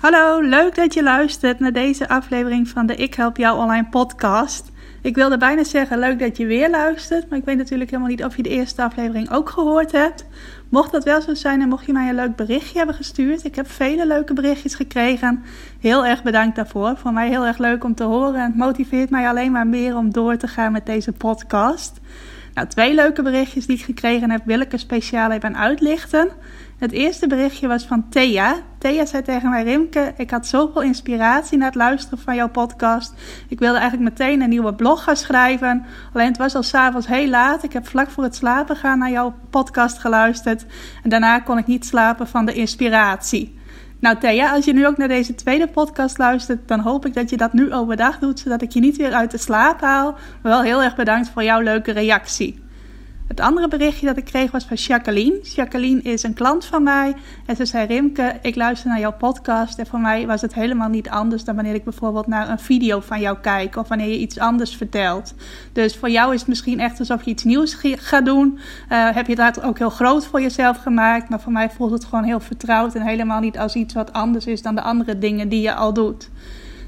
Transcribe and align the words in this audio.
Hallo, 0.00 0.40
leuk 0.40 0.74
dat 0.74 0.94
je 0.94 1.02
luistert 1.02 1.58
naar 1.58 1.72
deze 1.72 2.08
aflevering 2.08 2.68
van 2.68 2.86
de 2.86 2.94
Ik 2.94 3.14
Help 3.14 3.36
Jou 3.36 3.58
Online 3.58 3.86
podcast. 3.90 4.70
Ik 5.02 5.14
wilde 5.14 5.36
bijna 5.36 5.64
zeggen 5.64 5.98
leuk 5.98 6.18
dat 6.18 6.36
je 6.36 6.46
weer 6.46 6.70
luistert, 6.70 7.28
maar 7.28 7.38
ik 7.38 7.44
weet 7.44 7.56
natuurlijk 7.56 7.90
helemaal 7.90 8.10
niet 8.10 8.24
of 8.24 8.36
je 8.36 8.42
de 8.42 8.48
eerste 8.48 8.82
aflevering 8.82 9.30
ook 9.30 9.48
gehoord 9.50 9.92
hebt. 9.92 10.26
Mocht 10.68 10.92
dat 10.92 11.04
wel 11.04 11.20
zo 11.20 11.34
zijn 11.34 11.60
en 11.60 11.68
mocht 11.68 11.86
je 11.86 11.92
mij 11.92 12.08
een 12.08 12.14
leuk 12.14 12.36
berichtje 12.36 12.76
hebben 12.76 12.96
gestuurd. 12.96 13.44
Ik 13.44 13.54
heb 13.54 13.70
vele 13.70 14.06
leuke 14.06 14.32
berichtjes 14.32 14.74
gekregen. 14.74 15.42
Heel 15.80 16.06
erg 16.06 16.22
bedankt 16.22 16.56
daarvoor. 16.56 16.96
Voor 16.96 17.12
mij 17.12 17.28
heel 17.28 17.46
erg 17.46 17.58
leuk 17.58 17.84
om 17.84 17.94
te 17.94 18.04
horen. 18.04 18.42
Het 18.42 18.56
motiveert 18.56 19.10
mij 19.10 19.28
alleen 19.28 19.52
maar 19.52 19.66
meer 19.66 19.96
om 19.96 20.12
door 20.12 20.36
te 20.36 20.48
gaan 20.48 20.72
met 20.72 20.86
deze 20.86 21.12
podcast. 21.12 22.00
Nou, 22.54 22.68
twee 22.68 22.94
leuke 22.94 23.22
berichtjes 23.22 23.66
die 23.66 23.76
ik 23.76 23.84
gekregen 23.84 24.30
heb, 24.30 24.42
wil 24.44 24.60
ik 24.60 24.72
er 24.72 24.78
speciaal 24.78 25.30
even 25.30 25.56
uitlichten. 25.56 26.28
Het 26.80 26.92
eerste 26.92 27.26
berichtje 27.26 27.68
was 27.68 27.84
van 27.84 28.08
Thea. 28.08 28.56
Thea 28.78 29.06
zei 29.06 29.22
tegen 29.22 29.50
mij: 29.50 29.62
Rimke, 29.62 30.12
ik 30.16 30.30
had 30.30 30.46
zoveel 30.46 30.82
inspiratie 30.82 31.58
na 31.58 31.64
het 31.64 31.74
luisteren 31.74 32.18
van 32.18 32.34
jouw 32.34 32.48
podcast. 32.48 33.14
Ik 33.48 33.58
wilde 33.58 33.78
eigenlijk 33.78 34.10
meteen 34.10 34.40
een 34.40 34.48
nieuwe 34.48 34.74
blog 34.74 35.02
gaan 35.02 35.16
schrijven. 35.16 35.84
Alleen 36.12 36.28
het 36.28 36.36
was 36.36 36.54
al 36.54 36.62
s'avonds 36.62 37.06
heel 37.06 37.28
laat. 37.28 37.62
Ik 37.62 37.72
heb 37.72 37.86
vlak 37.86 38.10
voor 38.10 38.24
het 38.24 38.34
slapen 38.34 38.76
gaan 38.76 38.98
naar 38.98 39.10
jouw 39.10 39.34
podcast 39.50 39.98
geluisterd. 39.98 40.66
En 41.02 41.10
daarna 41.10 41.38
kon 41.38 41.58
ik 41.58 41.66
niet 41.66 41.86
slapen 41.86 42.28
van 42.28 42.46
de 42.46 42.52
inspiratie. 42.52 43.58
Nou 43.98 44.18
Thea, 44.18 44.52
als 44.52 44.64
je 44.64 44.72
nu 44.72 44.86
ook 44.86 44.96
naar 44.96 45.08
deze 45.08 45.34
tweede 45.34 45.68
podcast 45.68 46.18
luistert, 46.18 46.68
dan 46.68 46.80
hoop 46.80 47.06
ik 47.06 47.14
dat 47.14 47.30
je 47.30 47.36
dat 47.36 47.52
nu 47.52 47.72
overdag 47.72 48.18
doet, 48.18 48.40
zodat 48.40 48.62
ik 48.62 48.70
je 48.70 48.80
niet 48.80 48.96
weer 48.96 49.12
uit 49.12 49.30
de 49.30 49.38
slaap 49.38 49.80
haal. 49.80 50.12
Maar 50.12 50.52
wel 50.52 50.62
heel 50.62 50.82
erg 50.82 50.96
bedankt 50.96 51.28
voor 51.28 51.42
jouw 51.42 51.60
leuke 51.60 51.92
reactie. 51.92 52.68
Het 53.30 53.40
andere 53.40 53.68
berichtje 53.68 54.06
dat 54.06 54.16
ik 54.16 54.24
kreeg 54.24 54.50
was 54.50 54.64
van 54.64 54.76
Jacqueline. 54.76 55.40
Jacqueline 55.42 56.02
is 56.02 56.22
een 56.22 56.34
klant 56.34 56.64
van 56.64 56.82
mij. 56.82 57.14
En 57.46 57.56
ze 57.56 57.64
zei: 57.64 57.86
Rimke, 57.86 58.38
ik 58.42 58.56
luister 58.56 58.88
naar 58.88 58.98
jouw 58.98 59.12
podcast. 59.12 59.78
En 59.78 59.86
voor 59.86 60.00
mij 60.00 60.26
was 60.26 60.40
het 60.40 60.54
helemaal 60.54 60.88
niet 60.88 61.08
anders 61.08 61.44
dan 61.44 61.54
wanneer 61.54 61.74
ik 61.74 61.84
bijvoorbeeld 61.84 62.26
naar 62.26 62.48
een 62.48 62.58
video 62.58 63.00
van 63.00 63.20
jou 63.20 63.38
kijk. 63.38 63.76
Of 63.76 63.88
wanneer 63.88 64.08
je 64.08 64.18
iets 64.18 64.38
anders 64.38 64.76
vertelt. 64.76 65.34
Dus 65.72 65.96
voor 65.96 66.10
jou 66.10 66.34
is 66.34 66.40
het 66.40 66.48
misschien 66.48 66.80
echt 66.80 66.98
alsof 66.98 67.22
je 67.22 67.30
iets 67.30 67.44
nieuws 67.44 67.76
gaat 67.82 68.24
doen. 68.24 68.58
Uh, 68.92 69.10
heb 69.10 69.26
je 69.26 69.36
dat 69.36 69.62
ook 69.62 69.78
heel 69.78 69.90
groot 69.90 70.26
voor 70.26 70.40
jezelf 70.40 70.76
gemaakt. 70.76 71.28
Maar 71.28 71.40
voor 71.40 71.52
mij 71.52 71.70
voelt 71.70 71.92
het 71.92 72.04
gewoon 72.04 72.24
heel 72.24 72.40
vertrouwd. 72.40 72.94
En 72.94 73.02
helemaal 73.02 73.40
niet 73.40 73.58
als 73.58 73.74
iets 73.74 73.94
wat 73.94 74.12
anders 74.12 74.46
is 74.46 74.62
dan 74.62 74.74
de 74.74 74.82
andere 74.82 75.18
dingen 75.18 75.48
die 75.48 75.60
je 75.60 75.74
al 75.74 75.92
doet. 75.92 76.30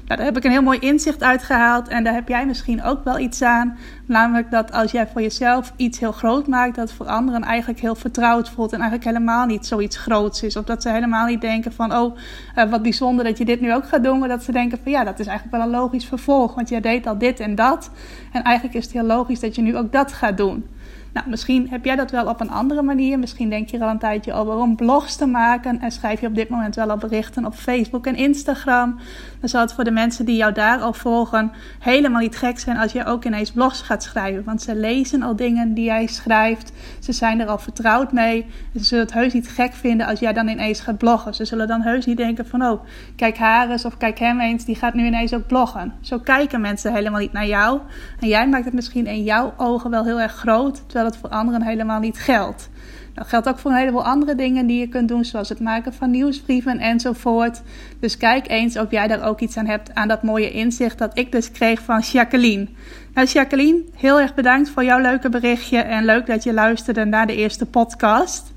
Nou, 0.05 0.17
daar 0.17 0.25
heb 0.25 0.37
ik 0.37 0.43
een 0.43 0.51
heel 0.51 0.61
mooi 0.61 0.79
inzicht 0.79 1.23
uit 1.23 1.43
gehaald 1.43 1.87
en 1.87 2.03
daar 2.03 2.13
heb 2.13 2.27
jij 2.27 2.45
misschien 2.45 2.83
ook 2.83 3.03
wel 3.03 3.19
iets 3.19 3.41
aan. 3.41 3.77
Namelijk 4.05 4.51
dat 4.51 4.71
als 4.71 4.91
jij 4.91 5.07
voor 5.07 5.21
jezelf 5.21 5.73
iets 5.75 5.99
heel 5.99 6.11
groot 6.11 6.47
maakt, 6.47 6.75
dat 6.75 6.91
voor 6.91 7.05
anderen 7.05 7.41
eigenlijk 7.41 7.79
heel 7.79 7.95
vertrouwd 7.95 8.49
voelt 8.49 8.73
en 8.73 8.79
eigenlijk 8.79 9.09
helemaal 9.09 9.45
niet 9.45 9.65
zoiets 9.65 9.97
groots 9.97 10.43
is. 10.43 10.55
Of 10.55 10.65
dat 10.65 10.81
ze 10.81 10.89
helemaal 10.89 11.25
niet 11.25 11.41
denken 11.41 11.73
van, 11.73 11.95
oh, 11.95 12.17
uh, 12.55 12.69
wat 12.69 12.81
bijzonder 12.81 13.25
dat 13.25 13.37
je 13.37 13.45
dit 13.45 13.61
nu 13.61 13.73
ook 13.73 13.87
gaat 13.87 14.03
doen, 14.03 14.19
maar 14.19 14.29
dat 14.29 14.43
ze 14.43 14.51
denken 14.51 14.79
van, 14.83 14.91
ja, 14.91 15.03
dat 15.03 15.19
is 15.19 15.27
eigenlijk 15.27 15.57
wel 15.57 15.65
een 15.65 15.81
logisch 15.81 16.05
vervolg, 16.05 16.55
want 16.55 16.69
jij 16.69 16.81
deed 16.81 17.07
al 17.07 17.17
dit 17.17 17.39
en 17.39 17.55
dat. 17.55 17.89
En 18.31 18.43
eigenlijk 18.43 18.75
is 18.75 18.83
het 18.83 18.93
heel 18.93 19.03
logisch 19.03 19.39
dat 19.39 19.55
je 19.55 19.61
nu 19.61 19.77
ook 19.77 19.91
dat 19.91 20.13
gaat 20.13 20.37
doen. 20.37 20.65
Nou, 21.13 21.29
misschien 21.29 21.69
heb 21.69 21.85
jij 21.85 21.95
dat 21.95 22.11
wel 22.11 22.27
op 22.27 22.41
een 22.41 22.49
andere 22.49 22.81
manier. 22.81 23.19
Misschien 23.19 23.49
denk 23.49 23.69
je 23.69 23.77
er 23.77 23.83
al 23.83 23.89
een 23.89 23.99
tijdje 23.99 24.33
over 24.33 24.53
om 24.53 24.75
blogs 24.75 25.15
te 25.15 25.25
maken. 25.25 25.81
En 25.81 25.91
schrijf 25.91 26.21
je 26.21 26.27
op 26.27 26.35
dit 26.35 26.49
moment 26.49 26.75
wel 26.75 26.89
al 26.89 26.97
berichten 26.97 27.45
op 27.45 27.53
Facebook 27.53 28.05
en 28.05 28.15
Instagram. 28.15 28.99
Dan 29.39 29.49
zal 29.49 29.61
het 29.61 29.73
voor 29.73 29.83
de 29.83 29.91
mensen 29.91 30.25
die 30.25 30.35
jou 30.35 30.53
daar 30.53 30.79
al 30.79 30.93
volgen 30.93 31.51
helemaal 31.79 32.21
niet 32.21 32.37
gek 32.37 32.59
zijn 32.59 32.77
als 32.77 32.91
je 32.91 33.05
ook 33.05 33.25
ineens 33.25 33.51
blogs 33.51 33.81
gaat 33.81 34.03
schrijven. 34.03 34.43
Want 34.43 34.61
ze 34.61 34.75
lezen 34.75 35.23
al 35.23 35.35
dingen 35.35 35.73
die 35.73 35.85
jij 35.85 36.07
schrijft. 36.07 36.71
Ze 36.99 37.11
zijn 37.11 37.39
er 37.39 37.47
al 37.47 37.57
vertrouwd 37.57 38.11
mee. 38.11 38.45
Ze 38.73 38.83
zullen 38.83 39.03
het 39.03 39.13
heus 39.13 39.33
niet 39.33 39.47
gek 39.47 39.73
vinden 39.73 40.07
als 40.07 40.19
jij 40.19 40.33
dan 40.33 40.47
ineens 40.47 40.79
gaat 40.79 40.97
bloggen. 40.97 41.33
Ze 41.33 41.45
zullen 41.45 41.67
dan 41.67 41.81
heus 41.81 42.05
niet 42.05 42.17
denken 42.17 42.47
van 42.47 42.65
oh, 42.65 42.83
kijk 43.15 43.37
haar 43.37 43.69
eens 43.69 43.85
of 43.85 43.97
kijk 43.97 44.19
hem 44.19 44.39
eens. 44.39 44.65
Die 44.65 44.75
gaat 44.75 44.93
nu 44.93 45.05
ineens 45.05 45.33
ook 45.33 45.47
bloggen. 45.47 45.93
Zo 46.01 46.19
kijken 46.19 46.61
mensen 46.61 46.93
helemaal 46.93 47.19
niet 47.19 47.33
naar 47.33 47.47
jou. 47.47 47.79
En 48.19 48.27
jij 48.27 48.47
maakt 48.47 48.65
het 48.65 48.73
misschien 48.73 49.05
in 49.07 49.23
jouw 49.23 49.53
ogen 49.57 49.89
wel 49.89 50.03
heel 50.03 50.19
erg 50.19 50.33
groot. 50.33 50.75
Terwijl 50.75 51.02
dat 51.03 51.17
voor 51.17 51.29
anderen 51.29 51.61
helemaal 51.61 51.99
niet 51.99 52.17
geldt. 52.17 52.69
Dat 53.13 53.27
geldt 53.27 53.47
ook 53.47 53.59
voor 53.59 53.71
een 53.71 53.77
heleboel 53.77 54.05
andere 54.05 54.35
dingen 54.35 54.67
die 54.67 54.79
je 54.79 54.87
kunt 54.87 55.07
doen, 55.07 55.25
zoals 55.25 55.49
het 55.49 55.59
maken 55.59 55.93
van 55.93 56.11
nieuwsbrieven 56.11 56.79
enzovoort. 56.79 57.61
Dus 57.99 58.17
kijk 58.17 58.49
eens 58.49 58.77
of 58.77 58.91
jij 58.91 59.07
daar 59.07 59.23
ook 59.23 59.39
iets 59.39 59.57
aan 59.57 59.65
hebt 59.65 59.95
aan 59.95 60.07
dat 60.07 60.23
mooie 60.23 60.51
inzicht 60.51 60.97
dat 60.97 61.17
ik 61.17 61.31
dus 61.31 61.51
kreeg 61.51 61.81
van 61.81 61.99
Jacqueline. 61.99 62.67
Nou, 63.13 63.27
Jacqueline, 63.27 63.83
heel 63.95 64.19
erg 64.19 64.33
bedankt 64.33 64.69
voor 64.69 64.83
jouw 64.83 64.99
leuke 64.99 65.29
berichtje 65.29 65.77
en 65.77 66.05
leuk 66.05 66.25
dat 66.25 66.43
je 66.43 66.53
luisterde 66.53 67.05
naar 67.05 67.27
de 67.27 67.35
eerste 67.35 67.65
podcast. 67.65 68.53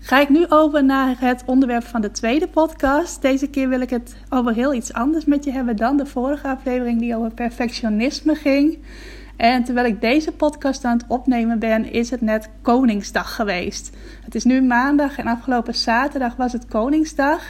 Ga 0.00 0.20
ik 0.20 0.28
nu 0.28 0.46
over 0.48 0.84
naar 0.84 1.16
het 1.18 1.42
onderwerp 1.46 1.84
van 1.84 2.00
de 2.00 2.10
tweede 2.10 2.48
podcast. 2.48 3.22
Deze 3.22 3.46
keer 3.46 3.68
wil 3.68 3.80
ik 3.80 3.90
het 3.90 4.16
over 4.28 4.54
heel 4.54 4.74
iets 4.74 4.92
anders 4.92 5.24
met 5.24 5.44
je 5.44 5.50
hebben 5.50 5.76
dan 5.76 5.96
de 5.96 6.06
vorige 6.06 6.48
aflevering 6.48 7.00
die 7.00 7.16
over 7.16 7.34
perfectionisme 7.34 8.34
ging. 8.34 8.78
En 9.36 9.64
terwijl 9.64 9.86
ik 9.86 10.00
deze 10.00 10.32
podcast 10.32 10.84
aan 10.84 10.96
het 10.96 11.06
opnemen 11.08 11.58
ben, 11.58 11.92
is 11.92 12.10
het 12.10 12.20
net 12.20 12.48
Koningsdag 12.62 13.34
geweest. 13.34 13.96
Het 14.24 14.34
is 14.34 14.44
nu 14.44 14.62
maandag 14.62 15.18
en 15.18 15.26
afgelopen 15.26 15.74
zaterdag 15.74 16.36
was 16.36 16.52
het 16.52 16.66
Koningsdag. 16.66 17.42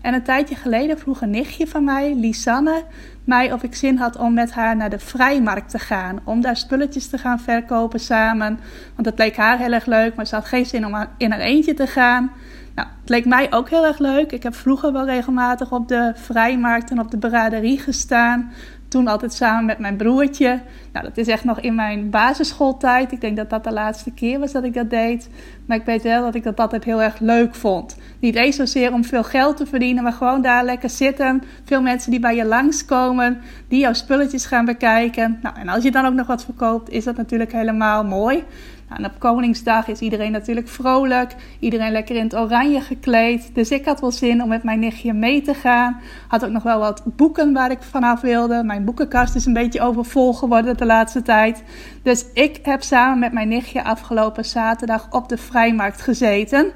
En 0.00 0.14
een 0.14 0.22
tijdje 0.22 0.54
geleden 0.54 0.98
vroeg 0.98 1.20
een 1.20 1.30
nichtje 1.30 1.66
van 1.66 1.84
mij, 1.84 2.14
Lisanne, 2.14 2.84
mij 3.24 3.52
of 3.52 3.62
ik 3.62 3.74
zin 3.74 3.96
had 3.96 4.16
om 4.16 4.34
met 4.34 4.52
haar 4.52 4.76
naar 4.76 4.90
de 4.90 4.98
vrijmarkt 4.98 5.70
te 5.70 5.78
gaan. 5.78 6.20
Om 6.24 6.40
daar 6.40 6.56
spulletjes 6.56 7.08
te 7.08 7.18
gaan 7.18 7.40
verkopen 7.40 8.00
samen. 8.00 8.60
Want 8.94 9.06
het 9.06 9.18
leek 9.18 9.36
haar 9.36 9.58
heel 9.58 9.72
erg 9.72 9.86
leuk, 9.86 10.14
maar 10.14 10.26
ze 10.26 10.34
had 10.34 10.44
geen 10.44 10.66
zin 10.66 10.86
om 10.86 11.06
in 11.16 11.30
haar 11.30 11.40
eentje 11.40 11.74
te 11.74 11.86
gaan. 11.86 12.30
Nou, 12.74 12.88
het 13.00 13.08
leek 13.08 13.24
mij 13.24 13.52
ook 13.52 13.70
heel 13.70 13.86
erg 13.86 13.98
leuk. 13.98 14.32
Ik 14.32 14.42
heb 14.42 14.54
vroeger 14.54 14.92
wel 14.92 15.04
regelmatig 15.04 15.72
op 15.72 15.88
de 15.88 16.12
vrijmarkt 16.14 16.90
en 16.90 17.00
op 17.00 17.10
de 17.10 17.18
braderie 17.18 17.78
gestaan. 17.78 18.52
Toen 18.92 19.08
altijd 19.08 19.32
samen 19.32 19.64
met 19.64 19.78
mijn 19.78 19.96
broertje. 19.96 20.60
Nou, 20.92 21.06
dat 21.06 21.16
is 21.16 21.26
echt 21.26 21.44
nog 21.44 21.60
in 21.60 21.74
mijn 21.74 22.10
basisschooltijd. 22.10 23.12
Ik 23.12 23.20
denk 23.20 23.36
dat 23.36 23.50
dat 23.50 23.64
de 23.64 23.72
laatste 23.72 24.10
keer 24.10 24.38
was 24.38 24.52
dat 24.52 24.64
ik 24.64 24.74
dat 24.74 24.90
deed. 24.90 25.28
Maar 25.66 25.76
ik 25.76 25.84
weet 25.84 26.02
wel 26.02 26.22
dat 26.22 26.34
ik 26.34 26.42
dat 26.42 26.60
altijd 26.60 26.84
heel 26.84 27.02
erg 27.02 27.18
leuk 27.18 27.54
vond. 27.54 27.96
Niet 28.20 28.34
eens 28.34 28.56
zozeer 28.56 28.92
om 28.92 29.04
veel 29.04 29.22
geld 29.22 29.56
te 29.56 29.66
verdienen, 29.66 30.02
maar 30.02 30.12
gewoon 30.12 30.42
daar 30.42 30.64
lekker 30.64 30.90
zitten. 30.90 31.42
Veel 31.64 31.82
mensen 31.82 32.10
die 32.10 32.20
bij 32.20 32.36
je 32.36 32.44
langskomen, 32.44 33.40
die 33.68 33.80
jouw 33.80 33.92
spulletjes 33.92 34.46
gaan 34.46 34.64
bekijken. 34.64 35.38
Nou, 35.42 35.56
en 35.56 35.68
als 35.68 35.82
je 35.82 35.90
dan 35.90 36.06
ook 36.06 36.14
nog 36.14 36.26
wat 36.26 36.44
verkoopt, 36.44 36.90
is 36.90 37.04
dat 37.04 37.16
natuurlijk 37.16 37.52
helemaal 37.52 38.04
mooi. 38.04 38.44
Nou, 38.92 39.04
en 39.04 39.10
op 39.10 39.18
Koningsdag 39.18 39.88
is 39.88 40.00
iedereen 40.00 40.32
natuurlijk 40.32 40.68
vrolijk. 40.68 41.34
Iedereen 41.58 41.92
lekker 41.92 42.16
in 42.16 42.22
het 42.22 42.36
oranje 42.36 42.80
gekleed. 42.80 43.50
Dus 43.54 43.70
ik 43.70 43.84
had 43.84 44.00
wel 44.00 44.10
zin 44.10 44.42
om 44.42 44.48
met 44.48 44.62
mijn 44.62 44.78
nichtje 44.78 45.12
mee 45.12 45.42
te 45.42 45.54
gaan. 45.54 46.00
Had 46.28 46.44
ook 46.44 46.50
nog 46.50 46.62
wel 46.62 46.78
wat 46.78 47.02
boeken 47.04 47.52
waar 47.52 47.70
ik 47.70 47.82
vanaf 47.82 48.20
wilde. 48.20 48.62
Mijn 48.64 48.84
boekenkast 48.84 49.34
is 49.34 49.46
een 49.46 49.52
beetje 49.52 49.80
overvol 49.80 50.32
geworden 50.32 50.76
de 50.76 50.86
laatste 50.86 51.22
tijd. 51.22 51.62
Dus 52.02 52.26
ik 52.34 52.58
heb 52.62 52.82
samen 52.82 53.18
met 53.18 53.32
mijn 53.32 53.48
nichtje 53.48 53.84
afgelopen 53.84 54.44
zaterdag 54.44 55.06
op 55.10 55.28
de 55.28 55.36
vrijmarkt 55.36 56.00
gezeten. 56.00 56.72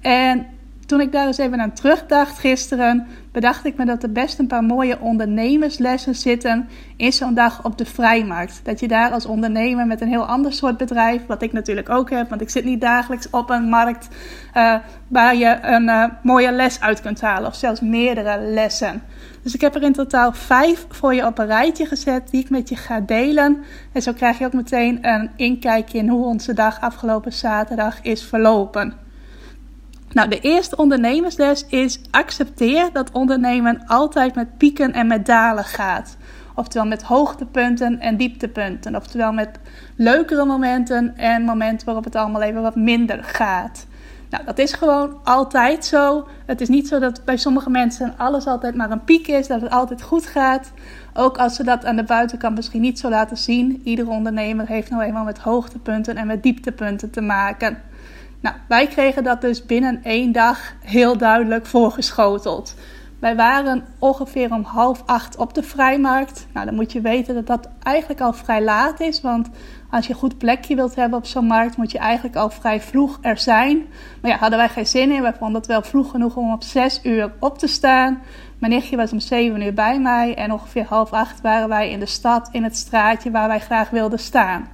En 0.00 0.46
toen 0.86 1.00
ik 1.00 1.12
daar 1.12 1.26
eens 1.26 1.38
even 1.38 1.60
aan 1.60 1.72
terugdacht 1.72 2.38
gisteren, 2.38 3.06
bedacht 3.32 3.64
ik 3.64 3.76
me 3.76 3.84
dat 3.84 4.02
er 4.02 4.12
best 4.12 4.38
een 4.38 4.46
paar 4.46 4.64
mooie 4.64 5.00
ondernemerslessen 5.00 6.14
zitten 6.14 6.68
in 6.96 7.12
zo'n 7.12 7.34
dag 7.34 7.64
op 7.64 7.78
de 7.78 7.84
vrijmarkt. 7.84 8.60
Dat 8.62 8.80
je 8.80 8.88
daar 8.88 9.10
als 9.10 9.26
ondernemer 9.26 9.86
met 9.86 10.00
een 10.00 10.08
heel 10.08 10.26
ander 10.26 10.52
soort 10.52 10.76
bedrijf, 10.76 11.26
wat 11.26 11.42
ik 11.42 11.52
natuurlijk 11.52 11.88
ook 11.88 12.10
heb, 12.10 12.28
want 12.28 12.40
ik 12.40 12.50
zit 12.50 12.64
niet 12.64 12.80
dagelijks 12.80 13.30
op 13.30 13.50
een 13.50 13.68
markt 13.68 14.08
uh, 14.56 14.74
waar 15.08 15.36
je 15.36 15.58
een 15.62 15.84
uh, 15.84 16.04
mooie 16.22 16.52
les 16.52 16.80
uit 16.80 17.00
kunt 17.00 17.20
halen, 17.20 17.48
of 17.48 17.54
zelfs 17.54 17.80
meerdere 17.80 18.40
lessen. 18.40 19.02
Dus 19.42 19.54
ik 19.54 19.60
heb 19.60 19.74
er 19.74 19.82
in 19.82 19.92
totaal 19.92 20.32
vijf 20.32 20.86
voor 20.88 21.14
je 21.14 21.26
op 21.26 21.38
een 21.38 21.46
rijtje 21.46 21.86
gezet 21.86 22.30
die 22.30 22.40
ik 22.40 22.50
met 22.50 22.68
je 22.68 22.76
ga 22.76 23.00
delen. 23.00 23.64
En 23.92 24.02
zo 24.02 24.12
krijg 24.12 24.38
je 24.38 24.44
ook 24.44 24.52
meteen 24.52 24.98
een 25.08 25.30
inkijkje 25.36 25.98
in 25.98 26.08
hoe 26.08 26.24
onze 26.24 26.54
dag 26.54 26.80
afgelopen 26.80 27.32
zaterdag 27.32 28.02
is 28.02 28.24
verlopen. 28.24 29.08
Nou, 30.12 30.28
de 30.28 30.40
eerste 30.40 30.76
ondernemersles 30.76 31.66
is 31.66 32.00
accepteer 32.10 32.92
dat 32.92 33.12
ondernemen 33.12 33.82
altijd 33.86 34.34
met 34.34 34.56
pieken 34.58 34.92
en 34.92 35.06
met 35.06 35.26
dalen 35.26 35.64
gaat. 35.64 36.16
Oftewel 36.54 36.86
met 36.86 37.02
hoogtepunten 37.02 38.00
en 38.00 38.16
dieptepunten. 38.16 38.96
Oftewel 38.96 39.32
met 39.32 39.58
leukere 39.96 40.44
momenten 40.44 41.16
en 41.16 41.42
momenten 41.42 41.86
waarop 41.86 42.04
het 42.04 42.16
allemaal 42.16 42.42
even 42.42 42.62
wat 42.62 42.76
minder 42.76 43.24
gaat. 43.24 43.86
Nou, 44.30 44.44
dat 44.44 44.58
is 44.58 44.72
gewoon 44.72 45.20
altijd 45.24 45.84
zo. 45.84 46.28
Het 46.46 46.60
is 46.60 46.68
niet 46.68 46.88
zo 46.88 46.98
dat 46.98 47.24
bij 47.24 47.36
sommige 47.36 47.70
mensen 47.70 48.14
alles 48.16 48.46
altijd 48.46 48.74
maar 48.74 48.90
een 48.90 49.04
piek 49.04 49.26
is, 49.26 49.46
dat 49.46 49.60
het 49.60 49.70
altijd 49.70 50.02
goed 50.02 50.26
gaat. 50.26 50.72
Ook 51.14 51.38
als 51.38 51.54
ze 51.54 51.64
dat 51.64 51.84
aan 51.84 51.96
de 51.96 52.04
buitenkant 52.04 52.56
misschien 52.56 52.80
niet 52.80 52.98
zo 52.98 53.08
laten 53.08 53.36
zien. 53.36 53.80
Iedere 53.84 54.10
ondernemer 54.10 54.66
heeft 54.66 54.90
nou 54.90 55.02
eenmaal 55.02 55.24
met 55.24 55.38
hoogtepunten 55.38 56.16
en 56.16 56.26
met 56.26 56.42
dieptepunten 56.42 57.10
te 57.10 57.20
maken. 57.20 57.78
Nou, 58.40 58.56
wij 58.68 58.86
kregen 58.86 59.24
dat 59.24 59.40
dus 59.40 59.66
binnen 59.66 60.00
één 60.02 60.32
dag 60.32 60.72
heel 60.84 61.16
duidelijk 61.16 61.66
voorgeschoteld. 61.66 62.74
Wij 63.20 63.36
waren 63.36 63.84
ongeveer 63.98 64.52
om 64.52 64.62
half 64.62 65.02
acht 65.06 65.36
op 65.36 65.54
de 65.54 65.62
vrijmarkt. 65.62 66.46
Nou, 66.52 66.66
dan 66.66 66.74
moet 66.74 66.92
je 66.92 67.00
weten 67.00 67.34
dat 67.34 67.46
dat 67.46 67.68
eigenlijk 67.82 68.20
al 68.20 68.32
vrij 68.32 68.62
laat 68.62 69.00
is. 69.00 69.20
Want 69.20 69.48
als 69.90 70.06
je 70.06 70.12
een 70.12 70.18
goed 70.18 70.38
plekje 70.38 70.74
wilt 70.74 70.94
hebben 70.94 71.18
op 71.18 71.26
zo'n 71.26 71.46
markt, 71.46 71.76
moet 71.76 71.92
je 71.92 71.98
eigenlijk 71.98 72.36
al 72.36 72.50
vrij 72.50 72.80
vroeg 72.80 73.18
er 73.20 73.38
zijn. 73.38 73.86
Maar 74.20 74.30
ja, 74.30 74.36
hadden 74.36 74.58
wij 74.58 74.68
geen 74.68 74.86
zin 74.86 75.12
in. 75.12 75.22
Wij 75.22 75.34
vonden 75.38 75.56
het 75.56 75.66
wel 75.66 75.82
vroeg 75.82 76.10
genoeg 76.10 76.36
om 76.36 76.52
op 76.52 76.62
zes 76.62 77.00
uur 77.02 77.32
op 77.38 77.58
te 77.58 77.66
staan. 77.66 78.22
Mijn 78.58 78.72
nichtje 78.72 78.96
was 78.96 79.12
om 79.12 79.20
zeven 79.20 79.62
uur 79.62 79.74
bij 79.74 80.00
mij. 80.00 80.34
En 80.34 80.52
ongeveer 80.52 80.84
half 80.84 81.12
acht 81.12 81.40
waren 81.40 81.68
wij 81.68 81.90
in 81.90 82.00
de 82.00 82.06
stad, 82.06 82.48
in 82.52 82.64
het 82.64 82.76
straatje 82.76 83.30
waar 83.30 83.48
wij 83.48 83.60
graag 83.60 83.90
wilden 83.90 84.18
staan. 84.18 84.68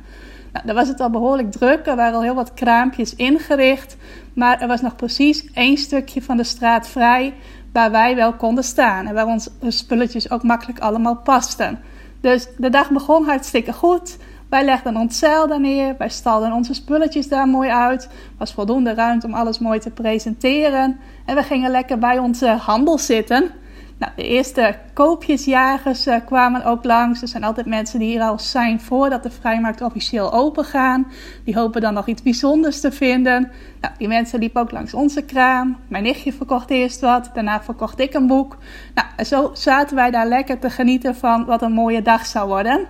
Nou, 0.57 0.69
daar 0.69 0.77
was 0.77 0.89
het 0.89 1.01
al 1.01 1.11
behoorlijk 1.11 1.53
druk. 1.53 1.87
Er 1.87 1.97
waren 1.97 2.15
al 2.15 2.23
heel 2.23 2.35
wat 2.35 2.55
kraampjes 2.55 3.15
ingericht. 3.15 3.97
Maar 4.33 4.61
er 4.61 4.69
was 4.69 4.81
nog 4.81 4.97
precies 4.97 5.53
één 5.53 5.77
stukje 5.77 6.23
van 6.23 6.37
de 6.37 6.45
straat 6.45 6.89
vrij 6.89 7.35
waar 7.73 7.91
wij 7.91 8.17
wel 8.17 8.33
konden 8.33 8.65
staan. 8.65 9.07
En 9.07 9.15
waar 9.15 9.27
onze 9.27 9.51
spulletjes 9.69 10.31
ook 10.31 10.43
makkelijk 10.43 10.79
allemaal 10.79 11.17
pasten. 11.17 11.79
Dus 12.21 12.49
de 12.59 12.71
dag 12.71 12.91
begon 12.91 13.25
hartstikke 13.25 13.73
goed. 13.73 14.17
Wij 14.49 14.65
legden 14.65 14.97
ons 14.97 15.19
zeil 15.19 15.47
daar 15.47 15.61
neer. 15.61 15.95
Wij 15.99 16.09
stalden 16.09 16.53
onze 16.53 16.75
spulletjes 16.75 17.29
daar 17.29 17.49
mooi 17.49 17.71
uit. 17.71 18.05
Er 18.05 18.11
was 18.39 18.53
voldoende 18.53 18.95
ruimte 18.95 19.27
om 19.27 19.35
alles 19.35 19.59
mooi 19.59 19.79
te 19.79 19.91
presenteren. 19.91 20.99
En 21.27 21.35
we 21.35 21.43
gingen 21.43 21.71
lekker 21.71 21.99
bij 21.99 22.19
onze 22.19 22.49
handel 22.49 22.99
zitten. 22.99 23.51
Nou, 23.99 24.13
de 24.17 24.29
eerste 24.29 24.75
koopjesjagers 24.93 26.07
uh, 26.07 26.17
kwamen 26.25 26.65
ook 26.65 26.85
langs. 26.85 27.23
Er 27.23 27.29
zijn 27.29 27.45
altijd 27.45 27.67
mensen 27.67 27.99
die 27.99 28.09
hier 28.09 28.21
al 28.21 28.39
zijn 28.39 28.81
voordat 28.81 29.23
de 29.23 29.31
vrijmarkt 29.31 29.83
officieel 29.83 30.33
open 30.33 30.65
gaan. 30.65 31.07
Die 31.45 31.55
hopen 31.55 31.81
dan 31.81 31.95
nog 31.95 32.07
iets 32.07 32.23
bijzonders 32.23 32.81
te 32.81 32.93
vinden. 32.93 33.51
Nou, 33.81 33.95
die 33.99 34.09
mensen 34.09 34.39
liepen 34.39 34.61
ook 34.61 34.71
langs 34.71 34.95
onze 34.95 35.23
kraam. 35.23 35.77
Mijn 35.89 36.03
nichtje 36.03 36.33
verkocht 36.33 36.71
eerst 36.71 37.01
wat. 37.01 37.31
Daarna 37.35 37.63
verkocht 37.63 38.01
ik 38.01 38.15
een 38.15 38.27
boek. 38.27 38.57
Nou, 38.95 39.09
en 39.17 39.27
zo 39.27 39.51
zaten 39.53 39.97
wij 39.97 40.11
daar 40.11 40.27
lekker 40.27 40.59
te 40.59 40.71
genieten 40.71 41.15
van 41.15 41.45
wat 41.45 41.63
een 41.63 41.73
mooie 41.73 42.03
dag 42.03 42.27
zou 42.27 42.49
worden. 42.49 42.87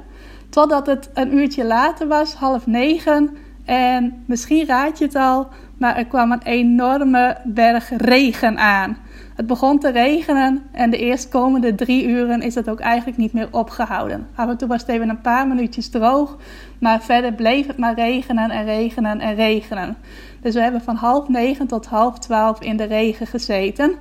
Totdat 0.48 0.86
het 0.86 1.10
een 1.14 1.36
uurtje 1.36 1.64
later 1.64 2.08
was, 2.08 2.34
half 2.34 2.66
negen. 2.66 3.36
En 3.64 4.22
misschien 4.26 4.66
raad 4.66 4.98
je 4.98 5.04
het 5.04 5.14
al, 5.14 5.48
maar 5.78 5.96
er 5.96 6.06
kwam 6.06 6.32
een 6.32 6.42
enorme 6.42 7.36
berg 7.44 7.90
regen 7.96 8.58
aan. 8.58 8.96
Het 9.36 9.46
begon 9.46 9.78
te 9.78 9.90
regenen 9.90 10.62
en 10.72 10.90
de 10.90 10.98
eerstkomende 10.98 11.74
drie 11.74 12.06
uren 12.06 12.42
is 12.42 12.54
het 12.54 12.68
ook 12.68 12.80
eigenlijk 12.80 13.18
niet 13.18 13.32
meer 13.32 13.48
opgehouden. 13.50 14.26
Af 14.34 14.48
en 14.48 14.56
toe 14.56 14.68
was 14.68 14.80
het 14.80 14.90
even 14.90 15.08
een 15.08 15.20
paar 15.20 15.48
minuutjes 15.48 15.88
droog, 15.88 16.36
maar 16.78 17.02
verder 17.02 17.32
bleef 17.32 17.66
het 17.66 17.78
maar 17.78 17.94
regenen 17.94 18.50
en 18.50 18.64
regenen 18.64 19.20
en 19.20 19.34
regenen. 19.34 19.96
Dus 20.40 20.54
we 20.54 20.60
hebben 20.60 20.80
van 20.80 20.96
half 20.96 21.28
negen 21.28 21.66
tot 21.66 21.86
half 21.86 22.18
twaalf 22.18 22.60
in 22.60 22.76
de 22.76 22.84
regen 22.84 23.26
gezeten. 23.26 23.94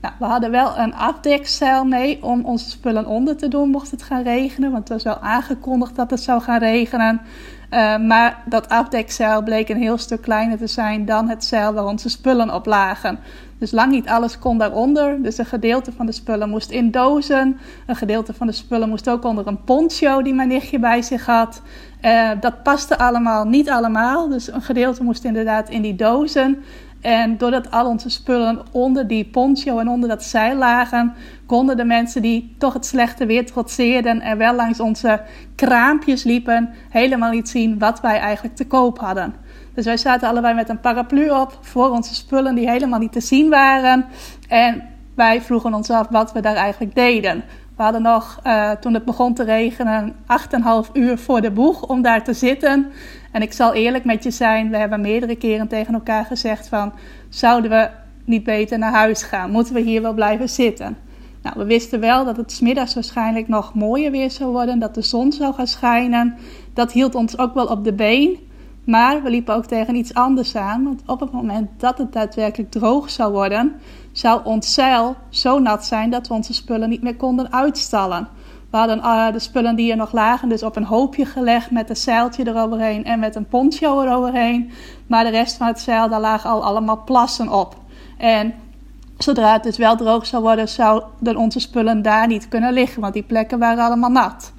Nou, 0.00 0.14
we 0.18 0.24
hadden 0.24 0.50
wel 0.50 0.78
een 0.78 0.94
afdekzeil 0.94 1.84
mee 1.84 2.22
om 2.22 2.44
onze 2.44 2.70
spullen 2.70 3.06
onder 3.06 3.36
te 3.36 3.48
doen 3.48 3.68
mocht 3.68 3.90
het 3.90 4.02
gaan 4.02 4.22
regenen. 4.22 4.70
Want 4.70 4.88
het 4.88 4.92
was 4.92 5.14
wel 5.14 5.18
aangekondigd 5.28 5.96
dat 5.96 6.10
het 6.10 6.20
zou 6.20 6.40
gaan 6.40 6.58
regenen. 6.58 7.20
Uh, 7.70 7.98
maar 7.98 8.42
dat 8.44 8.68
afdekzeil 8.68 9.42
bleek 9.42 9.68
een 9.68 9.80
heel 9.80 9.98
stuk 9.98 10.22
kleiner 10.22 10.58
te 10.58 10.66
zijn 10.66 11.04
dan 11.04 11.28
het 11.28 11.44
zeil 11.44 11.72
waar 11.72 11.84
onze 11.84 12.08
spullen 12.08 12.54
op 12.54 12.66
lagen. 12.66 13.18
Dus 13.58 13.70
lang 13.70 13.90
niet 13.90 14.08
alles 14.08 14.38
kon 14.38 14.58
daaronder. 14.58 15.22
Dus 15.22 15.38
een 15.38 15.46
gedeelte 15.46 15.92
van 15.92 16.06
de 16.06 16.12
spullen 16.12 16.48
moest 16.48 16.70
in 16.70 16.90
dozen. 16.90 17.58
Een 17.86 17.96
gedeelte 17.96 18.34
van 18.34 18.46
de 18.46 18.52
spullen 18.52 18.88
moest 18.88 19.10
ook 19.10 19.24
onder 19.24 19.46
een 19.46 19.64
poncho 19.64 20.22
die 20.22 20.34
mijn 20.34 20.48
nichtje 20.48 20.78
bij 20.78 21.02
zich 21.02 21.26
had. 21.26 21.62
Uh, 22.02 22.30
dat 22.40 22.62
paste 22.62 22.98
allemaal, 22.98 23.44
niet 23.44 23.70
allemaal. 23.70 24.28
Dus 24.28 24.52
een 24.52 24.62
gedeelte 24.62 25.02
moest 25.02 25.24
inderdaad 25.24 25.68
in 25.68 25.82
die 25.82 25.96
dozen. 25.96 26.64
En 27.00 27.36
doordat 27.36 27.70
al 27.70 27.86
onze 27.86 28.10
spullen 28.10 28.62
onder 28.72 29.06
die 29.06 29.24
poncho 29.24 29.78
en 29.78 29.88
onder 29.88 30.08
dat 30.08 30.24
zeil 30.24 30.56
lagen, 30.56 31.14
konden 31.46 31.76
de 31.76 31.84
mensen 31.84 32.22
die 32.22 32.54
toch 32.58 32.72
het 32.72 32.86
slechte 32.86 33.26
weer 33.26 33.46
trotseerden 33.46 34.20
en 34.20 34.38
wel 34.38 34.54
langs 34.54 34.80
onze 34.80 35.20
kraampjes 35.54 36.24
liepen, 36.24 36.70
helemaal 36.88 37.30
niet 37.30 37.48
zien 37.48 37.78
wat 37.78 38.00
wij 38.00 38.18
eigenlijk 38.18 38.56
te 38.56 38.66
koop 38.66 38.98
hadden. 38.98 39.34
Dus 39.74 39.84
wij 39.84 39.96
zaten 39.96 40.28
allebei 40.28 40.54
met 40.54 40.68
een 40.68 40.80
paraplu 40.80 41.30
op 41.30 41.58
voor 41.60 41.90
onze 41.90 42.14
spullen 42.14 42.54
die 42.54 42.70
helemaal 42.70 42.98
niet 42.98 43.12
te 43.12 43.20
zien 43.20 43.48
waren. 43.48 44.04
En 44.48 44.82
wij 45.14 45.42
vroegen 45.42 45.74
ons 45.74 45.90
af 45.90 46.08
wat 46.08 46.32
we 46.32 46.40
daar 46.40 46.56
eigenlijk 46.56 46.94
deden. 46.94 47.44
We 47.78 47.84
hadden 47.84 48.02
nog, 48.02 48.40
uh, 48.46 48.70
toen 48.70 48.94
het 48.94 49.04
begon 49.04 49.34
te 49.34 49.44
regenen, 49.44 50.14
8,5 50.26 50.90
uur 50.92 51.18
voor 51.18 51.40
de 51.40 51.50
boeg 51.50 51.82
om 51.82 52.02
daar 52.02 52.24
te 52.24 52.32
zitten. 52.32 52.86
En 53.32 53.42
ik 53.42 53.52
zal 53.52 53.74
eerlijk 53.74 54.04
met 54.04 54.22
je 54.22 54.30
zijn, 54.30 54.70
we 54.70 54.76
hebben 54.76 55.00
meerdere 55.00 55.36
keren 55.36 55.68
tegen 55.68 55.94
elkaar 55.94 56.24
gezegd 56.24 56.68
van... 56.68 56.92
zouden 57.28 57.70
we 57.70 57.90
niet 58.24 58.44
beter 58.44 58.78
naar 58.78 58.92
huis 58.92 59.22
gaan? 59.22 59.50
Moeten 59.50 59.74
we 59.74 59.80
hier 59.80 60.02
wel 60.02 60.14
blijven 60.14 60.48
zitten? 60.48 60.96
Nou, 61.42 61.58
we 61.58 61.64
wisten 61.64 62.00
wel 62.00 62.24
dat 62.24 62.36
het 62.36 62.52
smiddags 62.52 62.94
waarschijnlijk 62.94 63.48
nog 63.48 63.74
mooier 63.74 64.10
weer 64.10 64.30
zou 64.30 64.50
worden, 64.50 64.78
dat 64.78 64.94
de 64.94 65.02
zon 65.02 65.32
zou 65.32 65.54
gaan 65.54 65.66
schijnen. 65.66 66.34
Dat 66.74 66.92
hield 66.92 67.14
ons 67.14 67.38
ook 67.38 67.54
wel 67.54 67.66
op 67.66 67.84
de 67.84 67.92
been. 67.92 68.38
Maar 68.84 69.22
we 69.22 69.30
liepen 69.30 69.54
ook 69.54 69.66
tegen 69.66 69.94
iets 69.94 70.14
anders 70.14 70.56
aan, 70.56 70.84
want 70.84 71.02
op 71.06 71.20
het 71.20 71.32
moment 71.32 71.68
dat 71.76 71.98
het 71.98 72.12
daadwerkelijk 72.12 72.70
droog 72.70 73.10
zou 73.10 73.32
worden, 73.32 73.72
zou 74.12 74.40
ons 74.44 74.74
zeil 74.74 75.16
zo 75.28 75.58
nat 75.58 75.84
zijn 75.84 76.10
dat 76.10 76.28
we 76.28 76.34
onze 76.34 76.54
spullen 76.54 76.88
niet 76.88 77.02
meer 77.02 77.16
konden 77.16 77.52
uitstallen. 77.52 78.28
We 78.70 78.76
hadden 78.76 78.98
uh, 78.98 79.32
de 79.32 79.38
spullen 79.38 79.76
die 79.76 79.90
er 79.90 79.96
nog 79.96 80.12
lagen 80.12 80.48
dus 80.48 80.62
op 80.62 80.76
een 80.76 80.84
hoopje 80.84 81.24
gelegd 81.24 81.70
met 81.70 81.90
een 81.90 81.96
zeiltje 81.96 82.46
eroverheen 82.46 83.04
en 83.04 83.18
met 83.18 83.34
een 83.34 83.46
poncho 83.46 84.02
eroverheen. 84.02 84.70
Maar 85.06 85.24
de 85.24 85.30
rest 85.30 85.56
van 85.56 85.66
het 85.66 85.80
zeil, 85.80 86.08
daar 86.08 86.20
lagen 86.20 86.50
al 86.50 86.64
allemaal 86.64 87.02
plassen 87.04 87.52
op. 87.52 87.76
En 88.18 88.54
zodra 89.18 89.52
het 89.52 89.62
dus 89.62 89.76
wel 89.76 89.96
droog 89.96 90.26
zou 90.26 90.42
worden, 90.42 90.68
zouden 90.68 91.36
onze 91.36 91.60
spullen 91.60 92.02
daar 92.02 92.26
niet 92.26 92.48
kunnen 92.48 92.72
liggen, 92.72 93.00
want 93.00 93.14
die 93.14 93.22
plekken 93.22 93.58
waren 93.58 93.84
allemaal 93.84 94.10
nat. 94.10 94.52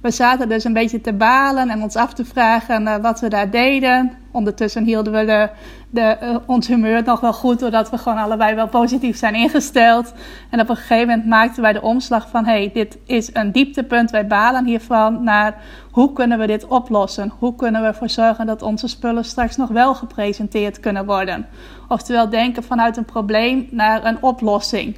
We 0.00 0.10
zaten 0.10 0.48
dus 0.48 0.64
een 0.64 0.72
beetje 0.72 1.00
te 1.00 1.12
balen 1.12 1.70
en 1.70 1.82
ons 1.82 1.96
af 1.96 2.12
te 2.12 2.24
vragen 2.24 2.82
uh, 2.82 2.96
wat 2.96 3.20
we 3.20 3.28
daar 3.28 3.50
deden. 3.50 4.12
Ondertussen 4.30 4.84
hielden 4.84 5.12
we 5.12 5.24
de, 5.24 5.48
de, 5.90 6.16
uh, 6.22 6.36
ons 6.46 6.66
humeur 6.66 7.02
nog 7.04 7.20
wel 7.20 7.32
goed, 7.32 7.58
doordat 7.58 7.90
we 7.90 7.98
gewoon 7.98 8.18
allebei 8.18 8.54
wel 8.54 8.68
positief 8.68 9.16
zijn 9.16 9.34
ingesteld. 9.34 10.12
En 10.50 10.60
op 10.60 10.68
een 10.68 10.76
gegeven 10.76 11.08
moment 11.08 11.26
maakten 11.26 11.62
wij 11.62 11.72
de 11.72 11.82
omslag 11.82 12.28
van: 12.28 12.44
hey, 12.44 12.70
dit 12.72 12.98
is 13.04 13.30
een 13.32 13.52
dieptepunt, 13.52 14.10
wij 14.10 14.26
balen 14.26 14.64
hiervan. 14.64 15.24
Naar 15.24 15.54
hoe 15.90 16.12
kunnen 16.12 16.38
we 16.38 16.46
dit 16.46 16.66
oplossen? 16.66 17.32
Hoe 17.38 17.54
kunnen 17.54 17.80
we 17.80 17.86
ervoor 17.86 18.10
zorgen 18.10 18.46
dat 18.46 18.62
onze 18.62 18.88
spullen 18.88 19.24
straks 19.24 19.56
nog 19.56 19.68
wel 19.68 19.94
gepresenteerd 19.94 20.80
kunnen 20.80 21.06
worden? 21.06 21.46
Oftewel, 21.88 22.28
denken 22.28 22.62
vanuit 22.62 22.96
een 22.96 23.04
probleem 23.04 23.68
naar 23.70 24.04
een 24.04 24.22
oplossing. 24.22 24.96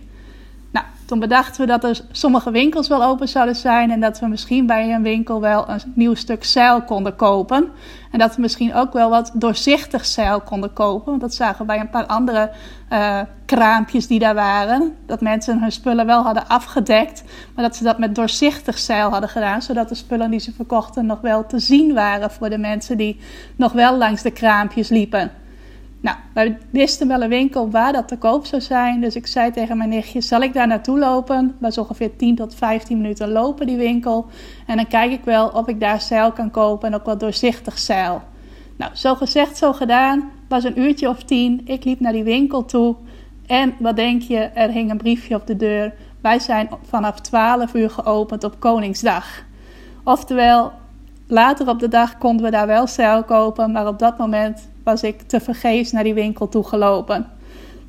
Toen 1.13 1.21
bedachten 1.21 1.61
we 1.61 1.67
dat 1.67 1.85
er 1.85 2.01
sommige 2.13 2.51
winkels 2.51 2.89
wel 2.89 3.05
open 3.05 3.29
zouden 3.29 3.57
zijn 3.57 3.91
en 3.91 4.01
dat 4.01 4.19
we 4.19 4.27
misschien 4.27 4.67
bij 4.67 4.95
een 4.95 5.03
winkel 5.03 5.41
wel 5.41 5.69
een 5.69 5.81
nieuw 5.95 6.15
stuk 6.15 6.45
zeil 6.45 6.83
konden 6.83 7.17
kopen. 7.17 7.69
En 8.11 8.19
dat 8.19 8.35
we 8.35 8.41
misschien 8.41 8.75
ook 8.75 8.93
wel 8.93 9.11
wat 9.11 9.31
doorzichtig 9.35 10.07
zeil 10.07 10.41
konden 10.41 10.73
kopen. 10.73 11.09
Want 11.09 11.21
dat 11.21 11.35
zagen 11.35 11.59
we 11.59 11.65
bij 11.65 11.81
een 11.81 11.91
paar 11.91 12.07
andere 12.07 12.51
uh, 12.93 13.21
kraampjes 13.47 14.07
die 14.07 14.19
daar 14.19 14.35
waren. 14.35 14.97
Dat 15.07 15.21
mensen 15.21 15.61
hun 15.61 15.73
spullen 15.73 16.07
wel 16.07 16.23
hadden 16.23 16.49
afgedekt, 16.49 17.25
maar 17.55 17.65
dat 17.65 17.77
ze 17.77 17.85
dat 17.85 17.99
met 17.99 18.15
doorzichtig 18.15 18.79
zeil 18.79 19.11
hadden 19.11 19.31
gedaan. 19.31 19.63
Zodat 19.63 19.89
de 19.89 19.95
spullen 19.95 20.31
die 20.31 20.41
ze 20.41 20.53
verkochten 20.53 21.07
nog 21.07 21.21
wel 21.21 21.47
te 21.47 21.59
zien 21.59 21.95
waren 21.95 22.31
voor 22.31 22.51
de 22.51 22.59
mensen 22.59 22.97
die 22.97 23.21
nog 23.57 23.73
wel 23.73 23.97
langs 23.97 24.23
de 24.23 24.31
kraampjes 24.31 24.89
liepen. 24.89 25.42
Nou, 26.03 26.17
wij 26.35 26.59
wisten 26.71 27.09
wel 27.09 27.23
een 27.23 27.29
winkel 27.29 27.71
waar 27.71 27.93
dat 27.93 28.09
te 28.09 28.19
koop 28.19 28.47
zou 28.47 28.63
zijn. 28.63 29.01
Dus 29.01 29.17
ik 29.17 29.27
zei 29.27 29.51
tegen 29.51 29.77
mijn 29.77 29.89
nichtje, 29.89 30.21
zal 30.21 30.41
ik 30.41 30.53
daar 30.53 30.67
naartoe 30.67 30.99
lopen? 30.99 31.47
Dat 31.47 31.55
was 31.61 31.79
ongeveer 31.79 32.17
10 32.17 32.35
tot 32.37 32.55
15 32.55 32.97
minuten 32.97 33.33
lopen 33.33 33.67
die 33.67 33.77
winkel. 33.77 34.27
En 34.67 34.77
dan 34.77 34.87
kijk 34.87 35.13
ik 35.13 35.25
wel 35.25 35.49
of 35.49 35.69
ik 35.69 35.81
daar 35.81 36.01
zeil 36.01 36.33
kan 36.33 36.51
kopen 36.51 36.89
en 36.89 36.95
ook 36.95 37.05
wat 37.05 37.21
doorzichtig 37.21 37.79
zeil. 37.79 38.23
Nou, 38.77 38.91
zo 38.95 39.15
gezegd, 39.15 39.57
zo 39.57 39.73
gedaan. 39.73 40.31
was 40.49 40.65
een 40.65 40.81
uurtje 40.81 41.09
of 41.09 41.23
tien. 41.23 41.61
Ik 41.65 41.85
liep 41.85 42.01
naar 42.01 42.13
die 42.13 42.25
winkel 42.25 42.65
toe. 42.65 42.97
En 43.47 43.75
wat 43.79 43.97
denk 43.97 44.23
je, 44.23 44.39
er 44.39 44.71
hing 44.71 44.91
een 44.91 44.97
briefje 44.97 45.35
op 45.35 45.47
de 45.47 45.57
deur. 45.57 45.95
Wij 46.21 46.39
zijn 46.39 46.69
vanaf 46.83 47.21
12 47.21 47.75
uur 47.75 47.91
geopend 47.91 48.45
op 48.45 48.57
Koningsdag. 48.59 49.45
Oftewel, 50.05 50.73
later 51.27 51.69
op 51.69 51.79
de 51.79 51.89
dag 51.89 52.19
konden 52.19 52.45
we 52.45 52.51
daar 52.51 52.67
wel 52.67 52.87
zeil 52.87 53.25
kopen, 53.25 53.73
maar 53.73 53.87
op 53.87 53.99
dat 53.99 54.19
moment 54.19 54.71
was 54.85 55.03
ik 55.03 55.23
te 55.23 55.41
vergeefs 55.41 55.93
naar 55.93 56.05
die 56.05 56.15
winkel 56.15 56.49
toe 56.49 56.65
gelopen. 56.65 57.27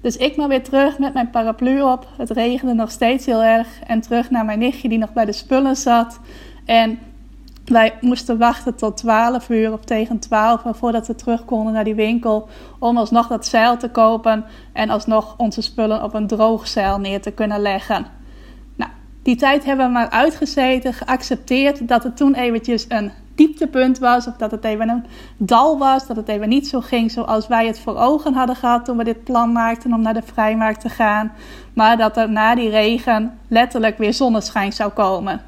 Dus 0.01 0.17
ik 0.17 0.35
maar 0.35 0.47
weer 0.47 0.63
terug 0.63 0.99
met 0.99 1.13
mijn 1.13 1.29
paraplu 1.29 1.81
op. 1.81 2.07
Het 2.17 2.29
regende 2.29 2.73
nog 2.73 2.91
steeds 2.91 3.25
heel 3.25 3.43
erg. 3.43 3.67
En 3.87 4.01
terug 4.01 4.29
naar 4.29 4.45
mijn 4.45 4.59
nichtje 4.59 4.89
die 4.89 4.97
nog 4.97 5.13
bij 5.13 5.25
de 5.25 5.31
spullen 5.31 5.75
zat. 5.75 6.19
En 6.65 6.99
Wij 7.65 7.93
moesten 8.01 8.37
wachten 8.37 8.75
tot 8.75 8.97
12 8.97 9.49
uur 9.49 9.73
of 9.73 9.83
tegen 9.83 10.19
12 10.19 10.61
voordat 10.65 11.07
we 11.07 11.15
terug 11.15 11.45
konden 11.45 11.73
naar 11.73 11.83
die 11.83 11.95
winkel. 11.95 12.47
Om 12.79 12.97
alsnog 12.97 13.27
dat 13.27 13.45
zeil 13.45 13.77
te 13.77 13.89
kopen 13.89 14.45
en 14.73 14.89
alsnog 14.89 15.37
onze 15.37 15.61
spullen 15.61 16.03
op 16.03 16.13
een 16.13 16.27
droog 16.27 16.67
zeil 16.67 16.99
neer 16.99 17.21
te 17.21 17.31
kunnen 17.31 17.59
leggen. 17.59 18.05
Nou, 18.75 18.91
die 19.23 19.35
tijd 19.35 19.65
hebben 19.65 19.85
we 19.85 19.91
maar 19.91 20.09
uitgezeten, 20.09 20.93
geaccepteerd 20.93 21.87
dat 21.87 22.03
het 22.03 22.17
toen 22.17 22.33
eventjes 22.33 22.85
een 22.89 23.11
dieptepunt 23.35 23.99
was. 23.99 24.27
Of 24.27 24.35
dat 24.35 24.51
het 24.51 24.63
even 24.63 24.89
een 24.89 25.05
dal 25.37 25.77
was. 25.77 26.07
Dat 26.07 26.15
het 26.15 26.27
even 26.27 26.49
niet 26.49 26.67
zo 26.67 26.81
ging 26.81 27.11
zoals 27.11 27.47
wij 27.47 27.67
het 27.67 27.79
voor 27.79 27.97
ogen 27.97 28.33
hadden 28.33 28.55
gehad 28.55 28.85
toen 28.85 28.97
we 28.97 29.03
dit 29.03 29.23
plan 29.23 29.51
maakten 29.51 29.93
om 29.93 30.01
naar 30.01 30.13
de 30.13 30.21
vrijmarkt 30.21 30.81
te 30.81 30.89
gaan. 30.89 31.31
Maar 31.73 31.97
dat 31.97 32.17
er 32.17 32.31
na 32.31 32.55
die 32.55 32.69
regen 32.69 33.39
letterlijk 33.47 33.97
weer 33.97 34.13
zonneschijn 34.13 34.73
zou 34.73 34.91
komen. 34.91 35.41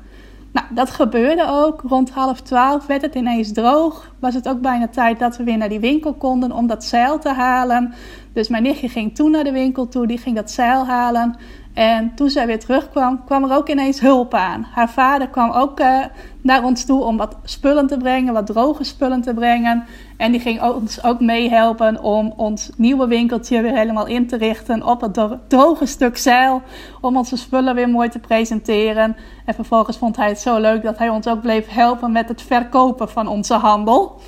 Nou, 0.56 0.68
dat 0.70 0.90
gebeurde 0.90 1.46
ook. 1.50 1.82
Rond 1.88 2.10
half 2.10 2.42
twaalf 2.42 2.86
werd 2.86 3.02
het 3.02 3.16
ineens 3.16 3.52
droog. 3.52 4.12
Was 4.20 4.34
het 4.34 4.48
ook 4.48 4.62
bijna 4.62 4.88
tijd 4.88 5.20
dat 5.20 5.38
we 5.38 5.44
weer 5.44 5.58
naar 5.58 5.70
die 5.70 5.80
winkel 5.80 6.14
konden 6.14 6.52
om 6.52 6.68
dat 6.68 6.84
zeil 6.84 7.20
te 7.20 7.30
halen. 7.30 7.94
Dus 8.34 8.48
mijn 8.48 8.64
nichtje 8.64 8.90
ging 8.90 9.16
toen 9.16 9.32
naar 9.32 9.44
de 9.44 9.52
winkel 9.52 9.88
toe. 9.88 10.08
Die 10.08 10.18
ging 10.18 10.36
dat 10.36 10.52
zeil 10.52 10.86
halen. 10.86 11.36
En 11.76 12.16
toen 12.16 12.30
zij 12.30 12.48
weer 12.48 12.60
terugkwam, 12.60 13.24
kwam 13.26 13.44
er 13.44 13.56
ook 13.58 13.70
ineens 13.70 14.00
hulp 14.00 14.34
aan. 14.34 14.68
Haar 14.72 14.90
vader 14.90 15.28
kwam 15.28 15.52
ook 15.52 15.80
uh, 15.80 16.00
naar 16.42 16.64
ons 16.64 16.86
toe 16.86 17.04
om 17.04 17.18
wat 17.18 17.36
spullen 17.44 17.88
te 17.88 17.98
brengen, 17.98 18.34
wat 18.34 18.46
droge 18.46 18.84
spullen 18.84 19.22
te 19.22 19.34
brengen. 19.34 19.84
En 20.18 20.32
die 20.32 20.42
ging 20.42 20.62
ons 20.62 21.04
ook 21.04 21.20
meehelpen 21.20 22.04
om 22.04 22.34
ons 22.36 22.70
nieuwe 22.78 23.08
winkeltje 23.08 23.62
weer 23.62 23.76
helemaal 23.76 24.08
in 24.08 24.28
te 24.28 24.38
richten 24.38 24.84
op 24.84 25.02
het 25.02 25.38
droge 25.48 25.86
stuk 25.86 26.18
zeil. 26.18 26.62
Om 27.02 27.18
onze 27.18 27.38
spullen 27.38 27.76
weer 27.76 27.90
mooi 27.90 28.10
te 28.10 28.20
presenteren. 28.20 29.16
En 29.46 29.54
vervolgens 29.54 29.98
vond 29.98 30.16
hij 30.16 30.28
het 30.28 30.40
zo 30.40 30.60
leuk 30.60 30.84
dat 30.84 30.98
hij 30.98 31.10
ons 31.10 31.28
ook 31.28 31.42
bleef 31.42 31.68
helpen 31.70 32.12
met 32.12 32.28
het 32.28 32.42
verkopen 32.42 33.10
van 33.10 33.28
onze 33.28 33.54
handel. 33.54 34.22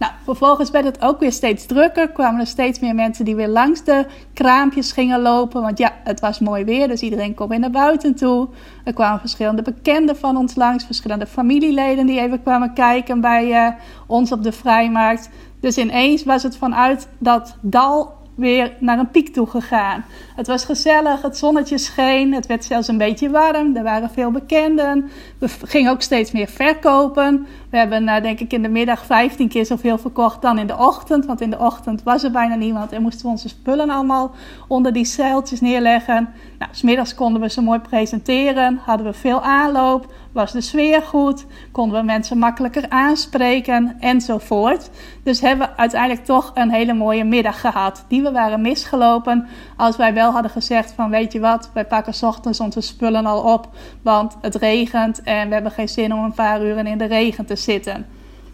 Nou, 0.00 0.12
vervolgens 0.24 0.70
werd 0.70 0.84
het 0.84 1.02
ook 1.02 1.20
weer 1.20 1.32
steeds 1.32 1.66
drukker. 1.66 2.08
Kwamen 2.08 2.40
er 2.40 2.46
steeds 2.46 2.78
meer 2.78 2.94
mensen 2.94 3.24
die 3.24 3.36
weer 3.36 3.48
langs 3.48 3.84
de 3.84 4.06
kraampjes 4.34 4.92
gingen 4.92 5.20
lopen. 5.20 5.62
Want 5.62 5.78
ja, 5.78 5.92
het 6.04 6.20
was 6.20 6.38
mooi 6.38 6.64
weer, 6.64 6.88
dus 6.88 7.00
iedereen 7.00 7.34
kon 7.34 7.48
weer 7.48 7.58
naar 7.58 7.70
buiten 7.70 8.14
toe. 8.14 8.48
Er 8.84 8.92
kwamen 8.92 9.20
verschillende 9.20 9.62
bekenden 9.62 10.16
van 10.16 10.36
ons 10.36 10.54
langs. 10.54 10.84
Verschillende 10.84 11.26
familieleden 11.26 12.06
die 12.06 12.20
even 12.20 12.42
kwamen 12.42 12.72
kijken 12.72 13.20
bij 13.20 13.66
uh, 13.66 13.74
ons 14.06 14.32
op 14.32 14.42
de 14.42 14.52
vrijmarkt. 14.52 15.30
Dus 15.60 15.78
ineens 15.78 16.24
was 16.24 16.42
het 16.42 16.56
vanuit 16.56 17.08
dat 17.18 17.56
dal 17.60 18.18
weer 18.40 18.72
naar 18.78 18.98
een 18.98 19.10
piek 19.10 19.32
toe 19.32 19.46
gegaan. 19.46 20.04
Het 20.36 20.46
was 20.46 20.64
gezellig, 20.64 21.22
het 21.22 21.36
zonnetje 21.36 21.78
scheen, 21.78 22.34
het 22.34 22.46
werd 22.46 22.64
zelfs 22.64 22.88
een 22.88 22.98
beetje 22.98 23.30
warm, 23.30 23.76
er 23.76 23.82
waren 23.82 24.10
veel 24.10 24.30
bekenden. 24.30 25.10
We 25.38 25.48
gingen 25.48 25.90
ook 25.90 26.02
steeds 26.02 26.32
meer 26.32 26.48
verkopen. 26.48 27.46
We 27.70 27.76
hebben 27.76 28.02
uh, 28.02 28.22
denk 28.22 28.40
ik 28.40 28.52
in 28.52 28.62
de 28.62 28.68
middag 28.68 29.06
15 29.06 29.48
keer 29.48 29.66
zoveel 29.66 29.98
verkocht 29.98 30.42
dan 30.42 30.58
in 30.58 30.66
de 30.66 30.76
ochtend, 30.76 31.26
want 31.26 31.40
in 31.40 31.50
de 31.50 31.58
ochtend 31.58 32.02
was 32.02 32.24
er 32.24 32.30
bijna 32.30 32.54
niemand 32.54 32.92
en 32.92 33.02
moesten 33.02 33.24
we 33.24 33.30
onze 33.30 33.48
spullen 33.48 33.90
allemaal 33.90 34.30
onder 34.68 34.92
die 34.92 35.04
zeiltjes 35.04 35.60
neerleggen. 35.60 36.28
Nou, 36.58 36.70
smiddags 36.74 37.14
konden 37.14 37.40
we 37.40 37.50
ze 37.50 37.60
mooi 37.60 37.78
presenteren, 37.78 38.80
hadden 38.84 39.06
we 39.06 39.12
veel 39.12 39.42
aanloop, 39.42 40.12
was 40.32 40.52
de 40.52 40.60
sfeer 40.60 41.02
goed, 41.02 41.46
konden 41.72 42.00
we 42.00 42.06
mensen 42.06 42.38
makkelijker 42.38 42.88
aanspreken 42.88 43.96
enzovoort. 44.00 44.90
Dus 45.22 45.40
hebben 45.40 45.68
we 45.68 45.76
uiteindelijk 45.76 46.24
toch 46.24 46.50
een 46.54 46.70
hele 46.70 46.92
mooie 46.92 47.24
middag 47.24 47.60
gehad, 47.60 48.04
die 48.08 48.22
we 48.22 48.32
waren 48.32 48.60
misgelopen 48.60 49.46
als 49.76 49.96
wij 49.96 50.14
wel 50.14 50.32
hadden 50.32 50.50
gezegd 50.50 50.92
van 50.92 51.10
weet 51.10 51.32
je 51.32 51.40
wat, 51.40 51.70
wij 51.74 51.86
pakken 51.86 52.28
ochtends 52.28 52.60
onze 52.60 52.80
spullen 52.80 53.26
al 53.26 53.52
op, 53.52 53.68
want 54.02 54.36
het 54.40 54.54
regent 54.54 55.22
en 55.22 55.48
we 55.48 55.54
hebben 55.54 55.72
geen 55.72 55.88
zin 55.88 56.14
om 56.14 56.24
een 56.24 56.32
paar 56.32 56.62
uren 56.62 56.86
in 56.86 56.98
de 56.98 57.04
regen 57.04 57.46
te 57.46 57.56
zitten. 57.60 58.06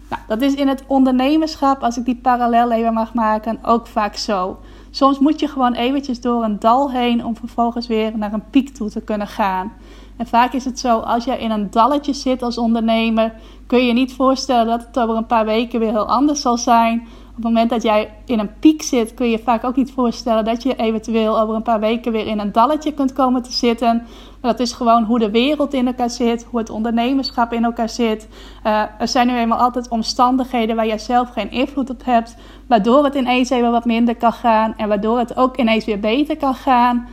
Nou, 0.09 0.21
dat 0.27 0.41
is 0.41 0.53
in 0.53 0.67
het 0.67 0.83
ondernemerschap, 0.87 1.83
als 1.83 1.97
ik 1.97 2.05
die 2.05 2.19
parallel 2.21 2.71
even 2.71 2.93
mag 2.93 3.13
maken, 3.13 3.59
ook 3.61 3.87
vaak 3.87 4.15
zo. 4.15 4.57
Soms 4.91 5.19
moet 5.19 5.39
je 5.39 5.47
gewoon 5.47 5.73
eventjes 5.73 6.21
door 6.21 6.43
een 6.43 6.59
dal 6.59 6.91
heen 6.91 7.25
om 7.25 7.35
vervolgens 7.35 7.87
weer 7.87 8.17
naar 8.17 8.33
een 8.33 8.49
piek 8.49 8.69
toe 8.69 8.89
te 8.89 9.01
kunnen 9.01 9.27
gaan. 9.27 9.71
En 10.17 10.27
vaak 10.27 10.53
is 10.53 10.65
het 10.65 10.79
zo, 10.79 10.99
als 10.99 11.23
jij 11.23 11.39
in 11.39 11.51
een 11.51 11.71
dalletje 11.71 12.13
zit 12.13 12.41
als 12.43 12.57
ondernemer, 12.57 13.33
kun 13.67 13.85
je 13.85 13.93
niet 13.93 14.13
voorstellen 14.13 14.65
dat 14.65 14.85
het 14.87 14.99
over 14.99 15.15
een 15.15 15.25
paar 15.25 15.45
weken 15.45 15.79
weer 15.79 15.91
heel 15.91 16.07
anders 16.07 16.41
zal 16.41 16.57
zijn. 16.57 17.07
Op 17.29 17.35
het 17.35 17.43
moment 17.43 17.69
dat 17.69 17.83
jij 17.83 18.13
in 18.25 18.39
een 18.39 18.59
piek 18.59 18.81
zit, 18.81 19.13
kun 19.13 19.29
je 19.29 19.39
vaak 19.39 19.63
ook 19.63 19.75
niet 19.75 19.91
voorstellen 19.91 20.45
dat 20.45 20.63
je 20.63 20.75
eventueel 20.75 21.39
over 21.39 21.55
een 21.55 21.61
paar 21.61 21.79
weken 21.79 22.11
weer 22.11 22.27
in 22.27 22.39
een 22.39 22.51
dalletje 22.51 22.93
kunt 22.93 23.13
komen 23.13 23.41
te 23.41 23.51
zitten. 23.51 24.05
Maar 24.41 24.51
dat 24.51 24.59
is 24.59 24.71
gewoon 24.71 25.03
hoe 25.03 25.19
de 25.19 25.31
wereld 25.31 25.73
in 25.73 25.87
elkaar 25.87 26.09
zit, 26.09 26.43
hoe 26.49 26.59
het 26.59 26.69
ondernemerschap 26.69 27.53
in 27.53 27.63
elkaar 27.63 27.89
zit. 27.89 28.27
Uh, 28.65 28.83
er 28.99 29.07
zijn 29.07 29.27
nu 29.27 29.37
eenmaal 29.37 29.59
altijd 29.59 29.87
omstandigheden 29.89 30.75
waar 30.75 30.87
jij 30.87 30.97
zelf 30.97 31.29
geen 31.29 31.51
invloed 31.51 31.89
op 31.89 32.05
hebt, 32.05 32.35
waardoor 32.67 33.03
het 33.03 33.15
ineens 33.15 33.49
even 33.49 33.71
wat 33.71 33.85
minder 33.85 34.15
kan 34.15 34.33
gaan 34.33 34.73
en 34.77 34.87
waardoor 34.87 35.19
het 35.19 35.37
ook 35.37 35.57
ineens 35.57 35.85
weer 35.85 35.99
beter 35.99 36.37
kan 36.37 36.55
gaan. 36.55 37.07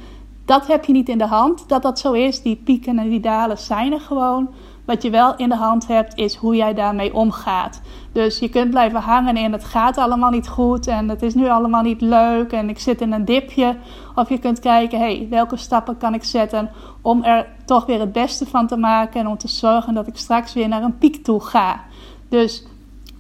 Dat 0.44 0.66
heb 0.66 0.84
je 0.84 0.92
niet 0.92 1.08
in 1.08 1.18
de 1.18 1.26
hand, 1.26 1.68
dat 1.68 1.82
dat 1.82 1.98
zo 1.98 2.12
is. 2.12 2.42
Die 2.42 2.60
pieken 2.64 2.98
en 2.98 3.08
die 3.08 3.20
dalen 3.20 3.58
zijn 3.58 3.92
er 3.92 4.00
gewoon. 4.00 4.48
Wat 4.84 5.02
je 5.02 5.10
wel 5.10 5.36
in 5.36 5.48
de 5.48 5.56
hand 5.56 5.86
hebt, 5.86 6.16
is 6.16 6.34
hoe 6.34 6.56
jij 6.56 6.74
daarmee 6.74 7.14
omgaat. 7.14 7.80
Dus 8.12 8.38
je 8.38 8.48
kunt 8.48 8.70
blijven 8.70 9.00
hangen 9.00 9.36
in 9.36 9.52
het 9.52 9.64
gaat 9.64 9.98
allemaal 9.98 10.30
niet 10.30 10.48
goed 10.48 10.86
en 10.86 11.08
het 11.08 11.22
is 11.22 11.34
nu 11.34 11.48
allemaal 11.48 11.82
niet 11.82 12.00
leuk 12.00 12.52
en 12.52 12.68
ik 12.68 12.78
zit 12.78 13.00
in 13.00 13.12
een 13.12 13.24
dipje. 13.24 13.76
Of 14.14 14.28
je 14.28 14.38
kunt 14.38 14.60
kijken, 14.60 14.98
hey, 14.98 15.26
welke 15.30 15.56
stappen 15.56 15.96
kan 15.96 16.14
ik 16.14 16.24
zetten 16.24 16.70
om 17.00 17.22
er 17.22 17.46
toch 17.64 17.86
weer 17.86 18.00
het 18.00 18.12
beste 18.12 18.46
van 18.46 18.66
te 18.66 18.76
maken 18.76 19.20
en 19.20 19.26
om 19.26 19.36
te 19.36 19.48
zorgen 19.48 19.94
dat 19.94 20.06
ik 20.06 20.16
straks 20.16 20.52
weer 20.52 20.68
naar 20.68 20.82
een 20.82 20.98
piek 20.98 21.24
toe 21.24 21.40
ga. 21.40 21.80
Dus 22.28 22.66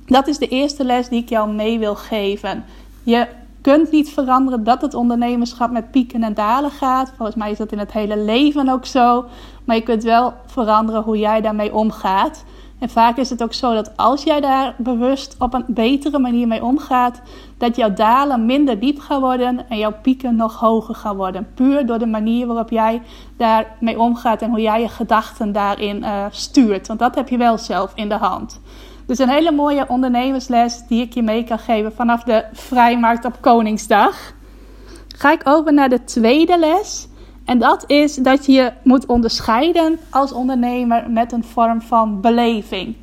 dat 0.06 0.26
is 0.26 0.38
de 0.38 0.48
eerste 0.48 0.84
les 0.84 1.08
die 1.08 1.22
ik 1.22 1.28
jou 1.28 1.52
mee 1.52 1.78
wil 1.78 1.94
geven. 1.94 2.64
Je 3.02 3.26
kunt 3.64 3.90
niet 3.90 4.10
veranderen 4.10 4.64
dat 4.64 4.80
het 4.80 4.94
ondernemerschap 4.94 5.70
met 5.70 5.90
pieken 5.90 6.22
en 6.22 6.34
dalen 6.34 6.70
gaat. 6.70 7.12
Volgens 7.16 7.36
mij 7.36 7.50
is 7.50 7.58
dat 7.58 7.72
in 7.72 7.78
het 7.78 7.92
hele 7.92 8.18
leven 8.18 8.68
ook 8.68 8.86
zo. 8.86 9.24
Maar 9.64 9.76
je 9.76 9.82
kunt 9.82 10.02
wel 10.02 10.32
veranderen 10.46 11.02
hoe 11.02 11.18
jij 11.18 11.40
daarmee 11.40 11.74
omgaat. 11.74 12.44
En 12.78 12.90
vaak 12.90 13.16
is 13.16 13.30
het 13.30 13.42
ook 13.42 13.52
zo 13.52 13.74
dat 13.74 13.96
als 13.96 14.22
jij 14.22 14.40
daar 14.40 14.74
bewust 14.78 15.36
op 15.38 15.54
een 15.54 15.64
betere 15.66 16.18
manier 16.18 16.46
mee 16.46 16.64
omgaat, 16.64 17.20
dat 17.58 17.76
jouw 17.76 17.92
dalen 17.92 18.46
minder 18.46 18.80
diep 18.80 18.98
gaan 18.98 19.20
worden 19.20 19.68
en 19.68 19.78
jouw 19.78 19.94
pieken 20.02 20.36
nog 20.36 20.60
hoger 20.60 20.94
gaan 20.94 21.16
worden. 21.16 21.48
Puur 21.54 21.86
door 21.86 21.98
de 21.98 22.06
manier 22.06 22.46
waarop 22.46 22.70
jij 22.70 23.02
daarmee 23.36 24.00
omgaat 24.00 24.42
en 24.42 24.50
hoe 24.50 24.60
jij 24.60 24.80
je 24.80 24.88
gedachten 24.88 25.52
daarin 25.52 25.96
uh, 25.96 26.24
stuurt. 26.30 26.86
Want 26.86 26.98
dat 26.98 27.14
heb 27.14 27.28
je 27.28 27.36
wel 27.36 27.58
zelf 27.58 27.92
in 27.94 28.08
de 28.08 28.16
hand. 28.16 28.60
Dus 29.06 29.18
een 29.18 29.28
hele 29.28 29.52
mooie 29.52 29.88
ondernemersles 29.88 30.86
die 30.88 31.02
ik 31.02 31.14
je 31.14 31.22
mee 31.22 31.44
kan 31.44 31.58
geven 31.58 31.92
vanaf 31.92 32.22
de 32.22 32.44
vrijmarkt 32.52 33.24
op 33.24 33.40
Koningsdag. 33.40 34.32
Ga 35.16 35.32
ik 35.32 35.40
over 35.44 35.72
naar 35.72 35.88
de 35.88 36.04
tweede 36.04 36.58
les. 36.58 37.08
En 37.44 37.58
dat 37.58 37.84
is 37.86 38.14
dat 38.14 38.46
je 38.46 38.72
moet 38.82 39.06
onderscheiden 39.06 39.98
als 40.10 40.32
ondernemer 40.32 41.10
met 41.10 41.32
een 41.32 41.44
vorm 41.44 41.82
van 41.82 42.20
beleving. 42.20 42.96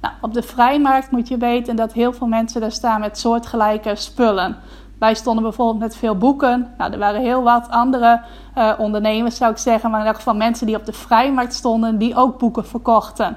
Nou, 0.00 0.14
op 0.20 0.34
de 0.34 0.42
vrijmarkt 0.42 1.10
moet 1.10 1.28
je 1.28 1.36
weten 1.36 1.76
dat 1.76 1.92
heel 1.92 2.12
veel 2.12 2.26
mensen 2.26 2.60
daar 2.60 2.72
staan 2.72 3.00
met 3.00 3.18
soortgelijke 3.18 3.94
spullen. 3.94 4.56
Wij 4.98 5.14
stonden 5.14 5.42
bijvoorbeeld 5.42 5.78
met 5.78 5.96
veel 5.96 6.16
boeken. 6.16 6.74
Nou, 6.78 6.92
er 6.92 6.98
waren 6.98 7.20
heel 7.20 7.42
wat 7.42 7.68
andere 7.68 8.20
uh, 8.58 8.72
ondernemers, 8.78 9.36
zou 9.36 9.50
ik 9.50 9.58
zeggen, 9.58 9.90
maar 9.90 10.00
in 10.00 10.06
elk 10.06 10.16
geval 10.16 10.34
mensen 10.34 10.66
die 10.66 10.76
op 10.76 10.86
de 10.86 10.92
vrijmarkt 10.92 11.54
stonden, 11.54 11.98
die 11.98 12.16
ook 12.16 12.38
boeken 12.38 12.66
verkochten. 12.66 13.36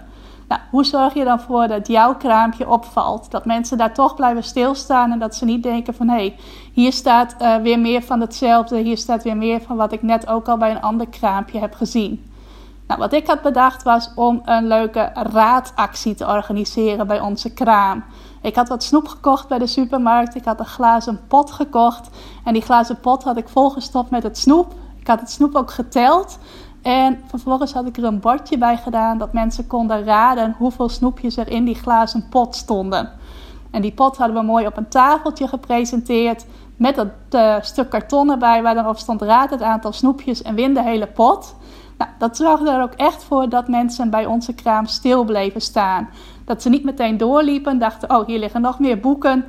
Nou, 0.51 0.63
hoe 0.69 0.83
zorg 0.83 1.13
je 1.13 1.23
dan 1.23 1.39
voor 1.39 1.67
dat 1.67 1.87
jouw 1.87 2.15
kraampje 2.15 2.69
opvalt? 2.69 3.31
Dat 3.31 3.45
mensen 3.45 3.77
daar 3.77 3.93
toch 3.93 4.15
blijven 4.15 4.43
stilstaan 4.43 5.11
en 5.11 5.19
dat 5.19 5.35
ze 5.35 5.45
niet 5.45 5.63
denken 5.63 5.93
van 5.93 6.07
hé, 6.07 6.15
hey, 6.15 6.35
hier 6.73 6.93
staat 6.93 7.35
uh, 7.41 7.55
weer 7.55 7.79
meer 7.79 8.01
van 8.01 8.19
hetzelfde, 8.19 8.77
hier 8.77 8.97
staat 8.97 9.23
weer 9.23 9.37
meer 9.37 9.61
van 9.61 9.75
wat 9.75 9.91
ik 9.91 10.01
net 10.01 10.27
ook 10.27 10.47
al 10.47 10.57
bij 10.57 10.71
een 10.71 10.81
ander 10.81 11.07
kraampje 11.07 11.59
heb 11.59 11.73
gezien. 11.73 12.31
Nou, 12.87 12.99
wat 12.99 13.13
ik 13.13 13.27
had 13.27 13.41
bedacht 13.41 13.83
was 13.83 14.11
om 14.15 14.41
een 14.45 14.67
leuke 14.67 15.11
raadactie 15.13 16.15
te 16.15 16.27
organiseren 16.27 17.07
bij 17.07 17.19
onze 17.19 17.53
kraam. 17.53 18.03
Ik 18.41 18.55
had 18.55 18.69
wat 18.69 18.83
snoep 18.83 19.07
gekocht 19.07 19.47
bij 19.47 19.59
de 19.59 19.67
supermarkt. 19.67 20.35
Ik 20.35 20.45
had 20.45 20.59
een 20.59 20.65
glazen 20.65 21.19
pot 21.27 21.51
gekocht. 21.51 22.09
En 22.43 22.53
die 22.53 22.61
glazen 22.61 22.99
pot 22.99 23.23
had 23.23 23.37
ik 23.37 23.49
volgestopt 23.49 24.09
met 24.09 24.23
het 24.23 24.37
snoep. 24.37 24.73
Ik 24.99 25.07
had 25.07 25.19
het 25.19 25.31
snoep 25.31 25.55
ook 25.55 25.71
geteld. 25.71 26.37
En 26.81 27.21
vervolgens 27.27 27.73
had 27.73 27.85
ik 27.85 27.97
er 27.97 28.03
een 28.03 28.19
bordje 28.19 28.57
bij 28.57 28.77
gedaan 28.77 29.17
dat 29.17 29.33
mensen 29.33 29.67
konden 29.67 30.03
raden 30.03 30.55
hoeveel 30.57 30.89
snoepjes 30.89 31.37
er 31.37 31.49
in 31.49 31.65
die 31.65 31.75
glazen 31.75 32.29
pot 32.29 32.55
stonden. 32.55 33.11
En 33.71 33.81
die 33.81 33.91
pot 33.91 34.17
hadden 34.17 34.37
we 34.37 34.43
mooi 34.43 34.65
op 34.65 34.77
een 34.77 34.87
tafeltje 34.87 35.47
gepresenteerd 35.47 36.45
met 36.75 36.95
dat 36.95 37.07
uh, 37.31 37.55
stuk 37.61 37.89
karton 37.89 38.31
erbij 38.31 38.61
waar 38.61 38.77
erop 38.77 38.97
stond 38.97 39.21
raad 39.21 39.49
het 39.49 39.61
aantal 39.61 39.93
snoepjes 39.93 40.41
en 40.41 40.55
win 40.55 40.73
de 40.73 40.83
hele 40.83 41.07
pot. 41.07 41.55
Nou, 41.97 42.11
dat 42.17 42.37
zorgde 42.37 42.71
er 42.71 42.81
ook 42.81 42.93
echt 42.93 43.23
voor 43.23 43.49
dat 43.49 43.67
mensen 43.67 44.09
bij 44.09 44.25
onze 44.25 44.53
kraam 44.53 44.85
stil 44.85 45.23
bleven 45.23 45.61
staan. 45.61 46.09
Dat 46.45 46.61
ze 46.61 46.69
niet 46.69 46.83
meteen 46.83 47.17
doorliepen, 47.17 47.79
dachten: 47.79 48.09
oh, 48.09 48.25
hier 48.25 48.39
liggen 48.39 48.61
nog 48.61 48.79
meer 48.79 48.99
boeken. 48.99 49.45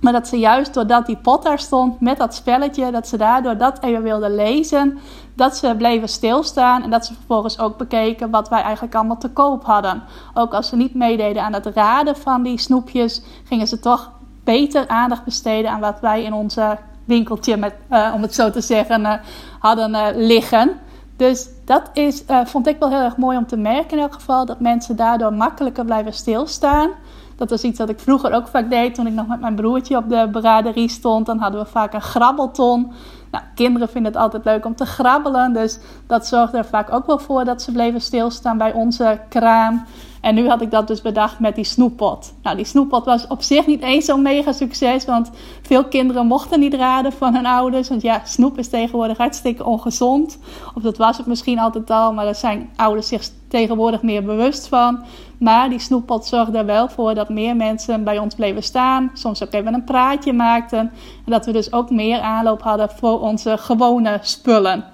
Maar 0.00 0.12
dat 0.12 0.28
ze 0.28 0.38
juist 0.38 0.74
doordat 0.74 1.06
die 1.06 1.16
pot 1.16 1.42
daar 1.42 1.58
stond 1.58 2.00
met 2.00 2.16
dat 2.16 2.34
spelletje, 2.34 2.90
dat 2.90 3.08
ze 3.08 3.16
daardoor 3.16 3.56
dat 3.56 3.82
even 3.82 4.02
wilden 4.02 4.34
lezen, 4.34 4.98
dat 5.36 5.56
ze 5.56 5.74
bleven 5.78 6.08
stilstaan 6.08 6.82
en 6.82 6.90
dat 6.90 7.06
ze 7.06 7.14
vervolgens 7.14 7.58
ook 7.58 7.76
bekeken 7.76 8.30
wat 8.30 8.48
wij 8.48 8.62
eigenlijk 8.62 8.94
allemaal 8.94 9.18
te 9.18 9.30
koop 9.30 9.64
hadden. 9.64 10.02
Ook 10.34 10.54
als 10.54 10.68
ze 10.68 10.76
niet 10.76 10.94
meededen 10.94 11.42
aan 11.42 11.52
het 11.52 11.66
raden 11.66 12.16
van 12.16 12.42
die 12.42 12.58
snoepjes, 12.58 13.22
gingen 13.44 13.66
ze 13.66 13.78
toch 13.78 14.10
beter 14.44 14.88
aandacht 14.88 15.24
besteden 15.24 15.70
aan 15.70 15.80
wat 15.80 16.00
wij 16.00 16.22
in 16.22 16.32
onze 16.32 16.78
winkeltje, 17.04 17.56
met, 17.56 17.74
uh, 17.90 18.12
om 18.14 18.22
het 18.22 18.34
zo 18.34 18.50
te 18.50 18.60
zeggen, 18.60 19.00
uh, 19.00 19.12
hadden 19.58 19.90
uh, 19.90 20.06
liggen. 20.14 20.70
Dus 21.16 21.48
dat 21.64 21.90
is, 21.92 22.24
vond 22.44 22.66
ik 22.66 22.78
wel 22.78 22.90
heel 22.90 23.00
erg 23.00 23.16
mooi 23.16 23.36
om 23.36 23.46
te 23.46 23.56
merken 23.56 23.96
in 23.96 24.02
elk 24.02 24.12
geval, 24.12 24.46
dat 24.46 24.60
mensen 24.60 24.96
daardoor 24.96 25.32
makkelijker 25.32 25.84
blijven 25.84 26.12
stilstaan. 26.12 26.90
Dat 27.36 27.50
was 27.50 27.62
iets 27.62 27.78
wat 27.78 27.88
ik 27.88 28.00
vroeger 28.00 28.32
ook 28.32 28.48
vaak 28.48 28.70
deed 28.70 28.94
toen 28.94 29.06
ik 29.06 29.12
nog 29.12 29.26
met 29.26 29.40
mijn 29.40 29.54
broertje 29.54 29.96
op 29.96 30.08
de 30.08 30.28
braderie 30.32 30.88
stond. 30.88 31.26
Dan 31.26 31.38
hadden 31.38 31.60
we 31.60 31.66
vaak 31.66 31.92
een 31.92 32.02
grabbelton. 32.02 32.92
Nou, 33.30 33.44
kinderen 33.54 33.88
vinden 33.88 34.12
het 34.12 34.20
altijd 34.20 34.44
leuk 34.44 34.64
om 34.64 34.74
te 34.74 34.86
grabbelen. 34.86 35.52
Dus 35.52 35.78
dat 36.06 36.26
zorgde 36.26 36.58
er 36.58 36.64
vaak 36.64 36.92
ook 36.92 37.06
wel 37.06 37.18
voor 37.18 37.44
dat 37.44 37.62
ze 37.62 37.72
bleven 37.72 38.00
stilstaan 38.00 38.58
bij 38.58 38.72
onze 38.72 39.20
kraam. 39.28 39.84
En 40.20 40.34
nu 40.34 40.48
had 40.48 40.60
ik 40.60 40.70
dat 40.70 40.86
dus 40.86 41.02
bedacht 41.02 41.38
met 41.38 41.54
die 41.54 41.64
snoeppot. 41.64 42.34
Nou, 42.42 42.56
die 42.56 42.64
snoeppot 42.64 43.04
was 43.04 43.26
op 43.26 43.42
zich 43.42 43.66
niet 43.66 43.82
eens 43.82 44.04
zo'n 44.04 44.22
mega 44.22 44.52
succes. 44.52 45.04
Want 45.04 45.30
veel 45.62 45.84
kinderen 45.84 46.26
mochten 46.26 46.60
niet 46.60 46.74
raden 46.74 47.12
van 47.12 47.34
hun 47.34 47.46
ouders. 47.46 47.88
Want 47.88 48.02
ja, 48.02 48.20
snoep 48.24 48.58
is 48.58 48.68
tegenwoordig 48.68 49.16
hartstikke 49.16 49.64
ongezond. 49.64 50.38
Of 50.74 50.82
dat 50.82 50.96
was 50.96 51.16
het 51.16 51.26
misschien 51.26 51.58
altijd 51.58 51.90
al. 51.90 52.12
Maar 52.12 52.24
daar 52.24 52.34
zijn 52.34 52.70
ouders 52.76 53.08
zich 53.08 53.28
tegenwoordig 53.48 54.02
meer 54.02 54.24
bewust 54.24 54.68
van. 54.68 55.04
Maar 55.38 55.68
die 55.68 55.78
snoeppot 55.78 56.26
zorgde 56.26 56.58
er 56.58 56.66
wel 56.66 56.88
voor 56.88 57.14
dat 57.14 57.28
meer 57.28 57.56
mensen 57.56 58.04
bij 58.04 58.18
ons 58.18 58.34
bleven 58.34 58.62
staan. 58.62 59.10
Soms 59.14 59.42
ook 59.42 59.52
even 59.52 59.74
een 59.74 59.84
praatje 59.84 60.32
maakten. 60.32 60.78
En 60.78 61.32
dat 61.32 61.46
we 61.46 61.52
dus 61.52 61.72
ook 61.72 61.90
meer 61.90 62.20
aanloop 62.20 62.62
hadden 62.62 62.90
voor 62.90 63.15
onze 63.20 63.58
gewone 63.58 64.18
spullen. 64.22 64.84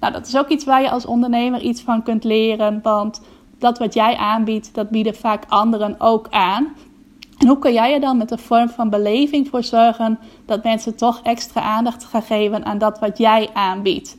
Nou, 0.00 0.12
dat 0.12 0.26
is 0.26 0.36
ook 0.36 0.48
iets 0.48 0.64
waar 0.64 0.82
je 0.82 0.90
als 0.90 1.06
ondernemer 1.06 1.60
iets 1.60 1.82
van 1.82 2.02
kunt 2.02 2.24
leren. 2.24 2.80
Want 2.82 3.20
dat 3.58 3.78
wat 3.78 3.94
jij 3.94 4.16
aanbiedt, 4.16 4.74
dat 4.74 4.90
bieden 4.90 5.14
vaak 5.14 5.44
anderen 5.48 5.94
ook 5.98 6.26
aan. 6.30 6.68
En 7.38 7.46
hoe 7.46 7.58
kan 7.58 7.72
jij 7.72 7.94
er 7.94 8.00
dan 8.00 8.16
met 8.16 8.30
een 8.30 8.38
vorm 8.38 8.68
van 8.68 8.90
beleving 8.90 9.48
voor 9.48 9.62
zorgen 9.62 10.18
dat 10.46 10.64
mensen 10.64 10.96
toch 10.96 11.20
extra 11.22 11.60
aandacht 11.60 12.04
gaan 12.04 12.22
geven 12.22 12.64
aan 12.64 12.78
dat 12.78 12.98
wat 12.98 13.18
jij 13.18 13.50
aanbiedt? 13.52 14.18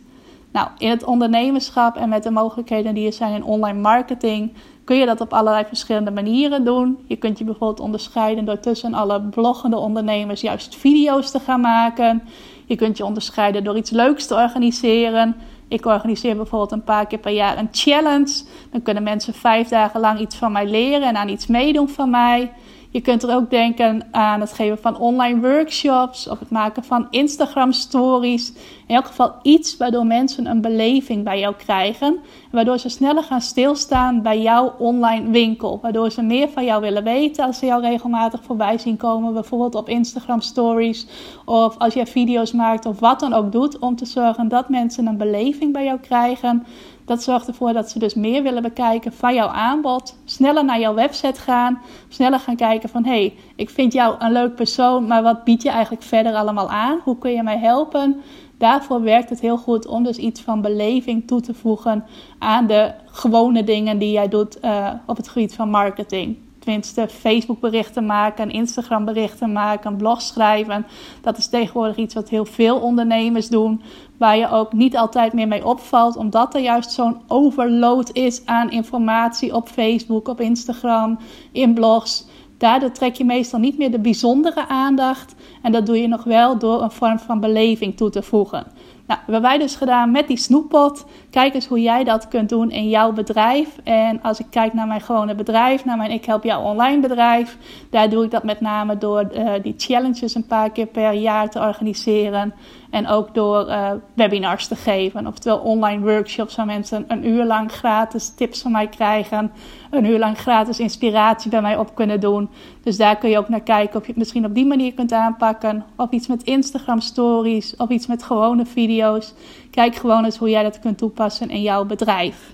Nou, 0.51 0.67
in 0.77 0.89
het 0.89 1.03
ondernemerschap 1.03 1.95
en 1.95 2.09
met 2.09 2.23
de 2.23 2.31
mogelijkheden 2.31 2.93
die 2.93 3.05
er 3.05 3.13
zijn 3.13 3.33
in 3.33 3.43
online 3.43 3.79
marketing, 3.79 4.53
kun 4.83 4.95
je 4.95 5.05
dat 5.05 5.21
op 5.21 5.33
allerlei 5.33 5.65
verschillende 5.65 6.11
manieren 6.11 6.65
doen. 6.65 6.97
Je 7.07 7.15
kunt 7.15 7.37
je 7.37 7.43
bijvoorbeeld 7.43 7.79
onderscheiden 7.79 8.45
door 8.45 8.59
tussen 8.59 8.93
alle 8.93 9.21
bloggende 9.21 9.77
ondernemers 9.77 10.41
juist 10.41 10.75
video's 10.75 11.31
te 11.31 11.39
gaan 11.39 11.61
maken. 11.61 12.23
Je 12.71 12.77
kunt 12.77 12.97
je 12.97 13.05
onderscheiden 13.05 13.63
door 13.63 13.77
iets 13.77 13.89
leuks 13.89 14.27
te 14.27 14.35
organiseren. 14.35 15.35
Ik 15.67 15.85
organiseer 15.85 16.35
bijvoorbeeld 16.35 16.71
een 16.71 16.83
paar 16.83 17.07
keer 17.07 17.19
per 17.19 17.31
jaar 17.31 17.57
een 17.57 17.67
challenge. 17.71 18.43
Dan 18.71 18.81
kunnen 18.81 19.03
mensen 19.03 19.33
vijf 19.33 19.67
dagen 19.67 19.99
lang 19.99 20.19
iets 20.19 20.35
van 20.35 20.51
mij 20.51 20.67
leren 20.67 21.07
en 21.07 21.15
aan 21.15 21.29
iets 21.29 21.47
meedoen 21.47 21.89
van 21.89 22.09
mij. 22.09 22.51
Je 22.91 23.01
kunt 23.01 23.23
er 23.23 23.35
ook 23.35 23.49
denken 23.49 24.07
aan 24.11 24.39
het 24.39 24.53
geven 24.53 24.77
van 24.77 24.97
online 24.97 25.39
workshops 25.39 26.27
of 26.27 26.39
het 26.39 26.49
maken 26.49 26.83
van 26.83 27.07
Instagram 27.09 27.71
stories. 27.71 28.53
In 28.87 28.95
elk 28.95 29.05
geval 29.05 29.33
iets 29.41 29.77
waardoor 29.77 30.05
mensen 30.05 30.45
een 30.45 30.61
beleving 30.61 31.23
bij 31.23 31.39
jou 31.39 31.55
krijgen. 31.55 32.19
Waardoor 32.51 32.77
ze 32.77 32.89
sneller 32.89 33.23
gaan 33.23 33.41
stilstaan 33.41 34.21
bij 34.21 34.41
jouw 34.41 34.73
online 34.77 35.29
winkel. 35.29 35.79
Waardoor 35.81 36.11
ze 36.11 36.21
meer 36.21 36.49
van 36.49 36.65
jou 36.65 36.81
willen 36.81 37.03
weten 37.03 37.45
als 37.45 37.57
ze 37.57 37.65
jou 37.65 37.81
regelmatig 37.81 38.43
voorbij 38.43 38.77
zien 38.77 38.97
komen. 38.97 39.33
Bijvoorbeeld 39.33 39.75
op 39.75 39.89
Instagram 39.89 40.41
stories 40.41 41.07
of 41.45 41.77
als 41.77 41.93
je 41.93 42.05
video's 42.05 42.51
maakt 42.51 42.85
of 42.85 42.99
wat 42.99 43.19
dan 43.19 43.33
ook 43.33 43.51
doet. 43.51 43.79
Om 43.79 43.95
te 43.95 44.05
zorgen 44.05 44.47
dat 44.47 44.69
mensen 44.69 45.07
een 45.07 45.17
beleving 45.17 45.73
bij 45.73 45.83
jou 45.83 45.99
krijgen. 45.99 46.65
Dat 47.05 47.23
zorgt 47.23 47.47
ervoor 47.47 47.73
dat 47.73 47.89
ze 47.89 47.99
dus 47.99 48.13
meer 48.13 48.43
willen 48.43 48.61
bekijken 48.61 49.13
van 49.13 49.33
jouw 49.33 49.47
aanbod. 49.47 50.17
Sneller 50.25 50.65
naar 50.65 50.79
jouw 50.79 50.93
website 50.93 51.41
gaan. 51.41 51.81
Sneller 52.09 52.39
gaan 52.39 52.55
kijken 52.55 52.89
van 52.89 53.03
hé, 53.03 53.11
hey, 53.11 53.33
ik 53.55 53.69
vind 53.69 53.93
jou 53.93 54.15
een 54.19 54.31
leuk 54.31 54.55
persoon, 54.55 55.07
maar 55.07 55.23
wat 55.23 55.43
bied 55.43 55.61
je 55.61 55.69
eigenlijk 55.69 56.03
verder 56.03 56.33
allemaal 56.33 56.69
aan? 56.69 56.99
Hoe 57.03 57.17
kun 57.17 57.31
je 57.31 57.43
mij 57.43 57.57
helpen? 57.57 58.21
Daarvoor 58.57 59.01
werkt 59.01 59.29
het 59.29 59.39
heel 59.39 59.57
goed 59.57 59.87
om 59.87 60.03
dus 60.03 60.17
iets 60.17 60.41
van 60.41 60.61
beleving 60.61 61.27
toe 61.27 61.41
te 61.41 61.53
voegen 61.53 62.05
aan 62.39 62.67
de 62.67 62.93
gewone 63.05 63.63
dingen 63.63 63.97
die 63.97 64.11
jij 64.11 64.27
doet 64.27 64.57
uh, 64.61 64.89
op 65.05 65.17
het 65.17 65.27
gebied 65.27 65.55
van 65.55 65.69
marketing 65.69 66.37
tenminste 66.61 67.07
Facebook 67.07 67.59
berichten 67.59 68.05
maken, 68.05 68.51
Instagram 68.51 69.05
berichten 69.05 69.51
maken, 69.51 69.95
blog 69.95 70.21
schrijven. 70.21 70.85
Dat 71.21 71.37
is 71.37 71.47
tegenwoordig 71.47 71.95
iets 71.95 72.13
wat 72.13 72.29
heel 72.29 72.45
veel 72.45 72.79
ondernemers 72.79 73.49
doen. 73.49 73.81
Waar 74.21 74.37
je 74.37 74.49
ook 74.49 74.73
niet 74.73 74.97
altijd 74.97 75.33
meer 75.33 75.47
mee 75.47 75.65
opvalt, 75.65 76.15
omdat 76.15 76.55
er 76.55 76.61
juist 76.61 76.91
zo'n 76.91 77.21
overload 77.27 78.09
is 78.13 78.45
aan 78.45 78.71
informatie 78.71 79.55
op 79.55 79.67
Facebook, 79.67 80.27
op 80.27 80.41
Instagram, 80.41 81.19
in 81.51 81.73
blogs. 81.73 82.25
Daardoor 82.57 82.91
trek 82.91 83.15
je 83.15 83.25
meestal 83.25 83.59
niet 83.59 83.77
meer 83.77 83.91
de 83.91 83.99
bijzondere 83.99 84.67
aandacht. 84.67 85.35
En 85.61 85.71
dat 85.71 85.85
doe 85.85 86.01
je 86.01 86.07
nog 86.07 86.23
wel 86.23 86.57
door 86.57 86.81
een 86.81 86.91
vorm 86.91 87.19
van 87.19 87.39
beleving 87.39 87.97
toe 87.97 88.09
te 88.09 88.21
voegen. 88.21 88.67
Nou, 89.07 89.19
hebben 89.23 89.41
wij 89.41 89.57
dus 89.57 89.75
gedaan 89.75 90.11
met 90.11 90.27
die 90.27 90.37
snoeppot. 90.37 91.05
Kijk 91.31 91.53
eens 91.53 91.67
hoe 91.67 91.81
jij 91.81 92.03
dat 92.03 92.27
kunt 92.27 92.49
doen 92.49 92.71
in 92.71 92.89
jouw 92.89 93.11
bedrijf. 93.11 93.77
En 93.83 94.21
als 94.21 94.39
ik 94.39 94.45
kijk 94.49 94.73
naar 94.73 94.87
mijn 94.87 95.01
gewone 95.01 95.35
bedrijf, 95.35 95.85
naar 95.85 95.97
mijn 95.97 96.11
Ik 96.11 96.25
Help 96.25 96.43
Jou 96.43 96.63
Online 96.63 96.99
bedrijf, 96.99 97.57
daar 97.89 98.09
doe 98.09 98.23
ik 98.23 98.31
dat 98.31 98.43
met 98.43 98.61
name 98.61 98.97
door 98.97 99.31
uh, 99.33 99.51
die 99.61 99.73
challenges 99.77 100.35
een 100.35 100.47
paar 100.47 100.71
keer 100.71 100.85
per 100.85 101.11
jaar 101.13 101.49
te 101.49 101.59
organiseren. 101.59 102.53
En 102.89 103.07
ook 103.07 103.33
door 103.33 103.67
uh, 103.67 103.91
webinars 104.13 104.67
te 104.67 104.75
geven. 104.75 105.27
Oftewel 105.27 105.57
online 105.57 106.03
workshops 106.03 106.55
waar 106.55 106.65
mensen 106.65 107.05
een 107.07 107.27
uur 107.27 107.45
lang 107.45 107.71
gratis 107.71 108.33
tips 108.35 108.61
van 108.61 108.71
mij 108.71 108.87
krijgen. 108.87 109.51
Een 109.89 110.05
uur 110.05 110.19
lang 110.19 110.37
gratis 110.37 110.79
inspiratie 110.79 111.51
bij 111.51 111.61
mij 111.61 111.77
op 111.77 111.95
kunnen 111.95 112.19
doen. 112.19 112.49
Dus 112.83 112.97
daar 112.97 113.17
kun 113.17 113.29
je 113.29 113.37
ook 113.37 113.49
naar 113.49 113.61
kijken 113.61 113.95
of 113.95 114.01
je 114.01 114.09
het 114.09 114.17
misschien 114.17 114.45
op 114.45 114.55
die 114.55 114.65
manier 114.65 114.93
kunt 114.93 115.11
aanpakken. 115.11 115.85
Of 115.95 116.11
iets 116.11 116.27
met 116.27 116.43
Instagram 116.43 116.99
stories. 116.99 117.75
Of 117.75 117.89
iets 117.89 118.07
met 118.07 118.23
gewone 118.23 118.65
video's. 118.65 119.33
Kijk 119.71 119.95
gewoon 119.95 120.25
eens 120.25 120.37
hoe 120.37 120.49
jij 120.49 120.63
dat 120.63 120.79
kunt 120.79 120.97
toepassen 120.97 121.49
in 121.49 121.61
jouw 121.61 121.85
bedrijf. 121.85 122.53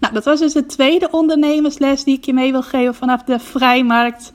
Nou, 0.00 0.14
dat 0.14 0.24
was 0.24 0.40
dus 0.40 0.52
de 0.52 0.66
tweede 0.66 1.10
ondernemersles 1.10 2.04
die 2.04 2.16
ik 2.16 2.24
je 2.24 2.32
mee 2.32 2.52
wil 2.52 2.62
geven 2.62 2.94
vanaf 2.94 3.22
de 3.22 3.38
vrijmarkt. 3.38 4.32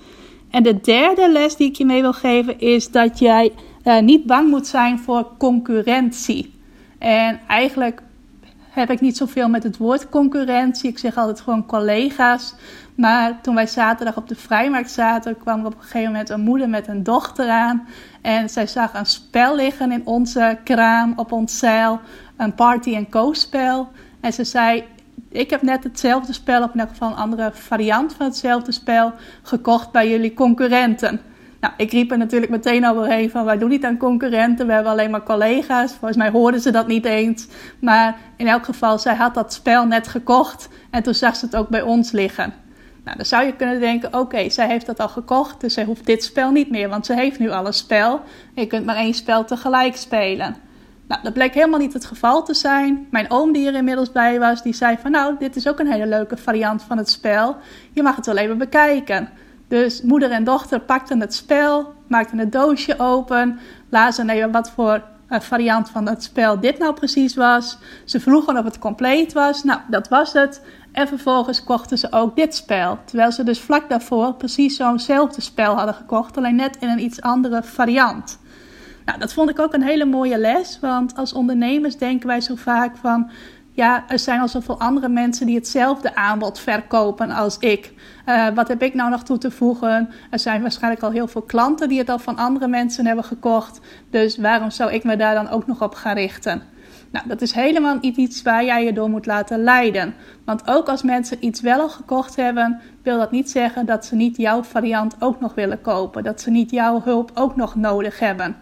En 0.50 0.64
de 0.64 0.82
derde 0.82 1.32
les 1.32 1.56
die 1.56 1.68
ik 1.68 1.76
je 1.76 1.86
mee 1.86 2.02
wil 2.02 2.14
geven 2.14 2.60
is 2.60 2.92
dat 2.92 3.20
jij 3.20 3.52
uh, 3.84 4.00
niet 4.00 4.26
bang 4.26 4.50
moet 4.50 4.68
zijn 4.68 5.00
voor 5.00 5.28
concurrentie. 5.38 6.54
En 6.98 7.40
eigenlijk 7.48 8.02
heb 8.70 8.90
ik 8.90 9.02
niet 9.02 9.18
zoveel 9.18 9.50
met 9.50 9.64
het 9.64 9.78
woord 9.78 10.10
concurrentie. 10.10 10.90
Ik 10.90 10.98
zeg 10.98 11.18
altijd 11.18 11.42
gewoon 11.42 11.66
collega's. 11.66 12.54
Maar 13.00 13.42
toen 13.42 13.56
wij 13.56 13.68
zaterdag 13.68 14.18
op 14.18 14.28
de 14.28 14.36
vrijmarkt 14.36 14.92
zaten, 14.92 15.38
kwam 15.38 15.60
er 15.60 15.66
op 15.66 15.76
een 15.76 15.82
gegeven 15.82 16.12
moment 16.12 16.30
een 16.30 16.42
moeder 16.42 16.70
met 16.70 16.88
een 16.88 17.04
dochter 17.04 17.50
aan. 17.50 17.88
En 18.22 18.50
zij 18.50 18.68
zag 18.68 18.94
een 18.94 19.06
spel 19.06 19.56
liggen 19.56 19.92
in 19.92 20.06
onze 20.06 20.58
kraam 20.64 21.14
op 21.16 21.32
ons 21.32 21.58
zeil. 21.58 22.00
Een 22.38 22.56
party- 22.56 22.96
en 22.96 23.10
co-spel. 23.10 23.90
En 24.22 24.34
ze 24.34 24.44
zei, 24.44 24.84
ik 25.30 25.50
heb 25.50 25.62
net 25.62 25.84
hetzelfde 25.84 26.34
spel, 26.34 26.64
of 26.64 26.74
in 26.74 26.80
elk 26.80 26.90
geval 26.90 27.10
een 27.10 27.16
andere 27.16 27.52
variant 27.54 28.14
van 28.14 28.26
hetzelfde 28.26 28.72
spel, 28.72 29.14
gekocht 29.42 29.92
bij 29.92 30.10
jullie 30.10 30.34
concurrenten. 30.34 31.22
Nou, 31.60 31.74
ik 31.78 31.92
riep 31.92 32.12
er 32.12 32.18
natuurlijk 32.18 32.52
meteen 32.52 32.88
overheen 32.88 33.30
van 33.30 33.46
wij 33.46 33.58
doen 33.58 33.70
niet 33.70 33.86
aan 33.86 33.98
concurrenten, 33.98 34.68
we 34.68 34.74
hebben 34.74 34.92
alleen 34.92 35.12
maar 35.12 35.24
collega's. 35.24 35.92
Volgens 35.92 36.18
mij 36.18 36.30
hoorden 36.30 36.62
ze 36.62 36.72
dat 36.72 36.88
niet 36.88 37.06
eens. 37.06 37.48
Maar 37.80 38.18
in 38.36 38.48
elk 38.48 38.66
geval, 38.66 39.00
zij 39.00 39.16
had 39.16 39.34
dat 39.34 39.54
spel 39.54 39.86
net 39.86 40.08
gekocht 40.08 40.70
en 40.90 41.04
toen 41.04 41.14
zag 41.16 41.36
ze 41.36 41.46
het 41.46 41.56
ook 41.56 41.70
bij 41.70 41.82
ons 41.82 42.12
liggen. 42.12 42.59
Nou, 43.10 43.22
dan 43.22 43.30
zou 43.30 43.46
je 43.46 43.56
kunnen 43.56 43.80
denken, 43.80 44.14
oké, 44.14 44.50
zij 44.50 44.68
heeft 44.68 44.86
dat 44.86 45.00
al 45.00 45.10
gekocht, 45.10 45.62
dus 45.62 45.74
zij 45.74 45.84
hoeft 45.84 46.06
dit 46.06 46.24
spel 46.24 46.52
niet 46.52 46.70
meer, 46.70 46.90
want 46.90 47.06
ze 47.06 47.14
heeft 47.14 47.40
nu 47.40 47.50
al 47.50 47.66
een 47.66 47.74
spel. 47.74 48.22
je 48.54 48.68
kunt 48.68 48.86
maar 48.86 48.96
één 48.96 49.14
spel 49.14 49.46
tegelijk 49.46 49.96
spelen. 49.96 50.56
Nou, 51.08 51.24
dat 51.24 51.34
bleek 51.34 51.54
helemaal 51.54 51.80
niet 51.80 51.94
het 51.94 52.06
geval 52.06 52.44
te 52.44 52.54
zijn. 52.54 53.08
Mijn 53.12 53.32
oom 53.32 53.52
die 53.54 53.68
er 53.68 53.74
inmiddels 53.74 54.12
bij 54.12 54.40
was, 54.40 54.64
die 54.64 54.74
zei 54.74 54.98
van 55.02 55.12
nou, 55.12 55.36
dit 55.40 55.56
is 55.56 55.68
ook 55.68 55.80
een 55.80 55.92
hele 55.92 56.08
leuke 56.08 56.38
variant 56.38 56.84
van 56.84 56.98
het 56.98 57.10
spel. 57.10 57.58
Je 57.92 58.04
mag 58.04 58.16
het 58.16 58.26
wel 58.26 58.38
even 58.38 58.58
bekijken. 58.58 59.30
Dus 59.68 60.02
moeder 60.02 60.32
en 60.32 60.44
dochter 60.44 60.80
pakten 60.80 61.20
het 61.20 61.34
spel, 61.34 61.94
maakten 62.08 62.38
het 62.38 62.52
doosje 62.52 63.00
open, 63.00 63.60
lazen 63.90 64.30
even 64.30 64.52
wat 64.52 64.72
voor 64.72 65.04
variant 65.30 65.90
van 65.90 66.08
het 66.08 66.24
spel 66.24 66.60
dit 66.60 66.78
nou 66.78 66.94
precies 66.94 67.36
was. 67.36 67.78
Ze 68.06 68.20
vroegen 68.20 68.58
of 68.58 68.64
het 68.64 68.80
compleet 68.80 69.34
was. 69.34 69.64
Nou, 69.64 69.80
dat 69.88 70.08
was 70.08 70.34
het. 70.34 70.62
En 70.92 71.08
vervolgens 71.08 71.64
kochten 71.64 71.98
ze 71.98 72.12
ook 72.12 72.36
dit 72.36 72.56
spel. 72.56 73.00
Terwijl 73.06 73.32
ze 73.32 73.44
dus 73.44 73.60
vlak 73.60 73.90
daarvoor 73.90 74.34
precies 74.34 74.76
zo'nzelfde 74.76 75.42
spel 75.42 75.76
hadden 75.76 75.96
gekocht, 75.96 76.38
alleen 76.38 76.56
net 76.56 76.78
in 76.80 76.90
een 76.90 77.04
iets 77.04 77.22
andere 77.22 77.64
variant. 77.64 78.40
Nou, 79.06 79.20
dat 79.20 79.34
vond 79.34 79.50
ik 79.50 79.60
ook 79.60 79.74
een 79.74 79.84
hele 79.84 80.06
mooie 80.06 80.38
les, 80.38 80.78
want 80.82 81.16
als 81.16 81.34
ondernemers 81.34 81.98
denken 81.98 82.28
wij 82.28 82.42
zo 82.42 82.56
vaak 82.56 82.98
van 82.98 83.30
ja, 83.80 84.04
er 84.08 84.20
zijn 84.20 84.40
al 84.40 84.48
zoveel 84.48 84.80
andere 84.80 85.10
mensen 85.10 85.46
die 85.46 85.56
hetzelfde 85.56 86.16
aanbod 86.16 86.60
verkopen 86.60 87.32
als 87.32 87.58
ik. 87.58 87.94
Uh, 88.26 88.48
wat 88.48 88.68
heb 88.68 88.82
ik 88.82 88.94
nou 88.94 89.10
nog 89.10 89.24
toe 89.24 89.38
te 89.38 89.52
voegen? 89.52 90.10
Er 90.30 90.40
zijn 90.40 90.62
waarschijnlijk 90.62 91.04
al 91.04 91.12
heel 91.12 91.28
veel 91.28 91.42
klanten 91.42 91.90
die 91.90 92.00
het 92.00 92.10
al 92.10 92.20
van 92.20 92.38
andere 92.38 92.68
mensen 92.68 93.06
hebben 93.06 93.26
gekocht. 93.26 93.80
Dus 94.10 94.38
waarom 94.38 94.72
zou 94.72 94.92
ik 94.92 95.04
me 95.04 95.16
daar 95.16 95.34
dan 95.34 95.50
ook 95.50 95.68
nog 95.68 95.82
op 95.82 95.96
gaan 95.96 96.16
richten? 96.16 96.62
Nou, 97.12 97.28
dat 97.28 97.42
is 97.42 97.52
helemaal 97.52 97.98
niet 98.02 98.18
iets 98.18 98.42
waar 98.42 98.66
jij 98.66 98.84
je 98.84 98.94
door 98.94 99.10
moet 99.10 99.26
laten 99.26 99.64
leiden. 99.64 100.14
Want 100.46 100.68
ook 100.68 100.90
als 100.90 101.04
mensen 101.04 101.46
iets 101.46 101.62
wel 101.62 101.80
al 101.80 101.90
gekocht 101.90 102.36
hebben, 102.36 102.82
wil 103.04 103.18
dat 103.18 103.32
niet 103.32 103.50
zeggen 103.50 103.86
dat 103.86 104.06
ze 104.06 104.16
niet 104.16 104.38
jouw 104.38 104.64
variant 104.64 105.16
ook 105.20 105.40
nog 105.40 105.54
willen 105.56 105.82
kopen. 105.82 106.24
Dat 106.24 106.42
ze 106.42 106.50
niet 106.50 106.72
jouw 106.72 107.02
hulp 107.04 107.32
ook 107.34 107.56
nog 107.56 107.76
nodig 107.76 108.20
hebben. 108.20 108.56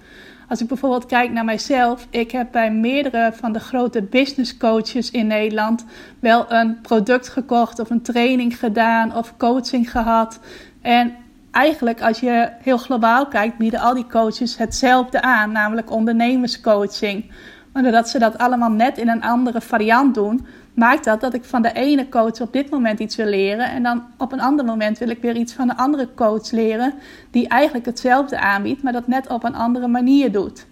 Als 0.47 0.61
ik 0.61 0.67
bijvoorbeeld 0.67 1.05
kijk 1.05 1.31
naar 1.31 1.45
mijzelf, 1.45 2.07
ik 2.09 2.31
heb 2.31 2.51
bij 2.51 2.71
meerdere 2.71 3.31
van 3.33 3.51
de 3.51 3.59
grote 3.59 4.01
business 4.01 4.57
coaches 4.57 5.11
in 5.11 5.27
Nederland 5.27 5.85
wel 6.19 6.51
een 6.51 6.81
product 6.81 7.29
gekocht 7.29 7.79
of 7.79 7.89
een 7.89 8.01
training 8.01 8.59
gedaan 8.59 9.15
of 9.15 9.33
coaching 9.37 9.91
gehad. 9.91 10.39
En 10.81 11.15
eigenlijk, 11.51 12.01
als 12.01 12.19
je 12.19 12.49
heel 12.61 12.77
globaal 12.77 13.27
kijkt, 13.27 13.57
bieden 13.57 13.79
al 13.79 13.93
die 13.93 14.07
coaches 14.07 14.57
hetzelfde 14.57 15.21
aan, 15.21 15.51
namelijk 15.51 15.91
ondernemerscoaching. 15.91 17.31
Maar 17.73 17.83
doordat 17.83 18.09
ze 18.09 18.19
dat 18.19 18.37
allemaal 18.37 18.71
net 18.71 18.97
in 18.97 19.09
een 19.09 19.23
andere 19.23 19.61
variant 19.61 20.15
doen, 20.15 20.45
maakt 20.77 21.03
dat 21.03 21.21
dat 21.21 21.33
ik 21.33 21.43
van 21.43 21.61
de 21.61 21.73
ene 21.73 22.09
coach 22.09 22.41
op 22.41 22.53
dit 22.53 22.69
moment 22.69 22.99
iets 22.99 23.15
wil 23.15 23.25
leren. 23.25 23.71
En 23.71 23.83
dan 23.83 24.03
op 24.17 24.31
een 24.31 24.41
ander 24.41 24.65
moment 24.65 24.97
wil 24.97 25.09
ik 25.09 25.21
weer 25.21 25.35
iets 25.35 25.53
van 25.53 25.69
een 25.69 25.75
andere 25.75 26.07
coach 26.15 26.51
leren. 26.51 26.93
Die 27.31 27.47
eigenlijk 27.47 27.85
hetzelfde 27.85 28.39
aanbiedt, 28.39 28.83
maar 28.83 28.93
dat 28.93 29.07
net 29.07 29.27
op 29.27 29.43
een 29.43 29.55
andere 29.55 29.87
manier 29.87 30.31
doet. 30.31 30.65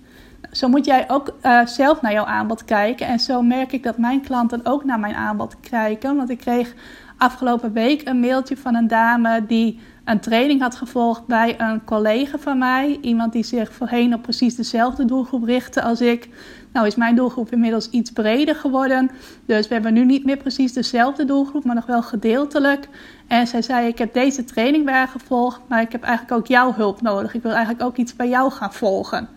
Zo 0.51 0.67
moet 0.67 0.85
jij 0.85 1.09
ook 1.09 1.35
uh, 1.43 1.65
zelf 1.65 2.01
naar 2.01 2.11
jouw 2.11 2.25
aanbod 2.25 2.65
kijken. 2.65 3.07
En 3.07 3.19
zo 3.19 3.41
merk 3.41 3.71
ik 3.71 3.83
dat 3.83 3.97
mijn 3.97 4.21
klanten 4.21 4.65
ook 4.65 4.83
naar 4.83 4.99
mijn 4.99 5.15
aanbod 5.15 5.59
kijken. 5.59 6.15
Want 6.15 6.29
ik 6.29 6.37
kreeg 6.37 6.73
afgelopen 7.17 7.73
week 7.73 8.07
een 8.07 8.19
mailtje 8.19 8.57
van 8.57 8.75
een 8.75 8.87
dame 8.87 9.45
die 9.45 9.79
een 10.03 10.19
training 10.19 10.61
had 10.61 10.75
gevolgd 10.75 11.25
bij 11.25 11.59
een 11.59 11.83
collega 11.83 12.37
van 12.37 12.57
mij. 12.57 12.97
Iemand 13.01 13.33
die 13.33 13.43
zich 13.43 13.73
voorheen 13.73 14.13
op 14.13 14.21
precies 14.21 14.55
dezelfde 14.55 15.05
doelgroep 15.05 15.43
richtte 15.43 15.81
als 15.81 16.01
ik. 16.01 16.29
Nou 16.75 16.87
is 16.87 16.95
mijn 16.95 17.15
doelgroep 17.15 17.51
inmiddels 17.51 17.89
iets 17.89 18.11
breder 18.11 18.55
geworden. 18.55 19.11
Dus 19.45 19.67
we 19.67 19.73
hebben 19.73 19.93
nu 19.93 20.05
niet 20.05 20.25
meer 20.25 20.37
precies 20.37 20.73
dezelfde 20.73 21.25
doelgroep, 21.25 21.63
maar 21.63 21.75
nog 21.75 21.85
wel 21.85 22.03
gedeeltelijk. 22.03 22.87
En 23.27 23.47
zij 23.47 23.61
zei: 23.61 23.87
Ik 23.87 23.97
heb 23.97 24.13
deze 24.13 24.43
training 24.43 24.85
bij 24.85 25.07
gevolgd, 25.07 25.61
maar 25.67 25.81
ik 25.81 25.91
heb 25.91 26.03
eigenlijk 26.03 26.37
ook 26.37 26.47
jouw 26.47 26.73
hulp 26.73 27.01
nodig. 27.01 27.33
Ik 27.33 27.41
wil 27.41 27.51
eigenlijk 27.51 27.83
ook 27.83 27.97
iets 27.97 28.15
bij 28.15 28.29
jou 28.29 28.51
gaan 28.51 28.73
volgen. 28.73 29.29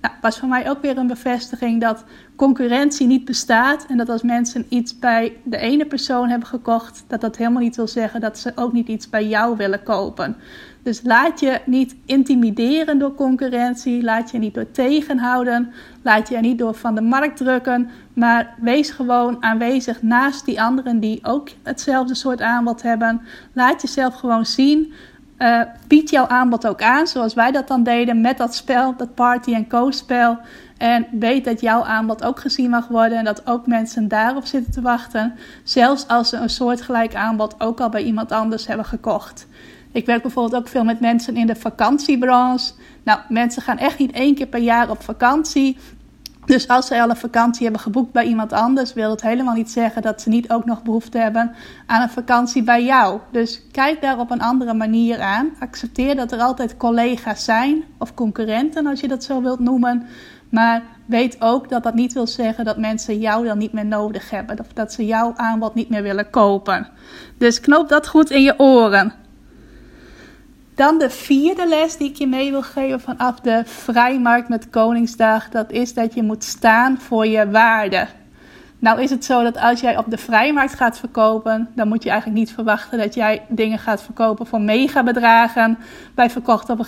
Nou, 0.00 0.14
was 0.20 0.38
voor 0.38 0.48
mij 0.48 0.70
ook 0.70 0.82
weer 0.82 0.98
een 0.98 1.06
bevestiging 1.06 1.80
dat 1.80 2.04
concurrentie 2.36 3.06
niet 3.06 3.24
bestaat. 3.24 3.86
En 3.88 3.96
dat 3.96 4.08
als 4.08 4.22
mensen 4.22 4.66
iets 4.68 4.98
bij 4.98 5.36
de 5.44 5.56
ene 5.56 5.86
persoon 5.86 6.28
hebben 6.28 6.48
gekocht, 6.48 7.04
dat 7.06 7.20
dat 7.20 7.36
helemaal 7.36 7.62
niet 7.62 7.76
wil 7.76 7.88
zeggen 7.88 8.20
dat 8.20 8.38
ze 8.38 8.52
ook 8.54 8.72
niet 8.72 8.88
iets 8.88 9.10
bij 9.10 9.26
jou 9.26 9.56
willen 9.56 9.82
kopen. 9.82 10.36
Dus 10.84 11.00
laat 11.02 11.40
je 11.40 11.60
niet 11.66 11.96
intimideren 12.06 12.98
door 12.98 13.14
concurrentie. 13.14 14.02
Laat 14.02 14.30
je 14.30 14.38
niet 14.38 14.54
door 14.54 14.70
tegenhouden. 14.70 15.72
Laat 16.02 16.28
je 16.28 16.36
niet 16.36 16.58
door 16.58 16.74
van 16.74 16.94
de 16.94 17.00
markt 17.00 17.36
drukken. 17.36 17.90
Maar 18.12 18.54
wees 18.60 18.90
gewoon 18.90 19.42
aanwezig 19.42 20.02
naast 20.02 20.44
die 20.44 20.62
anderen 20.62 21.00
die 21.00 21.18
ook 21.22 21.48
hetzelfde 21.62 22.14
soort 22.14 22.40
aanbod 22.40 22.82
hebben. 22.82 23.20
Laat 23.52 23.82
jezelf 23.82 24.14
gewoon 24.14 24.46
zien. 24.46 24.92
Uh, 25.38 25.60
bied 25.88 26.10
jouw 26.10 26.26
aanbod 26.26 26.66
ook 26.66 26.82
aan, 26.82 27.06
zoals 27.06 27.34
wij 27.34 27.50
dat 27.50 27.68
dan 27.68 27.82
deden 27.82 28.20
met 28.20 28.38
dat 28.38 28.54
spel, 28.54 28.96
dat 28.96 29.14
party 29.14 29.54
en 29.54 29.68
co-spel. 29.68 30.38
En 30.78 31.06
weet 31.10 31.44
dat 31.44 31.60
jouw 31.60 31.84
aanbod 31.84 32.24
ook 32.24 32.40
gezien 32.40 32.70
mag 32.70 32.88
worden 32.88 33.18
en 33.18 33.24
dat 33.24 33.46
ook 33.46 33.66
mensen 33.66 34.08
daarop 34.08 34.44
zitten 34.44 34.72
te 34.72 34.80
wachten. 34.80 35.34
Zelfs 35.62 36.08
als 36.08 36.28
ze 36.28 36.36
een 36.36 36.50
soortgelijk 36.50 37.14
aanbod 37.14 37.60
ook 37.60 37.80
al 37.80 37.88
bij 37.88 38.02
iemand 38.02 38.32
anders 38.32 38.66
hebben 38.66 38.86
gekocht. 38.86 39.46
Ik 39.94 40.06
werk 40.06 40.22
bijvoorbeeld 40.22 40.62
ook 40.62 40.68
veel 40.68 40.84
met 40.84 41.00
mensen 41.00 41.36
in 41.36 41.46
de 41.46 41.56
vakantiebranche. 41.56 42.72
Nou, 43.04 43.20
mensen 43.28 43.62
gaan 43.62 43.78
echt 43.78 43.98
niet 43.98 44.12
één 44.12 44.34
keer 44.34 44.46
per 44.46 44.60
jaar 44.60 44.90
op 44.90 45.02
vakantie. 45.02 45.76
Dus 46.44 46.68
als 46.68 46.86
zij 46.86 47.02
al 47.02 47.10
een 47.10 47.16
vakantie 47.16 47.62
hebben 47.62 47.80
geboekt 47.80 48.12
bij 48.12 48.24
iemand 48.24 48.52
anders, 48.52 48.92
wil 48.92 49.08
dat 49.08 49.22
helemaal 49.22 49.54
niet 49.54 49.70
zeggen 49.70 50.02
dat 50.02 50.20
ze 50.20 50.28
niet 50.28 50.50
ook 50.50 50.64
nog 50.64 50.82
behoefte 50.82 51.18
hebben 51.18 51.54
aan 51.86 52.02
een 52.02 52.10
vakantie 52.10 52.62
bij 52.62 52.84
jou. 52.84 53.20
Dus 53.32 53.62
kijk 53.72 54.00
daar 54.00 54.18
op 54.18 54.30
een 54.30 54.40
andere 54.40 54.74
manier 54.74 55.20
aan. 55.20 55.50
Accepteer 55.58 56.16
dat 56.16 56.32
er 56.32 56.40
altijd 56.40 56.76
collega's 56.76 57.44
zijn, 57.44 57.84
of 57.98 58.14
concurrenten 58.14 58.86
als 58.86 59.00
je 59.00 59.08
dat 59.08 59.24
zo 59.24 59.42
wilt 59.42 59.60
noemen. 59.60 60.06
Maar 60.48 60.82
weet 61.06 61.36
ook 61.40 61.68
dat 61.68 61.82
dat 61.82 61.94
niet 61.94 62.12
wil 62.12 62.26
zeggen 62.26 62.64
dat 62.64 62.78
mensen 62.78 63.18
jou 63.18 63.46
dan 63.46 63.58
niet 63.58 63.72
meer 63.72 63.86
nodig 63.86 64.30
hebben. 64.30 64.60
Of 64.60 64.66
dat 64.72 64.92
ze 64.92 65.06
jouw 65.06 65.32
aanbod 65.36 65.74
niet 65.74 65.88
meer 65.88 66.02
willen 66.02 66.30
kopen. 66.30 66.88
Dus 67.38 67.60
knoop 67.60 67.88
dat 67.88 68.08
goed 68.08 68.30
in 68.30 68.42
je 68.42 68.58
oren. 68.58 69.23
Dan 70.74 70.98
de 70.98 71.10
vierde 71.10 71.68
les 71.68 71.96
die 71.96 72.08
ik 72.08 72.16
je 72.16 72.26
mee 72.26 72.50
wil 72.50 72.62
geven 72.62 73.00
vanaf 73.00 73.40
de 73.40 73.62
vrijmarkt 73.64 74.48
met 74.48 74.70
Koningsdag. 74.70 75.48
Dat 75.48 75.70
is 75.70 75.94
dat 75.94 76.14
je 76.14 76.22
moet 76.22 76.44
staan 76.44 76.98
voor 76.98 77.26
je 77.26 77.50
waarde. 77.50 78.06
Nou 78.78 79.02
is 79.02 79.10
het 79.10 79.24
zo 79.24 79.42
dat 79.42 79.58
als 79.58 79.80
jij 79.80 79.96
op 79.96 80.10
de 80.10 80.18
vrijmarkt 80.18 80.74
gaat 80.74 80.98
verkopen, 80.98 81.68
dan 81.74 81.88
moet 81.88 82.02
je 82.02 82.10
eigenlijk 82.10 82.38
niet 82.38 82.52
verwachten 82.52 82.98
dat 82.98 83.14
jij 83.14 83.42
dingen 83.48 83.78
gaat 83.78 84.02
verkopen 84.02 84.46
voor 84.46 84.60
megabedragen. 84.60 85.78
Wij 86.14 86.30
verkochten 86.30 86.74
op 86.74 86.78
een 86.78 86.84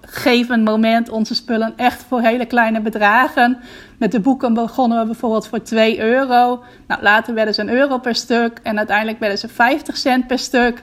gegeven 0.00 0.48
moment, 0.48 0.64
moment 0.64 1.08
onze 1.08 1.34
spullen 1.34 1.72
echt 1.76 2.04
voor 2.08 2.20
hele 2.20 2.46
kleine 2.46 2.80
bedragen. 2.80 3.58
Met 3.98 4.12
de 4.12 4.20
boeken 4.20 4.54
begonnen 4.54 4.98
we 4.98 5.06
bijvoorbeeld 5.06 5.48
voor 5.48 5.62
2 5.62 6.00
euro. 6.00 6.62
Nou, 6.86 7.02
later 7.02 7.34
werden 7.34 7.54
ze 7.54 7.60
een 7.60 7.70
euro 7.70 7.98
per 7.98 8.14
stuk 8.14 8.60
en 8.62 8.78
uiteindelijk 8.78 9.18
werden 9.18 9.38
ze 9.38 9.48
50 9.48 9.96
cent 9.96 10.26
per 10.26 10.38
stuk. 10.38 10.82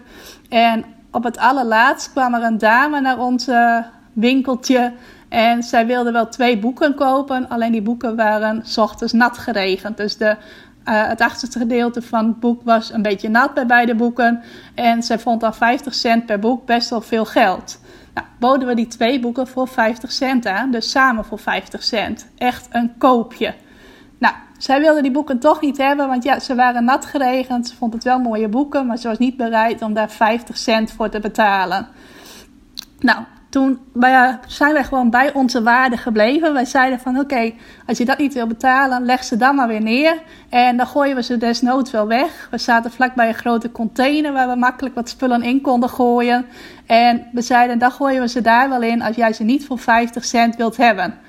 En 0.50 0.86
op 1.12 1.24
het 1.24 1.38
allerlaatst 1.38 2.12
kwam 2.12 2.34
er 2.34 2.44
een 2.44 2.58
dame 2.58 3.02
naar 3.02 3.20
ons 3.20 3.50
winkeltje. 4.14 4.94
En 5.30 5.64
zij 5.64 5.86
wilde 5.86 6.12
wel 6.12 6.30
twee 6.30 6.60
boeken 6.60 6.96
kopen. 6.96 7.50
Alleen 7.50 7.72
die 7.72 7.82
boeken 7.82 8.16
waren 8.16 8.62
s 8.66 8.78
ochtends 8.78 9.14
nat 9.14 9.38
geregend. 9.38 9.98
Dus 9.98 10.18
de, 10.18 10.36
uh, 10.86 11.08
het 11.08 11.22
achterste 11.22 11.60
gedeelte 11.60 12.02
van 12.02 12.28
het 12.28 12.40
boek 12.40 12.62
was 12.64 12.94
een 12.94 13.02
beetje 13.02 13.30
nat 13.30 13.54
bij 13.54 13.66
beide 13.66 13.96
boeken. 13.96 14.42
En 14.76 15.04
zij 15.04 15.20
vond 15.20 15.44
al 15.44 15.54
50 15.54 15.94
cent 15.94 16.26
per 16.26 16.40
boek 16.40 16.66
best 16.66 16.90
wel 16.90 17.02
veel 17.02 17.26
geld. 17.26 17.80
Nou, 18.14 18.28
boden 18.40 18.68
we 18.68 18.76
die 18.76 18.88
twee 18.88 19.20
boeken 19.20 19.48
voor 19.48 19.68
50 19.68 20.12
cent 20.12 20.46
aan. 20.46 20.72
Dus 20.72 20.92
samen 20.92 21.26
voor 21.26 21.40
50 21.40 21.84
cent. 21.84 22.28
Echt 22.38 22.68
een 22.72 22.98
koopje. 22.98 23.54
Zij 24.62 24.80
wilde 24.82 25.02
die 25.02 25.12
boeken 25.12 25.40
toch 25.40 25.62
niet 25.62 25.78
hebben, 25.78 26.08
want 26.08 26.24
ja, 26.24 26.40
ze 26.40 26.56
waren 26.56 26.84
nat 26.84 27.06
geregend. 27.06 27.68
Ze 27.68 27.76
vond 27.76 27.94
het 27.94 28.04
wel 28.04 28.20
mooie 28.20 28.48
boeken, 28.48 28.86
maar 28.86 28.98
ze 28.98 29.08
was 29.08 29.18
niet 29.18 29.38
bereid 29.38 29.82
om 29.82 29.94
daar 29.94 30.10
50 30.10 30.58
cent 30.58 30.92
voor 30.92 31.10
te 31.10 31.20
betalen. 31.20 31.88
Nou, 33.00 33.20
toen 33.50 33.80
zijn 34.48 34.74
wij 34.74 34.84
gewoon 34.84 35.10
bij 35.10 35.34
onze 35.34 35.64
waarde 35.64 35.98
gebleven. 35.98 36.54
Wij 36.54 36.66
zeiden 36.66 37.00
van 37.00 37.20
oké, 37.20 37.54
als 37.86 37.98
je 37.98 38.06
dat 38.06 38.18
niet 38.18 38.34
wil 38.34 38.48
betalen, 38.48 39.06
leg 39.06 39.24
ze 39.24 39.38
dan 39.38 39.56
maar 39.56 39.68
weer 39.68 39.82
neer. 39.82 40.22
En 40.50 40.78
dan 40.78 40.88
gooien 40.88 41.16
we 41.16 41.24
ze 41.24 41.38
desnoods 41.38 41.92
wel 41.92 42.08
weg. 42.08 42.48
We 42.52 42.58
zaten 42.58 42.92
vlakbij 42.92 43.28
een 43.28 43.34
grote 43.34 43.72
container 43.72 44.34
waar 44.34 44.50
we 44.50 44.56
makkelijk 44.56 44.96
wat 44.96 45.10
spullen 45.10 45.42
in 45.42 45.62
konden 45.62 45.90
gooien. 45.90 46.46
En 46.86 47.28
we 47.32 47.42
zeiden, 47.42 47.80
dan 47.80 47.92
gooien 47.92 48.22
we 48.22 48.28
ze 48.28 48.42
daar 48.42 48.70
wel 48.70 48.82
in 48.82 49.02
als 49.02 49.16
jij 49.16 49.34
ze 49.34 49.44
niet 49.44 49.66
voor 49.66 49.80
50 49.80 50.26
cent 50.26 50.56
wilt 50.56 50.78
hebben. 50.78 51.20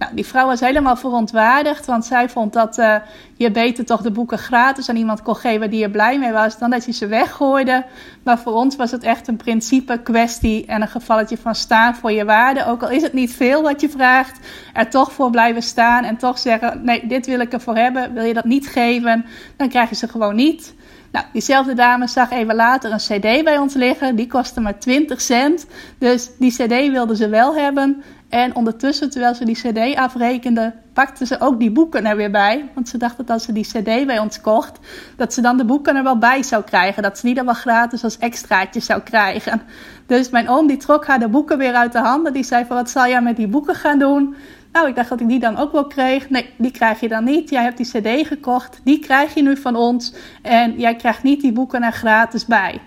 Nou, 0.00 0.14
die 0.14 0.26
vrouw 0.26 0.46
was 0.46 0.60
helemaal 0.60 0.96
verontwaardigd, 0.96 1.86
want 1.86 2.04
zij 2.04 2.28
vond 2.28 2.52
dat 2.52 2.78
uh, 2.78 2.96
je 3.36 3.50
beter 3.50 3.84
toch 3.84 4.00
de 4.00 4.10
boeken 4.10 4.38
gratis 4.38 4.88
aan 4.88 4.96
iemand 4.96 5.22
kon 5.22 5.36
geven 5.36 5.70
die 5.70 5.82
er 5.82 5.90
blij 5.90 6.18
mee 6.18 6.32
was, 6.32 6.58
dan 6.58 6.70
dat 6.70 6.84
je 6.84 6.92
ze 6.92 7.06
weggooide. 7.06 7.84
Maar 8.22 8.38
voor 8.38 8.52
ons 8.52 8.76
was 8.76 8.90
het 8.90 9.02
echt 9.02 9.28
een 9.28 9.36
principe 9.36 9.98
kwestie 10.02 10.66
en 10.66 10.82
een 10.82 10.88
gevalletje 10.88 11.36
van 11.36 11.54
staan 11.54 11.94
voor 11.94 12.12
je 12.12 12.24
waarde. 12.24 12.66
Ook 12.66 12.82
al 12.82 12.90
is 12.90 13.02
het 13.02 13.12
niet 13.12 13.32
veel 13.32 13.62
wat 13.62 13.80
je 13.80 13.88
vraagt, 13.88 14.46
er 14.72 14.90
toch 14.90 15.12
voor 15.12 15.30
blijven 15.30 15.62
staan 15.62 16.04
en 16.04 16.16
toch 16.16 16.38
zeggen: 16.38 16.80
nee, 16.84 17.06
dit 17.06 17.26
wil 17.26 17.40
ik 17.40 17.52
ervoor 17.52 17.76
hebben. 17.76 18.12
Wil 18.14 18.24
je 18.24 18.34
dat 18.34 18.44
niet 18.44 18.68
geven, 18.68 19.24
dan 19.56 19.68
krijg 19.68 19.88
je 19.88 19.94
ze 19.96 20.08
gewoon 20.08 20.34
niet. 20.34 20.74
Nou, 21.12 21.24
diezelfde 21.32 21.74
dame 21.74 22.06
zag 22.06 22.30
even 22.30 22.54
later 22.54 22.92
een 22.92 22.98
CD 22.98 23.44
bij 23.44 23.58
ons 23.58 23.74
liggen. 23.74 24.16
Die 24.16 24.26
kostte 24.26 24.60
maar 24.60 24.78
20 24.78 25.20
cent. 25.20 25.66
Dus 25.98 26.30
die 26.38 26.52
CD 26.52 26.90
wilde 26.90 27.16
ze 27.16 27.28
wel 27.28 27.54
hebben. 27.54 28.02
En 28.30 28.54
ondertussen, 28.54 29.10
terwijl 29.10 29.34
ze 29.34 29.44
die 29.44 29.54
CD 29.54 29.96
afrekende, 29.96 30.72
pakte 30.92 31.26
ze 31.26 31.40
ook 31.40 31.58
die 31.58 31.70
boeken 31.70 32.06
er 32.06 32.16
weer 32.16 32.30
bij. 32.30 32.68
Want 32.74 32.88
ze 32.88 32.98
dacht 32.98 33.16
dat 33.16 33.30
als 33.30 33.44
ze 33.44 33.52
die 33.52 33.66
CD 33.66 34.06
bij 34.06 34.18
ons 34.18 34.40
kocht, 34.40 34.78
dat 35.16 35.34
ze 35.34 35.40
dan 35.40 35.56
de 35.56 35.64
boeken 35.64 35.96
er 35.96 36.02
wel 36.02 36.18
bij 36.18 36.42
zou 36.42 36.64
krijgen. 36.64 37.02
Dat 37.02 37.18
ze 37.18 37.26
die 37.26 37.34
dan 37.34 37.44
wel 37.44 37.54
gratis 37.54 38.04
als 38.04 38.18
extraatje 38.18 38.80
zou 38.80 39.00
krijgen. 39.00 39.62
Dus 40.06 40.30
mijn 40.30 40.48
oom 40.48 40.66
die 40.66 40.76
trok 40.76 41.06
haar 41.06 41.18
de 41.18 41.28
boeken 41.28 41.58
weer 41.58 41.74
uit 41.74 41.92
de 41.92 41.98
handen. 41.98 42.32
Die 42.32 42.44
zei 42.44 42.64
wat 42.68 42.90
zal 42.90 43.06
jij 43.06 43.22
met 43.22 43.36
die 43.36 43.48
boeken 43.48 43.74
gaan 43.74 43.98
doen? 43.98 44.34
Nou, 44.72 44.88
ik 44.88 44.96
dacht 44.96 45.08
dat 45.08 45.20
ik 45.20 45.28
die 45.28 45.40
dan 45.40 45.56
ook 45.56 45.72
wel 45.72 45.86
kreeg. 45.86 46.30
Nee, 46.30 46.50
die 46.58 46.70
krijg 46.70 47.00
je 47.00 47.08
dan 47.08 47.24
niet. 47.24 47.50
Jij 47.50 47.62
hebt 47.62 47.76
die 47.76 47.90
CD 48.00 48.26
gekocht. 48.26 48.80
Die 48.84 48.98
krijg 48.98 49.34
je 49.34 49.42
nu 49.42 49.56
van 49.56 49.76
ons. 49.76 50.14
En 50.42 50.74
jij 50.78 50.96
krijgt 50.96 51.22
niet 51.22 51.40
die 51.40 51.52
boeken 51.52 51.82
er 51.82 51.92
gratis 51.92 52.46
bij. 52.46 52.80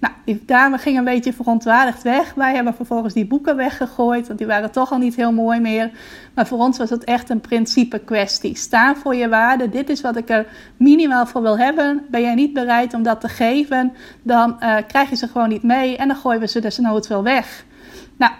Nou, 0.00 0.14
die 0.24 0.42
dame 0.46 0.78
ging 0.78 0.98
een 0.98 1.04
beetje 1.04 1.32
verontwaardigd 1.32 2.02
weg. 2.02 2.34
Wij 2.34 2.54
hebben 2.54 2.74
vervolgens 2.74 3.14
die 3.14 3.26
boeken 3.26 3.56
weggegooid, 3.56 4.26
want 4.26 4.38
die 4.38 4.46
waren 4.46 4.70
toch 4.70 4.92
al 4.92 4.98
niet 4.98 5.14
heel 5.14 5.32
mooi 5.32 5.60
meer. 5.60 5.90
Maar 6.34 6.46
voor 6.46 6.58
ons 6.58 6.78
was 6.78 6.90
het 6.90 7.04
echt 7.04 7.30
een 7.30 7.40
principe 7.40 7.98
kwestie. 7.98 8.56
Staan 8.56 8.96
voor 8.96 9.14
je 9.14 9.28
waarde. 9.28 9.68
Dit 9.68 9.88
is 9.88 10.00
wat 10.00 10.16
ik 10.16 10.28
er 10.28 10.46
minimaal 10.76 11.26
voor 11.26 11.42
wil 11.42 11.58
hebben. 11.58 12.06
Ben 12.10 12.20
jij 12.20 12.34
niet 12.34 12.52
bereid 12.52 12.94
om 12.94 13.02
dat 13.02 13.20
te 13.20 13.28
geven, 13.28 13.92
dan 14.22 14.56
uh, 14.60 14.76
krijg 14.86 15.10
je 15.10 15.16
ze 15.16 15.28
gewoon 15.28 15.48
niet 15.48 15.62
mee 15.62 15.96
en 15.96 16.08
dan 16.08 16.16
gooien 16.16 16.40
we 16.40 16.48
ze 16.48 16.60
desnoods 16.60 17.08
wel 17.08 17.22
weg. 17.22 17.64
Nou, 18.16 18.32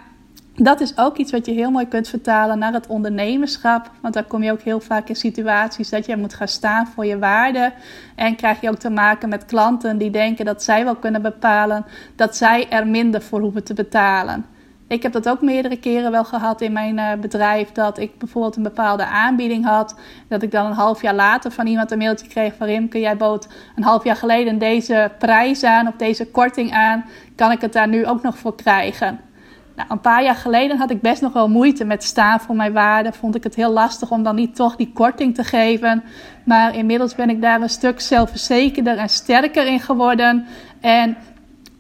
dat 0.58 0.80
is 0.80 0.98
ook 0.98 1.16
iets 1.16 1.32
wat 1.32 1.46
je 1.46 1.52
heel 1.52 1.70
mooi 1.70 1.88
kunt 1.88 2.08
vertalen 2.08 2.58
naar 2.58 2.72
het 2.72 2.86
ondernemerschap. 2.86 3.90
Want 4.00 4.14
daar 4.14 4.24
kom 4.24 4.42
je 4.42 4.52
ook 4.52 4.60
heel 4.60 4.80
vaak 4.80 5.08
in 5.08 5.16
situaties 5.16 5.88
dat 5.88 6.06
je 6.06 6.16
moet 6.16 6.34
gaan 6.34 6.48
staan 6.48 6.86
voor 6.86 7.06
je 7.06 7.18
waarde. 7.18 7.72
En 8.16 8.36
krijg 8.36 8.60
je 8.60 8.68
ook 8.68 8.78
te 8.78 8.90
maken 8.90 9.28
met 9.28 9.44
klanten 9.44 9.98
die 9.98 10.10
denken 10.10 10.44
dat 10.44 10.62
zij 10.62 10.84
wel 10.84 10.96
kunnen 10.96 11.22
bepalen 11.22 11.84
dat 12.16 12.36
zij 12.36 12.68
er 12.68 12.86
minder 12.86 13.22
voor 13.22 13.40
hoeven 13.40 13.64
te 13.64 13.74
betalen. 13.74 14.46
Ik 14.88 15.02
heb 15.02 15.12
dat 15.12 15.28
ook 15.28 15.42
meerdere 15.42 15.78
keren 15.78 16.10
wel 16.10 16.24
gehad 16.24 16.60
in 16.60 16.72
mijn 16.72 16.98
uh, 16.98 17.12
bedrijf. 17.20 17.72
Dat 17.72 17.98
ik 17.98 18.18
bijvoorbeeld 18.18 18.56
een 18.56 18.62
bepaalde 18.62 19.06
aanbieding 19.06 19.64
had. 19.64 19.94
Dat 20.28 20.42
ik 20.42 20.50
dan 20.50 20.66
een 20.66 20.72
half 20.72 21.02
jaar 21.02 21.14
later 21.14 21.50
van 21.50 21.66
iemand 21.66 21.90
een 21.90 21.98
mailtje 21.98 22.26
kreeg 22.26 22.54
van 22.54 22.66
Rimke, 22.66 23.00
jij 23.00 23.16
bood 23.16 23.48
een 23.76 23.82
half 23.82 24.04
jaar 24.04 24.16
geleden 24.16 24.58
deze 24.58 25.10
prijs 25.18 25.64
aan 25.64 25.88
of 25.88 25.94
deze 25.96 26.26
korting 26.30 26.72
aan. 26.72 27.04
Kan 27.36 27.50
ik 27.50 27.60
het 27.60 27.72
daar 27.72 27.88
nu 27.88 28.06
ook 28.06 28.22
nog 28.22 28.38
voor 28.38 28.54
krijgen? 28.54 29.27
Nou, 29.78 29.90
een 29.90 30.00
paar 30.00 30.22
jaar 30.22 30.34
geleden 30.34 30.78
had 30.78 30.90
ik 30.90 31.00
best 31.00 31.22
nog 31.22 31.32
wel 31.32 31.48
moeite 31.48 31.84
met 31.84 32.04
staan 32.04 32.40
voor 32.40 32.56
mijn 32.56 32.72
waarde. 32.72 33.12
Vond 33.12 33.34
ik 33.34 33.44
het 33.44 33.54
heel 33.54 33.72
lastig 33.72 34.10
om 34.10 34.22
dan 34.22 34.34
niet 34.34 34.54
toch 34.54 34.76
die 34.76 34.90
korting 34.94 35.34
te 35.34 35.44
geven. 35.44 36.04
Maar 36.44 36.74
inmiddels 36.74 37.14
ben 37.14 37.30
ik 37.30 37.42
daar 37.42 37.60
een 37.60 37.68
stuk 37.68 38.00
zelfverzekerder 38.00 38.96
en 38.96 39.08
sterker 39.08 39.66
in 39.66 39.80
geworden. 39.80 40.46
En 40.80 41.16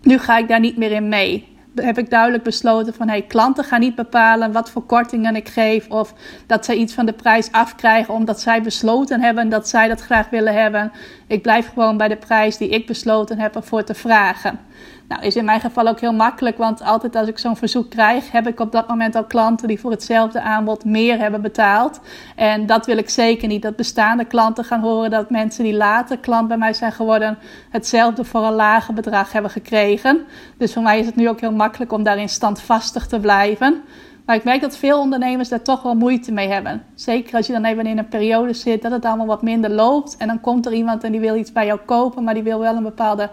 nu 0.02 0.18
ga 0.18 0.38
ik 0.38 0.48
daar 0.48 0.60
niet 0.60 0.76
meer 0.76 0.92
in 0.92 1.08
mee. 1.08 1.56
Heb 1.74 1.98
ik 1.98 2.10
duidelijk 2.10 2.42
besloten 2.42 2.94
van 2.94 3.08
hey, 3.08 3.22
klanten 3.22 3.64
gaan 3.64 3.80
niet 3.80 3.94
bepalen 3.94 4.52
wat 4.52 4.70
voor 4.70 4.82
kortingen 4.82 5.36
ik 5.36 5.48
geef. 5.48 5.88
Of 5.88 6.14
dat 6.46 6.64
zij 6.64 6.76
iets 6.76 6.94
van 6.94 7.06
de 7.06 7.12
prijs 7.12 7.52
afkrijgen 7.52 8.14
omdat 8.14 8.40
zij 8.40 8.62
besloten 8.62 9.20
hebben 9.20 9.48
dat 9.48 9.68
zij 9.68 9.88
dat 9.88 10.00
graag 10.00 10.30
willen 10.30 10.54
hebben. 10.54 10.92
Ik 11.26 11.42
blijf 11.42 11.68
gewoon 11.68 11.96
bij 11.96 12.08
de 12.08 12.16
prijs 12.16 12.56
die 12.56 12.68
ik 12.68 12.86
besloten 12.86 13.38
heb 13.38 13.54
ervoor 13.54 13.84
te 13.84 13.94
vragen. 13.94 14.58
Nou, 15.08 15.22
is 15.22 15.36
in 15.36 15.44
mijn 15.44 15.60
geval 15.60 15.88
ook 15.88 16.00
heel 16.00 16.12
makkelijk, 16.12 16.58
want 16.58 16.82
altijd 16.82 17.16
als 17.16 17.28
ik 17.28 17.38
zo'n 17.38 17.56
verzoek 17.56 17.90
krijg, 17.90 18.30
heb 18.32 18.46
ik 18.46 18.60
op 18.60 18.72
dat 18.72 18.88
moment 18.88 19.14
al 19.14 19.24
klanten 19.24 19.68
die 19.68 19.80
voor 19.80 19.90
hetzelfde 19.90 20.40
aanbod 20.40 20.84
meer 20.84 21.18
hebben 21.18 21.42
betaald. 21.42 22.00
En 22.36 22.66
dat 22.66 22.86
wil 22.86 22.98
ik 22.98 23.10
zeker 23.10 23.48
niet. 23.48 23.62
Dat 23.62 23.76
bestaande 23.76 24.24
klanten 24.24 24.64
gaan 24.64 24.80
horen 24.80 25.10
dat 25.10 25.30
mensen 25.30 25.64
die 25.64 25.74
later 25.74 26.18
klant 26.18 26.48
bij 26.48 26.56
mij 26.56 26.72
zijn 26.72 26.92
geworden, 26.92 27.38
hetzelfde 27.70 28.24
voor 28.24 28.44
een 28.44 28.52
lager 28.52 28.94
bedrag 28.94 29.32
hebben 29.32 29.50
gekregen. 29.50 30.20
Dus 30.58 30.72
voor 30.72 30.82
mij 30.82 30.98
is 30.98 31.06
het 31.06 31.16
nu 31.16 31.28
ook 31.28 31.40
heel 31.40 31.52
makkelijk 31.52 31.92
om 31.92 32.02
daarin 32.02 32.28
standvastig 32.28 33.06
te 33.06 33.20
blijven. 33.20 33.82
Maar 34.28 34.36
ik 34.36 34.44
merk 34.44 34.60
dat 34.60 34.76
veel 34.76 35.00
ondernemers 35.00 35.48
daar 35.48 35.62
toch 35.62 35.82
wel 35.82 35.94
moeite 35.94 36.32
mee 36.32 36.48
hebben. 36.48 36.82
Zeker 36.94 37.36
als 37.36 37.46
je 37.46 37.52
dan 37.52 37.64
even 37.64 37.86
in 37.86 37.98
een 37.98 38.08
periode 38.08 38.52
zit 38.52 38.82
dat 38.82 38.92
het 38.92 39.04
allemaal 39.04 39.26
wat 39.26 39.42
minder 39.42 39.70
loopt. 39.70 40.16
En 40.16 40.26
dan 40.26 40.40
komt 40.40 40.66
er 40.66 40.72
iemand 40.72 41.04
en 41.04 41.12
die 41.12 41.20
wil 41.20 41.36
iets 41.36 41.52
bij 41.52 41.66
jou 41.66 41.78
kopen, 41.84 42.24
maar 42.24 42.34
die 42.34 42.42
wil 42.42 42.58
wel 42.58 42.76
een 42.76 42.82
bepaalde 42.82 43.30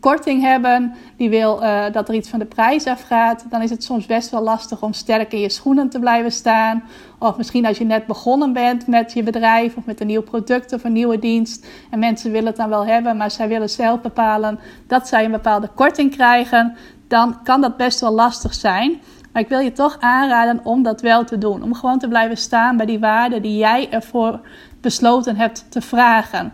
korting 0.00 0.42
hebben, 0.42 0.94
die 1.16 1.30
wil 1.30 1.62
uh, 1.62 1.84
dat 1.92 2.08
er 2.08 2.14
iets 2.14 2.28
van 2.28 2.38
de 2.38 2.44
prijs 2.44 2.86
afgaat, 2.86 3.44
dan 3.50 3.62
is 3.62 3.70
het 3.70 3.84
soms 3.84 4.06
best 4.06 4.30
wel 4.30 4.42
lastig 4.42 4.82
om 4.82 4.92
sterk 4.92 5.32
in 5.32 5.40
je 5.40 5.50
schoenen 5.50 5.88
te 5.88 5.98
blijven 5.98 6.32
staan. 6.32 6.82
Of 7.18 7.36
misschien 7.36 7.66
als 7.66 7.78
je 7.78 7.84
net 7.84 8.06
begonnen 8.06 8.52
bent 8.52 8.86
met 8.86 9.12
je 9.12 9.22
bedrijf 9.22 9.76
of 9.76 9.84
met 9.84 10.00
een 10.00 10.06
nieuw 10.06 10.22
product 10.22 10.72
of 10.72 10.84
een 10.84 10.92
nieuwe 10.92 11.18
dienst. 11.18 11.66
En 11.90 11.98
mensen 11.98 12.30
willen 12.30 12.46
het 12.46 12.56
dan 12.56 12.68
wel 12.68 12.86
hebben, 12.86 13.16
maar 13.16 13.30
zij 13.30 13.48
willen 13.48 13.70
zelf 13.70 14.00
bepalen 14.00 14.58
dat 14.86 15.08
zij 15.08 15.24
een 15.24 15.30
bepaalde 15.30 15.68
korting 15.74 16.10
krijgen. 16.10 16.76
Dan 17.08 17.42
kan 17.42 17.60
dat 17.60 17.76
best 17.76 18.00
wel 18.00 18.12
lastig 18.12 18.54
zijn. 18.54 19.00
Maar 19.32 19.42
ik 19.42 19.48
wil 19.48 19.58
je 19.58 19.72
toch 19.72 19.96
aanraden 20.00 20.60
om 20.64 20.82
dat 20.82 21.00
wel 21.00 21.24
te 21.24 21.38
doen. 21.38 21.62
Om 21.62 21.74
gewoon 21.74 21.98
te 21.98 22.08
blijven 22.08 22.36
staan 22.36 22.76
bij 22.76 22.86
die 22.86 22.98
waarden 22.98 23.42
die 23.42 23.56
jij 23.56 23.90
ervoor 23.90 24.40
besloten 24.80 25.36
hebt 25.36 25.70
te 25.70 25.80
vragen. 25.80 26.52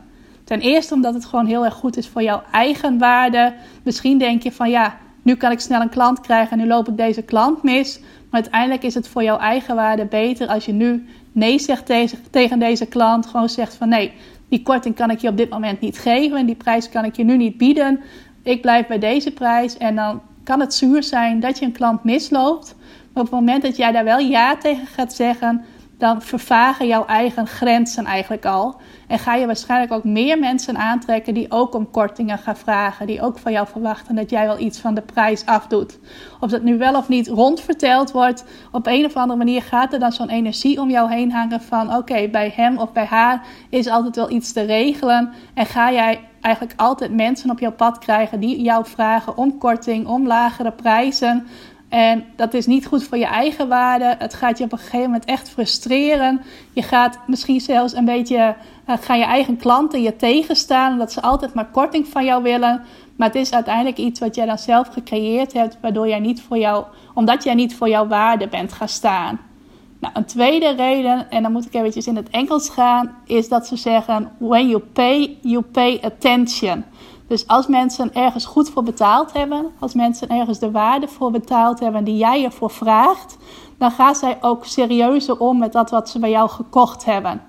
Ten 0.53 0.61
eerste 0.61 0.95
omdat 0.95 1.15
het 1.15 1.25
gewoon 1.25 1.47
heel 1.47 1.65
erg 1.65 1.75
goed 1.75 1.97
is 1.97 2.09
voor 2.09 2.23
jouw 2.23 2.43
eigen 2.51 2.99
waarde. 2.99 3.55
Misschien 3.83 4.19
denk 4.19 4.43
je 4.43 4.53
van 4.53 4.71
ja, 4.71 4.99
nu 5.23 5.35
kan 5.35 5.51
ik 5.51 5.61
snel 5.61 5.81
een 5.81 5.89
klant 5.89 6.21
krijgen 6.21 6.53
en 6.53 6.59
nu 6.59 6.67
loop 6.67 6.89
ik 6.89 6.97
deze 6.97 7.23
klant 7.23 7.63
mis. 7.63 8.01
Maar 8.01 8.41
uiteindelijk 8.41 8.83
is 8.83 8.95
het 8.95 9.09
voor 9.09 9.23
jouw 9.23 9.39
eigen 9.39 9.75
waarde 9.75 10.05
beter 10.05 10.49
als 10.49 10.65
je 10.65 10.73
nu 10.73 11.07
nee 11.33 11.59
zegt 11.59 11.91
tegen 12.31 12.59
deze 12.59 12.87
klant. 12.87 13.27
Gewoon 13.27 13.49
zegt 13.49 13.75
van 13.75 13.89
nee, 13.89 14.13
die 14.49 14.63
korting 14.63 14.95
kan 14.95 15.11
ik 15.11 15.19
je 15.19 15.29
op 15.29 15.37
dit 15.37 15.51
moment 15.51 15.81
niet 15.81 15.99
geven. 15.99 16.39
En 16.39 16.47
die 16.47 16.55
prijs 16.55 16.89
kan 16.89 17.05
ik 17.05 17.17
je 17.17 17.25
nu 17.25 17.37
niet 17.37 17.57
bieden. 17.57 18.01
Ik 18.43 18.61
blijf 18.61 18.87
bij 18.87 18.99
deze 18.99 19.31
prijs. 19.31 19.77
En 19.77 19.97
dan 19.97 20.21
kan 20.45 20.61
het 20.61 20.75
zuur 20.75 21.03
zijn 21.03 21.41
dat 21.41 21.59
je 21.59 21.65
een 21.65 21.73
klant 21.73 22.05
misloopt. 22.05 22.75
Maar 23.13 23.23
op 23.23 23.31
het 23.31 23.41
moment 23.41 23.63
dat 23.63 23.77
jij 23.77 23.93
daar 23.93 24.05
wel 24.05 24.19
ja 24.19 24.57
tegen 24.57 24.87
gaat 24.87 25.13
zeggen, 25.13 25.65
dan 26.03 26.23
vervagen 26.23 26.87
jouw 26.87 27.07
eigen 27.07 27.47
grenzen 27.47 28.05
eigenlijk 28.05 28.45
al. 28.45 28.81
En 29.07 29.19
ga 29.19 29.35
je 29.35 29.47
waarschijnlijk 29.47 29.93
ook 29.93 30.05
meer 30.05 30.39
mensen 30.39 30.77
aantrekken 30.77 31.35
die 31.35 31.51
ook 31.51 31.75
om 31.75 31.91
kortingen 31.91 32.39
gaan 32.39 32.57
vragen. 32.57 33.07
Die 33.07 33.23
ook 33.23 33.39
van 33.39 33.53
jou 33.53 33.67
verwachten 33.67 34.15
dat 34.15 34.31
jij 34.31 34.47
wel 34.47 34.59
iets 34.59 34.79
van 34.79 34.95
de 34.95 35.01
prijs 35.01 35.47
afdoet. 35.47 35.99
Of 36.41 36.51
dat 36.51 36.63
nu 36.63 36.79
wel 36.79 36.97
of 36.97 37.09
niet 37.09 37.29
rondverteld 37.29 38.11
wordt. 38.11 38.45
Op 38.73 38.87
een 38.87 39.05
of 39.05 39.15
andere 39.15 39.39
manier 39.39 39.63
gaat 39.63 39.93
er 39.93 39.99
dan 39.99 40.13
zo'n 40.13 40.29
energie 40.29 40.81
om 40.81 40.91
jou 40.91 41.13
heen 41.13 41.33
hangen 41.33 41.61
van 41.61 41.97
oké, 41.97 42.29
bij 42.29 42.53
hem 42.55 42.79
of 42.79 42.93
bij 42.93 43.07
haar 43.07 43.47
is 43.69 43.87
altijd 43.87 44.17
wel 44.17 44.31
iets 44.31 44.53
te 44.53 44.63
regelen. 44.63 45.33
En 45.55 45.67
ga 45.67 45.93
jij 45.93 46.21
eigenlijk 46.41 46.81
altijd 46.81 47.13
mensen 47.13 47.51
op 47.51 47.59
jouw 47.59 47.73
pad 47.73 47.99
krijgen 47.99 48.41
die 48.41 48.63
jou 48.63 48.87
vragen 48.87 49.37
om 49.37 49.59
korting, 49.59 50.07
om 50.07 50.27
lagere 50.27 50.73
prijzen. 50.73 51.47
En 51.93 52.25
dat 52.37 52.55
is 52.55 52.67
niet 52.67 52.87
goed 52.87 53.05
voor 53.05 53.19
je 53.19 53.27
eigen 53.27 53.69
waarde. 53.69 54.15
Het 54.19 54.35
gaat 54.35 54.59
je 54.59 54.65
op 54.65 54.73
een 54.73 54.79
gegeven 54.79 55.01
moment 55.01 55.25
echt 55.25 55.51
frustreren. 55.51 56.41
Je 56.73 56.83
gaat 56.83 57.19
misschien 57.27 57.61
zelfs 57.61 57.95
een 57.95 58.05
beetje, 58.05 58.55
uh, 58.89 58.97
gaan 59.01 59.19
je 59.19 59.25
eigen 59.25 59.57
klanten 59.57 60.03
je 60.03 60.17
tegenstaan. 60.17 60.93
Omdat 60.93 61.13
ze 61.13 61.23
altijd 61.23 61.55
maar 61.55 61.71
korting 61.71 62.09
van 62.09 62.25
jou 62.25 62.43
willen. 62.43 62.83
Maar 63.17 63.27
het 63.27 63.37
is 63.37 63.53
uiteindelijk 63.53 63.97
iets 63.97 64.21
wat 64.21 64.35
jij 64.35 64.47
dan 64.47 64.59
zelf 64.59 64.89
gecreëerd 64.89 65.53
hebt. 65.53 65.77
Waardoor 65.81 66.09
jij 66.09 66.21
niet 66.21 66.43
voor 66.43 66.59
jou, 66.59 66.85
omdat 67.15 67.45
jij 67.45 67.55
niet 67.55 67.75
voor 67.75 67.89
jouw 67.89 68.07
waarde 68.07 68.49
bent 68.49 68.73
gaan 68.73 68.89
staan. 68.89 69.41
Nou, 70.01 70.15
een 70.17 70.25
tweede 70.25 70.75
reden, 70.75 71.31
en 71.31 71.43
dan 71.43 71.53
moet 71.53 71.67
ik 71.67 71.75
eventjes 71.75 72.07
in 72.07 72.17
het 72.17 72.31
Engels 72.31 72.69
gaan, 72.69 73.15
is 73.27 73.49
dat 73.49 73.67
ze 73.67 73.77
zeggen: 73.77 74.31
When 74.39 74.69
you 74.69 74.83
pay, 74.93 75.37
you 75.41 75.63
pay 75.63 76.01
attention. 76.03 76.85
Dus 77.33 77.47
als 77.47 77.67
mensen 77.67 78.15
ergens 78.15 78.45
goed 78.45 78.71
voor 78.71 78.83
betaald 78.83 79.33
hebben, 79.33 79.67
als 79.79 79.95
mensen 79.95 80.29
ergens 80.29 80.59
de 80.59 80.71
waarde 80.71 81.09
voor 81.09 81.31
betaald 81.31 81.81
hebben 81.81 82.05
die 82.05 82.17
jij 82.17 82.45
ervoor 82.45 82.71
vraagt, 82.71 83.37
dan 83.79 83.91
gaan 83.91 84.15
zij 84.15 84.39
ook 84.41 84.65
serieuzer 84.65 85.39
om 85.39 85.59
met 85.59 85.73
dat 85.73 85.91
wat 85.91 86.09
ze 86.09 86.19
bij 86.19 86.31
jou 86.31 86.49
gekocht 86.49 87.05
hebben. 87.05 87.43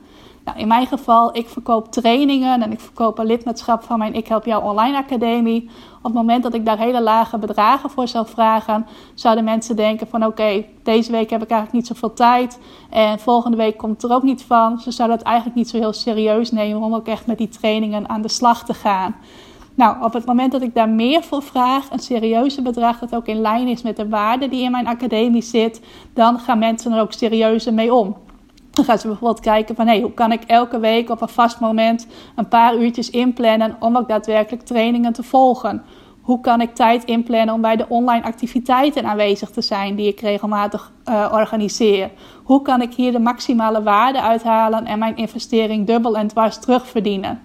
Nou, 0.46 0.58
in 0.58 0.68
mijn 0.68 0.88
geval, 0.88 1.38
ik 1.38 1.50
verkoop 1.50 1.92
trainingen 1.92 2.62
en 2.62 2.72
ik 2.72 2.80
verkoop 2.80 3.18
een 3.18 3.26
lidmaatschap 3.26 3.84
van 3.84 3.98
mijn 3.98 4.14
Ik 4.14 4.28
Help 4.28 4.46
Jou 4.46 4.64
Online 4.64 4.98
Academie. 4.98 5.70
Op 5.98 6.04
het 6.04 6.14
moment 6.14 6.44
dat 6.44 6.54
ik 6.54 6.66
daar 6.66 6.78
hele 6.78 7.02
lage 7.02 7.38
bedragen 7.38 7.90
voor 7.90 8.08
zou 8.08 8.28
vragen, 8.28 8.88
zouden 9.14 9.44
mensen 9.44 9.76
denken 9.76 10.08
van 10.08 10.26
oké, 10.26 10.66
deze 10.84 11.12
week 11.12 11.30
heb 11.30 11.44
ik 11.44 11.50
eigenlijk 11.50 11.74
niet 11.74 11.88
zoveel 11.88 12.14
tijd 12.14 12.60
en 12.90 13.20
volgende 13.20 13.58
week 13.58 13.78
komt 13.78 14.04
er 14.04 14.12
ook 14.12 14.24
niet 14.24 14.44
van. 14.44 14.80
Ze 14.80 14.92
zouden 14.92 15.18
het 15.18 15.26
eigenlijk 15.26 15.56
niet 15.56 15.70
zo 15.70 15.78
heel 15.78 15.94
serieus 15.94 16.52
nemen 16.52 16.82
om 16.82 16.96
ook 16.96 17.08
echt 17.08 17.28
met 17.28 17.38
die 17.38 17.50
trainingen 17.50 18.10
aan 18.10 18.22
de 18.22 18.30
slag 18.30 18.66
te 18.66 18.74
gaan. 18.74 19.16
Nou, 19.76 20.04
op 20.04 20.14
het 20.14 20.26
moment 20.26 20.52
dat 20.52 20.62
ik 20.62 20.76
daar 20.76 20.90
meer 20.90 21.24
voor 21.24 21.44
vraag, 21.44 21.92
een 21.92 22.00
serieuze 22.00 22.62
bedrag 22.62 23.00
dat 23.00 23.16
ook 23.16 23.28
in 23.28 23.42
lijn 23.42 23.68
is 23.68 23.82
met 23.82 23.96
de 23.96 24.10
waarde 24.10 24.48
die 24.48 24.64
in 24.64 24.72
mijn 24.72 24.88
academie 24.88 25.42
zit, 25.42 25.82
dan 26.14 26.40
gaan 26.40 26.60
mensen 26.60 26.92
er 26.92 27.02
ook 27.02 27.14
serieuzer 27.14 27.74
mee 27.74 27.94
om. 27.94 28.18
Dan 28.72 28.86
gaan 28.86 28.98
ze 28.98 29.08
bijvoorbeeld 29.08 29.40
kijken 29.40 29.76
van 29.76 29.88
hey, 29.88 30.02
hoe 30.02 30.14
kan 30.14 30.32
ik 30.32 30.44
elke 30.44 30.80
week 30.80 31.10
op 31.10 31.22
een 31.22 31.30
vast 31.30 31.60
moment 31.60 32.08
een 32.36 32.48
paar 32.48 32.78
uurtjes 32.78 33.10
inplannen 33.10 33.76
om 33.80 33.98
ook 33.98 34.08
daadwerkelijk 34.08 34.66
trainingen 34.66 35.14
te 35.14 35.24
volgen. 35.24 35.84
Hoe 36.22 36.42
kan 36.42 36.62
ik 36.62 36.76
tijd 36.76 37.04
inplannen 37.04 37.54
om 37.54 37.62
bij 37.62 37.76
de 37.76 37.86
online 37.90 38.24
activiteiten 38.24 39.06
aanwezig 39.06 39.50
te 39.50 39.62
zijn 39.62 39.96
die 39.96 40.08
ik 40.08 40.20
regelmatig 40.20 40.92
uh, 41.10 41.30
organiseer? 41.34 42.12
Hoe 42.44 42.62
kan 42.62 42.82
ik 42.82 42.94
hier 42.94 43.12
de 43.12 43.20
maximale 43.20 43.84
waarde 43.84 44.22
uithalen 44.22 44.86
en 44.86 45.00
mijn 45.00 45.16
investering 45.16 45.88
dubbel 45.88 46.18
en 46.18 46.28
dwars 46.28 46.60
terugverdienen? 46.60 47.42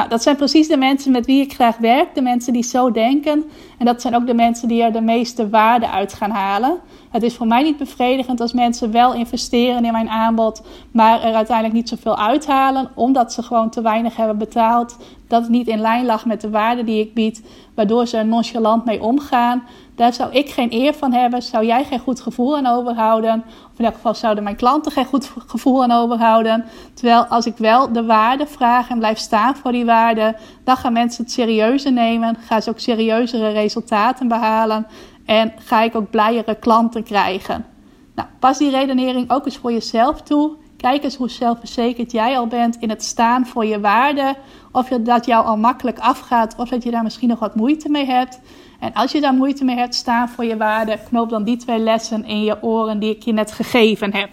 Nou, 0.00 0.12
dat 0.12 0.22
zijn 0.22 0.36
precies 0.36 0.68
de 0.68 0.76
mensen 0.76 1.12
met 1.12 1.26
wie 1.26 1.42
ik 1.42 1.52
graag 1.52 1.76
werk. 1.76 2.14
De 2.14 2.22
mensen 2.22 2.52
die 2.52 2.62
zo 2.62 2.90
denken. 2.90 3.44
En 3.78 3.86
dat 3.86 4.00
zijn 4.00 4.14
ook 4.14 4.26
de 4.26 4.34
mensen 4.34 4.68
die 4.68 4.82
er 4.82 4.92
de 4.92 5.00
meeste 5.00 5.48
waarde 5.48 5.88
uit 5.88 6.12
gaan 6.12 6.30
halen. 6.30 6.78
Het 7.10 7.22
is 7.22 7.34
voor 7.34 7.46
mij 7.46 7.62
niet 7.62 7.76
bevredigend 7.76 8.40
als 8.40 8.52
mensen 8.52 8.92
wel 8.92 9.14
investeren 9.14 9.84
in 9.84 9.92
mijn 9.92 10.08
aanbod, 10.08 10.62
maar 10.92 11.22
er 11.22 11.34
uiteindelijk 11.34 11.76
niet 11.76 11.88
zoveel 11.88 12.18
uithalen, 12.18 12.90
omdat 12.94 13.32
ze 13.32 13.42
gewoon 13.42 13.70
te 13.70 13.82
weinig 13.82 14.16
hebben 14.16 14.38
betaald. 14.38 14.96
Dat 15.30 15.42
het 15.42 15.50
niet 15.50 15.68
in 15.68 15.80
lijn 15.80 16.04
lag 16.04 16.24
met 16.24 16.40
de 16.40 16.50
waarde 16.50 16.84
die 16.84 17.00
ik 17.00 17.14
bied, 17.14 17.42
waardoor 17.74 18.06
ze 18.06 18.16
er 18.16 18.26
nonchalant 18.26 18.84
mee 18.84 19.02
omgaan. 19.02 19.62
Daar 19.94 20.12
zou 20.12 20.32
ik 20.32 20.48
geen 20.48 20.72
eer 20.72 20.94
van 20.94 21.12
hebben, 21.12 21.42
zou 21.42 21.66
jij 21.66 21.84
geen 21.84 21.98
goed 21.98 22.20
gevoel 22.20 22.56
aan 22.56 22.66
overhouden. 22.66 23.44
Of 23.72 23.78
in 23.78 23.84
elk 23.84 23.94
geval 23.94 24.14
zouden 24.14 24.44
mijn 24.44 24.56
klanten 24.56 24.92
geen 24.92 25.04
goed 25.04 25.32
gevoel 25.46 25.82
aan 25.82 25.92
overhouden. 25.92 26.64
Terwijl 26.94 27.24
als 27.24 27.46
ik 27.46 27.56
wel 27.56 27.92
de 27.92 28.04
waarde 28.04 28.46
vraag 28.46 28.88
en 28.88 28.98
blijf 28.98 29.18
staan 29.18 29.56
voor 29.56 29.72
die 29.72 29.84
waarde, 29.84 30.36
dan 30.64 30.76
gaan 30.76 30.92
mensen 30.92 31.24
het 31.24 31.32
serieuzer 31.32 31.92
nemen. 31.92 32.36
Gaan 32.46 32.62
ze 32.62 32.70
ook 32.70 32.78
serieuzere 32.78 33.48
resultaten 33.48 34.28
behalen. 34.28 34.86
En 35.26 35.52
ga 35.58 35.82
ik 35.82 35.94
ook 35.94 36.10
blijere 36.10 36.54
klanten 36.54 37.02
krijgen. 37.02 37.66
Nou, 38.14 38.28
pas 38.38 38.58
die 38.58 38.70
redenering 38.70 39.30
ook 39.30 39.44
eens 39.44 39.56
voor 39.56 39.72
jezelf 39.72 40.22
toe. 40.22 40.56
Kijk 40.80 41.04
eens 41.04 41.16
hoe 41.16 41.30
zelfverzekerd 41.30 42.12
jij 42.12 42.38
al 42.38 42.46
bent 42.46 42.76
in 42.76 42.88
het 42.88 43.04
staan 43.04 43.46
voor 43.46 43.66
je 43.66 43.80
waarde. 43.80 44.34
Of 44.72 44.88
dat 44.88 45.26
jou 45.26 45.44
al 45.44 45.56
makkelijk 45.56 45.98
afgaat, 45.98 46.54
of 46.56 46.68
dat 46.68 46.82
je 46.82 46.90
daar 46.90 47.02
misschien 47.02 47.28
nog 47.28 47.38
wat 47.38 47.54
moeite 47.54 47.88
mee 47.88 48.06
hebt. 48.06 48.40
En 48.80 48.92
als 48.92 49.12
je 49.12 49.20
daar 49.20 49.34
moeite 49.34 49.64
mee 49.64 49.76
hebt, 49.76 49.94
staan 49.94 50.28
voor 50.28 50.44
je 50.44 50.56
waarde, 50.56 50.98
knoop 51.08 51.30
dan 51.30 51.44
die 51.44 51.56
twee 51.56 51.78
lessen 51.78 52.24
in 52.24 52.42
je 52.42 52.62
oren 52.62 52.98
die 52.98 53.14
ik 53.14 53.22
je 53.22 53.32
net 53.32 53.52
gegeven 53.52 54.14
heb. 54.14 54.30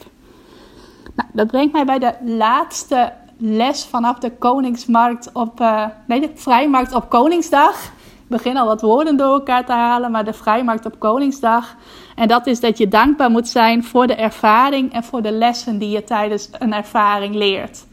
Nou, 1.16 1.30
dat 1.34 1.48
brengt 1.48 1.74
mij 1.74 1.86
bij 1.86 2.00
de 2.00 2.14
laatste 2.24 3.14
les 3.38 3.86
vanaf 3.86 4.20
de 4.20 4.32
Koningsmarkt 4.32 5.30
op, 5.34 5.62
uh, 5.62 5.86
nee, 6.08 6.22
de 6.22 6.32
Vrijmarkt 6.36 6.94
op 6.94 7.10
Koningsdag. 7.10 7.84
Ik 8.24 8.34
begin 8.34 8.58
al 8.58 8.66
wat 8.66 8.82
woorden 8.82 9.18
door 9.18 9.34
elkaar 9.34 9.66
te 9.66 9.72
halen, 9.72 10.12
maar 10.12 10.26
de 10.26 10.34
Vrijmarkt 10.34 10.86
op 10.86 11.00
Koningsdag. 11.00 11.76
En 12.16 12.28
dat 12.28 12.48
is 12.48 12.60
dat 12.60 12.78
je 12.78 12.88
dankbaar 12.88 13.30
moet 13.30 13.48
zijn 13.48 13.84
voor 13.84 14.08
de 14.08 14.16
ervaring 14.16 14.94
en 14.94 15.04
voor 15.04 15.22
de 15.22 15.32
lessen 15.32 15.78
die 15.78 15.90
je 15.90 16.04
tijdens 16.04 16.50
een 16.52 16.74
ervaring 16.74 17.36
leert. 17.36 17.87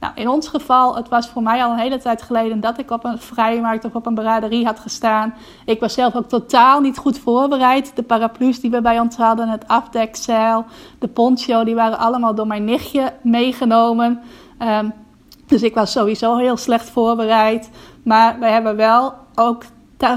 Nou, 0.00 0.12
in 0.14 0.28
ons 0.28 0.48
geval, 0.48 0.96
het 0.96 1.08
was 1.08 1.28
voor 1.28 1.42
mij 1.42 1.64
al 1.64 1.70
een 1.70 1.78
hele 1.78 1.98
tijd 1.98 2.22
geleden 2.22 2.60
dat 2.60 2.78
ik 2.78 2.90
op 2.90 3.04
een 3.04 3.18
vrijmarkt 3.18 3.84
of 3.84 3.94
op 3.94 4.06
een 4.06 4.14
braderie 4.14 4.64
had 4.64 4.78
gestaan. 4.78 5.34
Ik 5.64 5.80
was 5.80 5.92
zelf 5.92 6.14
ook 6.14 6.28
totaal 6.28 6.80
niet 6.80 6.98
goed 6.98 7.18
voorbereid. 7.18 7.96
De 7.96 8.02
paraplu's 8.02 8.60
die 8.60 8.70
we 8.70 8.80
bij 8.80 9.00
ons 9.00 9.16
hadden, 9.16 9.48
het 9.48 9.68
afdekzeil, 9.68 10.64
de 10.98 11.08
poncho, 11.08 11.64
die 11.64 11.74
waren 11.74 11.98
allemaal 11.98 12.34
door 12.34 12.46
mijn 12.46 12.64
nichtje 12.64 13.12
meegenomen. 13.22 14.20
Ehm, 14.58 14.88
dus 15.46 15.62
ik 15.62 15.74
was 15.74 15.92
sowieso 15.92 16.36
heel 16.36 16.56
slecht 16.56 16.90
voorbereid. 16.90 17.70
Maar 18.02 18.38
we 18.38 18.46
hebben 18.46 18.76
wel 18.76 19.14
ook, 19.34 19.62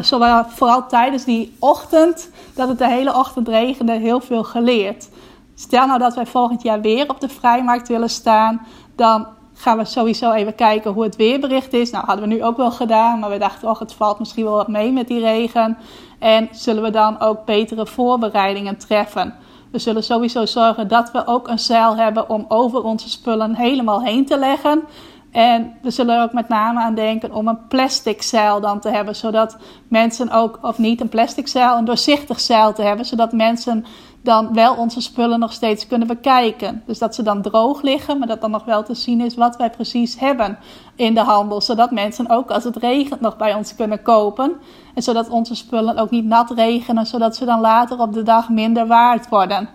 zowel, 0.02 0.46
vooral 0.46 0.88
tijdens 0.88 1.24
die 1.24 1.56
ochtend, 1.60 2.30
dat 2.56 2.68
het 2.68 2.78
de 2.78 2.90
hele 2.90 3.16
ochtend 3.18 3.48
regende, 3.48 3.92
heel 3.92 4.20
veel 4.20 4.44
geleerd. 4.44 5.10
Stel 5.56 5.88
nou 5.88 6.00
dat 6.00 6.16
wij 6.16 6.26
volgend 6.26 6.62
jaar 6.62 6.82
weer 6.82 7.10
op 7.10 7.20
de 7.20 7.30
vrijmarkt 7.30 7.88
willen 7.88 8.10
staan, 8.10 8.62
dan 8.96 9.28
gaan 9.64 9.78
we 9.78 9.86
sowieso 9.86 10.32
even 10.32 10.56
kijken 10.56 10.92
hoe 10.92 11.04
het 11.04 11.16
weerbericht 11.16 11.74
is. 11.74 11.92
Nou, 11.92 12.06
hadden 12.06 12.28
we 12.28 12.34
nu 12.34 12.44
ook 12.44 12.58
wel 12.58 12.72
gedaan, 12.72 13.20
maar 13.20 13.30
we 13.30 13.38
dachten, 13.38 13.70
oh, 13.70 13.80
het 13.80 13.94
valt 13.94 14.20
misschien 14.20 14.44
wel 14.44 14.56
wat 14.56 14.68
mee 14.68 14.92
met 14.92 15.08
die 15.08 15.20
regen. 15.20 15.78
En 16.20 16.48
zullen 16.52 16.84
we 16.84 16.90
dan 16.90 17.20
ook 17.20 17.46
betere 17.46 17.86
voorbereidingen 17.86 18.78
treffen? 18.78 19.36
We 19.72 19.80
zullen 19.80 20.04
sowieso 20.04 20.46
zorgen 20.46 20.88
dat 20.88 21.12
we 21.12 21.28
ook 21.28 21.48
een 21.48 21.60
zeil 21.60 21.96
hebben 21.96 22.30
om 22.30 22.46
over 22.48 22.84
onze 22.84 23.10
spullen 23.10 23.56
helemaal 23.56 24.04
heen 24.04 24.26
te 24.26 24.38
leggen. 24.38 24.84
En 25.32 25.74
we 25.82 25.92
zullen 25.92 26.16
er 26.16 26.24
ook 26.24 26.34
met 26.34 26.48
name 26.48 26.80
aan 26.80 26.96
denken 26.96 27.34
om 27.34 27.48
een 27.48 27.68
plastic 27.68 28.22
zeil 28.22 28.62
dan 28.62 28.80
te 28.80 28.90
hebben, 28.90 29.16
zodat 29.16 29.58
mensen 29.88 30.32
ook, 30.32 30.60
of 30.62 30.78
niet 30.78 31.02
een 31.02 31.10
plastic 31.10 31.48
zeil, 31.48 31.78
een 31.78 31.86
doorzichtig 31.86 32.40
zeil 32.40 32.74
te 32.74 32.82
hebben, 32.82 33.06
zodat 33.06 33.32
mensen 33.32 33.86
dan 34.24 34.54
wel 34.54 34.76
onze 34.76 35.02
spullen 35.02 35.40
nog 35.40 35.54
steeds 35.54 35.88
kunnen 35.88 36.08
bekijken. 36.08 36.84
Dus 36.86 37.00
dat 37.00 37.16
ze 37.16 37.24
dan 37.24 37.42
droog 37.42 37.82
liggen, 37.82 38.18
maar 38.20 38.28
dat 38.28 38.42
dan 38.42 38.52
nog 38.52 38.66
wel 38.66 38.84
te 38.84 38.94
zien 38.94 39.22
is 39.22 39.36
wat 39.36 39.56
wij 39.56 39.70
precies 39.70 40.20
hebben 40.20 40.58
in 40.96 41.14
de 41.14 41.20
handel. 41.22 41.62
Zodat 41.62 41.92
mensen 41.92 42.30
ook 42.30 42.52
als 42.52 42.64
het 42.64 42.76
regent 42.76 43.22
nog 43.22 43.38
bij 43.38 43.54
ons 43.54 43.76
kunnen 43.76 44.02
kopen. 44.02 44.54
En 44.94 45.04
zodat 45.04 45.30
onze 45.30 45.56
spullen 45.56 45.98
ook 45.98 46.10
niet 46.10 46.26
nat 46.26 46.52
regenen, 46.52 47.06
zodat 47.06 47.36
ze 47.36 47.46
dan 47.46 47.60
later 47.60 48.00
op 48.00 48.14
de 48.14 48.24
dag 48.24 48.50
minder 48.50 48.88
waard 48.88 49.30
worden. 49.30 49.70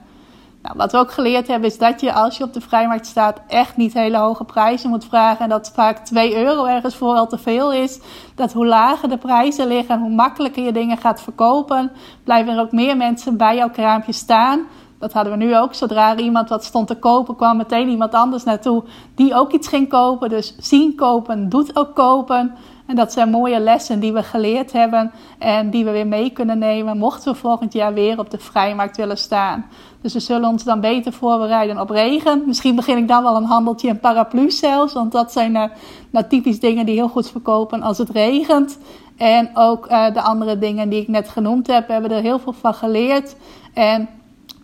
Nou, 0.69 0.81
wat 0.81 0.93
we 0.93 0.99
ook 0.99 1.13
geleerd 1.13 1.47
hebben 1.47 1.69
is 1.69 1.79
dat 1.79 2.01
je 2.01 2.13
als 2.13 2.37
je 2.37 2.45
op 2.45 2.53
de 2.53 2.61
vrijmarkt 2.61 3.07
staat 3.07 3.41
echt 3.47 3.77
niet 3.77 3.93
hele 3.93 4.17
hoge 4.17 4.45
prijzen 4.45 4.91
moet 4.91 5.05
vragen. 5.05 5.45
En 5.45 5.49
dat 5.49 5.71
vaak 5.75 5.99
2 5.99 6.37
euro 6.37 6.65
ergens 6.65 6.97
voor 6.97 7.13
wel 7.13 7.27
te 7.27 7.39
veel 7.39 7.73
is. 7.73 8.01
Dat 8.35 8.53
hoe 8.53 8.67
lager 8.67 9.09
de 9.09 9.17
prijzen 9.17 9.67
liggen, 9.67 10.01
hoe 10.01 10.11
makkelijker 10.11 10.65
je 10.65 10.73
dingen 10.73 10.97
gaat 10.97 11.23
verkopen, 11.23 11.91
blijven 12.25 12.55
er 12.55 12.61
ook 12.61 12.73
meer 12.73 12.97
mensen 12.97 13.37
bij 13.37 13.57
jouw 13.57 13.71
kraampje 13.71 14.13
staan. 14.13 14.67
Dat 14.99 15.13
hadden 15.13 15.33
we 15.33 15.45
nu 15.45 15.57
ook. 15.57 15.75
Zodra 15.75 16.17
iemand 16.17 16.49
wat 16.49 16.65
stond 16.65 16.87
te 16.87 16.99
kopen, 16.99 17.37
kwam 17.37 17.57
meteen 17.57 17.89
iemand 17.89 18.15
anders 18.15 18.45
naartoe 18.45 18.85
die 19.15 19.35
ook 19.35 19.53
iets 19.53 19.69
ging 19.69 19.89
kopen. 19.89 20.29
Dus 20.29 20.57
zien 20.59 20.95
kopen, 20.95 21.49
doet 21.49 21.77
ook 21.77 21.95
kopen. 21.95 22.55
En 22.89 22.97
dat 22.97 23.13
zijn 23.13 23.31
mooie 23.31 23.61
lessen 23.61 24.01
die 24.01 24.13
we 24.13 24.23
geleerd 24.23 24.73
hebben 24.73 25.13
en 25.39 25.71
die 25.71 25.85
we 25.85 25.91
weer 25.91 26.07
mee 26.07 26.31
kunnen 26.31 26.59
nemen 26.59 26.99
mochten 26.99 27.33
we 27.33 27.39
volgend 27.39 27.73
jaar 27.73 27.95
weer 27.95 28.19
op 28.19 28.31
de 28.31 28.39
vrijmarkt 28.39 28.97
willen 28.97 29.19
staan. 29.19 29.67
Dus 30.01 30.13
we 30.13 30.21
zullen 30.21 30.49
ons 30.49 30.65
dan 30.65 30.81
beter 30.81 31.13
voorbereiden 31.13 31.81
op 31.81 31.91
regen. 31.91 32.43
Misschien 32.47 32.75
begin 32.75 32.97
ik 32.97 33.09
dan 33.09 33.23
wel 33.23 33.37
een 33.37 33.45
handeltje 33.45 33.89
in 33.89 34.01
paraplu's 34.01 34.59
zelfs, 34.59 34.93
want 34.93 35.13
dat 35.13 35.33
zijn 35.33 35.55
uh, 35.55 35.65
nou 36.11 36.27
typisch 36.29 36.61
dingen 36.61 36.87
die 36.87 36.95
heel 36.95 37.09
goed 37.09 37.31
verkopen 37.31 37.83
als 37.83 37.99
het 37.99 38.11
regent. 38.11 38.79
En 39.17 39.51
ook 39.55 39.91
uh, 39.91 40.13
de 40.13 40.23
andere 40.23 40.59
dingen 40.59 40.89
die 40.89 41.01
ik 41.01 41.09
net 41.09 41.29
genoemd 41.29 41.67
heb, 41.67 41.87
we 41.87 41.93
hebben 41.93 42.11
er 42.11 42.23
heel 42.23 42.39
veel 42.39 42.53
van 42.53 42.75
geleerd. 42.75 43.37
En 43.75 44.09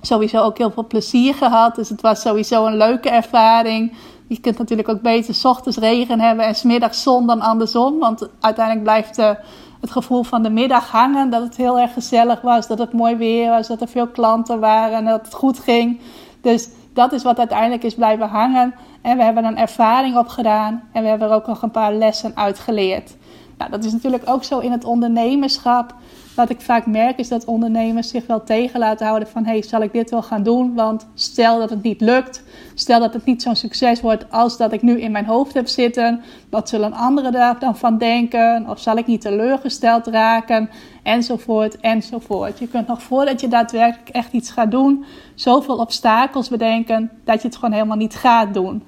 sowieso 0.01 0.43
ook 0.43 0.59
heel 0.59 0.71
veel 0.71 0.87
plezier 0.87 1.35
gehad. 1.35 1.75
Dus 1.75 1.89
het 1.89 2.01
was 2.01 2.21
sowieso 2.21 2.67
een 2.67 2.77
leuke 2.77 3.11
ervaring. 3.11 3.93
Je 4.35 4.41
kunt 4.41 4.59
natuurlijk 4.59 4.89
ook 4.89 5.01
beter 5.01 5.35
s 5.35 5.45
ochtends 5.45 5.79
regen 5.79 6.21
hebben 6.21 6.47
en 6.47 6.55
smiddags 6.55 7.03
zon 7.03 7.27
dan 7.27 7.41
andersom. 7.41 7.99
Want 7.99 8.29
uiteindelijk 8.41 8.85
blijft 8.85 9.19
uh, 9.19 9.31
het 9.81 9.91
gevoel 9.91 10.23
van 10.23 10.43
de 10.43 10.51
middag 10.51 10.91
hangen. 10.91 11.31
Dat 11.31 11.43
het 11.43 11.57
heel 11.57 11.79
erg 11.79 11.93
gezellig 11.93 12.41
was, 12.41 12.67
dat 12.67 12.79
het 12.79 12.93
mooi 12.93 13.17
weer 13.17 13.51
was, 13.51 13.67
dat 13.67 13.81
er 13.81 13.89
veel 13.89 14.07
klanten 14.07 14.61
waren 14.61 14.97
en 14.99 15.05
dat 15.05 15.25
het 15.25 15.35
goed 15.35 15.59
ging. 15.59 16.01
Dus 16.41 16.69
dat 16.93 17.13
is 17.13 17.23
wat 17.23 17.39
uiteindelijk 17.39 17.83
is 17.83 17.95
blijven 17.95 18.29
hangen. 18.29 18.75
En 19.03 19.17
we 19.17 19.23
hebben 19.23 19.45
een 19.45 19.57
ervaring 19.57 20.17
opgedaan 20.17 20.83
en 20.93 21.03
we 21.03 21.09
hebben 21.09 21.29
er 21.29 21.35
ook 21.35 21.47
nog 21.47 21.63
een 21.63 21.71
paar 21.71 21.93
lessen 21.93 22.37
uit 22.37 22.59
geleerd. 22.59 23.17
Nou, 23.59 23.71
dat 23.71 23.85
is 23.85 23.93
natuurlijk 23.93 24.23
ook 24.27 24.45
zo 24.45 24.59
in 24.59 24.73
het 24.73 24.85
ondernemerschap. 24.85 25.95
Wat 26.35 26.51
ik 26.51 26.61
vaak 26.61 26.87
merk 26.87 27.19
is 27.19 27.29
dat 27.29 27.45
ondernemers 27.45 28.09
zich 28.09 28.27
wel 28.27 28.45
tegen 28.45 28.79
laten 28.79 29.07
houden 29.07 29.29
van... 29.29 29.45
hey, 29.45 29.63
zal 29.63 29.83
ik 29.83 29.93
dit 29.93 30.11
wel 30.11 30.23
gaan 30.23 30.43
doen? 30.43 30.75
Want 30.75 31.07
stel 31.15 31.59
dat 31.59 31.71
het 31.71 31.83
niet 31.83 32.01
lukt, 32.01 32.43
stel 32.75 33.01
dat 33.01 33.13
het 33.13 33.25
niet 33.25 33.43
zo'n 33.43 33.57
succes 33.57 34.01
wordt 34.01 34.31
als 34.31 34.57
dat 34.57 34.73
ik 34.73 34.83
nu 34.83 35.01
in 35.01 35.13
mijn 35.13 35.27
hoofd 35.27 35.55
heb 35.55 35.69
zitten... 35.69 36.23
wat 36.51 36.69
zullen 36.69 36.93
anderen 36.93 37.33
daar 37.33 37.59
dan 37.59 37.77
van 37.77 37.99
denken? 37.99 38.69
Of 38.69 38.81
zal 38.81 38.97
ik 38.97 39.07
niet 39.07 39.21
teleurgesteld 39.21 40.07
raken? 40.07 40.71
Enzovoort, 41.03 41.81
enzovoort. 41.81 42.59
Je 42.59 42.69
kunt 42.69 42.87
nog 42.87 43.03
voordat 43.03 43.41
je 43.41 43.49
daadwerkelijk 43.49 44.09
echt 44.09 44.33
iets 44.33 44.51
gaat 44.51 44.71
doen... 44.71 45.05
zoveel 45.35 45.77
obstakels 45.77 46.49
bedenken 46.49 47.11
dat 47.25 47.43
je 47.43 47.49
het 47.49 47.57
gewoon 47.57 47.75
helemaal 47.75 47.97
niet 47.97 48.15
gaat 48.15 48.55
doen. 48.55 48.83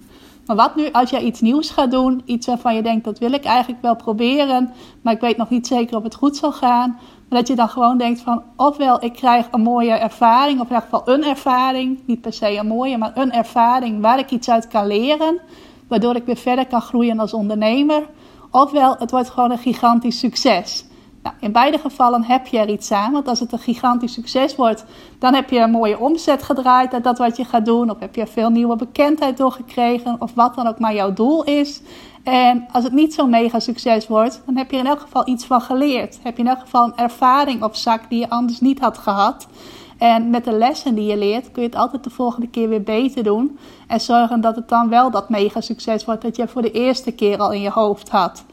Maar 0.47 0.57
wat 0.57 0.77
nu 0.77 0.91
als 0.93 1.11
jij 1.11 1.23
iets 1.23 1.41
nieuws 1.41 1.71
gaat 1.71 1.91
doen, 1.91 2.23
iets 2.25 2.47
waarvan 2.47 2.75
je 2.75 2.83
denkt 2.83 3.05
dat 3.05 3.19
wil 3.19 3.33
ik 3.33 3.45
eigenlijk 3.45 3.83
wel 3.83 3.97
proberen, 3.97 4.73
maar 5.03 5.13
ik 5.13 5.21
weet 5.21 5.37
nog 5.37 5.51
niet 5.51 5.67
zeker 5.67 5.97
of 5.97 6.03
het 6.03 6.15
goed 6.15 6.37
zal 6.37 6.53
gaan. 6.53 6.99
Maar 7.29 7.39
dat 7.39 7.49
je 7.49 7.55
dan 7.55 7.69
gewoon 7.69 7.99
denkt 7.99 8.21
van 8.21 8.43
ofwel 8.57 9.05
ik 9.05 9.13
krijg 9.13 9.47
een 9.51 9.61
mooie 9.61 9.93
ervaring, 9.93 10.61
of 10.61 10.69
in 10.69 10.75
ieder 10.75 10.89
geval 10.91 11.15
een 11.15 11.25
ervaring, 11.25 12.01
niet 12.07 12.21
per 12.21 12.33
se 12.33 12.57
een 12.57 12.67
mooie, 12.67 12.99
maar 12.99 13.13
een 13.15 13.33
ervaring 13.33 14.01
waar 14.01 14.19
ik 14.19 14.31
iets 14.31 14.51
uit 14.51 14.69
kan 14.69 14.87
leren, 14.87 15.41
waardoor 15.89 16.17
ik 16.17 16.27
weer 16.27 16.37
verder 16.37 16.67
kan 16.67 16.81
groeien 16.81 17.19
als 17.19 17.33
ondernemer. 17.33 18.03
Ofwel 18.51 18.97
het 18.99 19.11
wordt 19.11 19.31
gewoon 19.31 19.51
een 19.51 19.59
gigantisch 19.59 20.19
succes. 20.19 20.87
Nou, 21.27 21.39
in 21.41 21.53
beide 21.53 21.79
gevallen 21.79 22.25
heb 22.25 22.47
je 22.47 22.59
er 22.59 22.69
iets 22.69 22.93
aan. 22.93 23.13
Want 23.13 23.29
als 23.29 23.41
het 23.41 23.53
een 23.53 23.59
gigantisch 23.59 24.13
succes 24.13 24.57
wordt, 24.57 24.85
dan 25.19 25.35
heb 25.35 25.51
je 25.51 25.59
een 25.59 25.71
mooie 25.71 25.99
omzet 25.99 26.43
gedraaid 26.43 26.93
uit 26.93 27.05
dat 27.05 27.19
wat 27.19 27.37
je 27.37 27.45
gaat 27.45 27.65
doen. 27.65 27.91
Of 27.91 27.99
heb 27.99 28.15
je 28.15 28.27
veel 28.27 28.51
nieuwe 28.51 28.77
bekendheid 28.77 29.37
doorgekregen. 29.37 30.17
Of 30.19 30.35
wat 30.35 30.55
dan 30.55 30.67
ook 30.67 30.79
maar 30.79 30.95
jouw 30.95 31.13
doel 31.13 31.45
is. 31.45 31.83
En 32.25 32.67
als 32.73 32.85
het 32.85 32.93
niet 32.93 33.15
zo'n 33.15 33.31
mega 33.31 33.61
succes 33.61 34.07
wordt, 34.07 34.43
dan 34.45 34.57
heb 34.57 34.71
je 34.71 34.77
in 34.77 34.87
elk 34.87 35.01
geval 35.01 35.29
iets 35.29 35.45
van 35.45 35.61
geleerd. 35.61 36.19
Heb 36.23 36.37
je 36.37 36.43
in 36.43 36.49
elk 36.49 36.61
geval 36.61 36.85
een 36.85 36.97
ervaring 36.97 37.63
op 37.63 37.75
zak 37.75 38.01
die 38.09 38.19
je 38.19 38.31
anders 38.31 38.61
niet 38.61 38.81
had 38.81 38.99
gehad. 38.99 39.47
En 39.99 40.31
met 40.31 40.45
de 40.45 40.53
lessen 40.53 40.95
die 40.95 41.07
je 41.07 41.17
leert, 41.17 41.53
kun 41.53 41.63
je 41.63 41.69
het 41.69 41.79
altijd 41.79 42.05
de 42.05 42.11
volgende 42.11 42.49
keer 42.49 42.69
weer 42.69 42.83
beter 42.83 43.23
doen. 43.23 43.59
En 43.87 44.01
zorgen 44.01 44.41
dat 44.41 44.57
het 44.57 44.69
dan 44.69 44.89
wel 44.89 45.11
dat 45.11 45.29
mega 45.29 45.61
succes 45.61 46.05
wordt 46.05 46.23
dat 46.23 46.37
je 46.37 46.49
voor 46.49 46.63
de 46.63 46.71
eerste 46.71 47.13
keer 47.13 47.39
al 47.39 47.53
in 47.53 47.61
je 47.61 47.71
hoofd 47.71 48.09
had. 48.09 48.45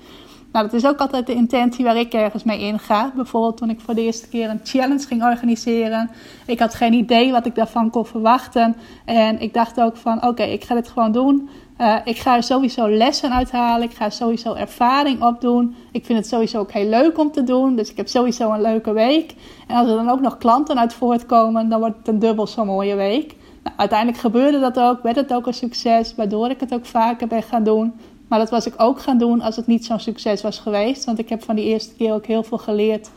Nou, 0.53 0.65
dat 0.65 0.73
is 0.73 0.85
ook 0.85 0.99
altijd 0.99 1.27
de 1.27 1.33
intentie 1.33 1.85
waar 1.85 1.97
ik 1.97 2.13
ergens 2.13 2.43
mee 2.43 2.59
inga. 2.59 3.11
Bijvoorbeeld 3.15 3.57
toen 3.57 3.69
ik 3.69 3.79
voor 3.79 3.95
de 3.95 4.01
eerste 4.01 4.27
keer 4.29 4.49
een 4.49 4.59
challenge 4.63 5.07
ging 5.07 5.23
organiseren. 5.23 6.09
Ik 6.45 6.59
had 6.59 6.73
geen 6.73 6.93
idee 6.93 7.31
wat 7.31 7.45
ik 7.45 7.55
daarvan 7.55 7.89
kon 7.89 8.05
verwachten. 8.05 8.75
En 9.05 9.41
ik 9.41 9.53
dacht 9.53 9.81
ook 9.81 9.97
van, 9.97 10.27
oké, 10.27 10.43
ik 10.43 10.63
ga 10.63 10.75
dit 10.75 10.87
gewoon 10.87 11.11
doen. 11.11 11.49
Uh, 11.77 11.95
ik 12.03 12.17
ga 12.17 12.35
er 12.35 12.43
sowieso 12.43 12.89
lessen 12.89 13.33
uithalen. 13.33 13.89
Ik 13.89 13.95
ga 13.95 14.09
sowieso 14.09 14.53
ervaring 14.53 15.23
opdoen. 15.23 15.75
Ik 15.91 16.05
vind 16.05 16.19
het 16.19 16.27
sowieso 16.27 16.59
ook 16.59 16.71
heel 16.71 16.89
leuk 16.89 17.17
om 17.17 17.31
te 17.31 17.43
doen. 17.43 17.75
Dus 17.75 17.91
ik 17.91 17.97
heb 17.97 18.07
sowieso 18.07 18.51
een 18.51 18.61
leuke 18.61 18.93
week. 18.93 19.35
En 19.67 19.75
als 19.75 19.87
er 19.87 19.95
dan 19.95 20.09
ook 20.09 20.21
nog 20.21 20.37
klanten 20.37 20.79
uit 20.79 20.93
voortkomen, 20.93 21.69
dan 21.69 21.79
wordt 21.79 21.97
het 21.97 22.07
een 22.07 22.19
dubbel 22.19 22.47
zo 22.47 22.65
mooie 22.65 22.95
week. 22.95 23.35
Nou, 23.63 23.75
uiteindelijk 23.77 24.19
gebeurde 24.19 24.59
dat 24.59 24.79
ook, 24.79 25.03
werd 25.03 25.15
het 25.15 25.33
ook 25.33 25.47
een 25.47 25.53
succes, 25.53 26.15
waardoor 26.15 26.49
ik 26.49 26.59
het 26.59 26.73
ook 26.73 26.85
vaker 26.85 27.27
ben 27.27 27.43
gaan 27.43 27.63
doen. 27.63 27.93
Maar 28.33 28.41
dat 28.41 28.51
was 28.51 28.65
ik 28.65 28.73
ook 28.77 29.01
gaan 29.01 29.17
doen 29.17 29.41
als 29.41 29.55
het 29.55 29.67
niet 29.67 29.85
zo'n 29.85 29.99
succes 29.99 30.41
was 30.41 30.59
geweest. 30.59 31.05
Want 31.05 31.19
ik 31.19 31.29
heb 31.29 31.43
van 31.43 31.55
die 31.55 31.65
eerste 31.65 31.93
keer 31.93 32.13
ook 32.13 32.25
heel 32.25 32.43
veel 32.43 32.57
geleerd 32.57 33.09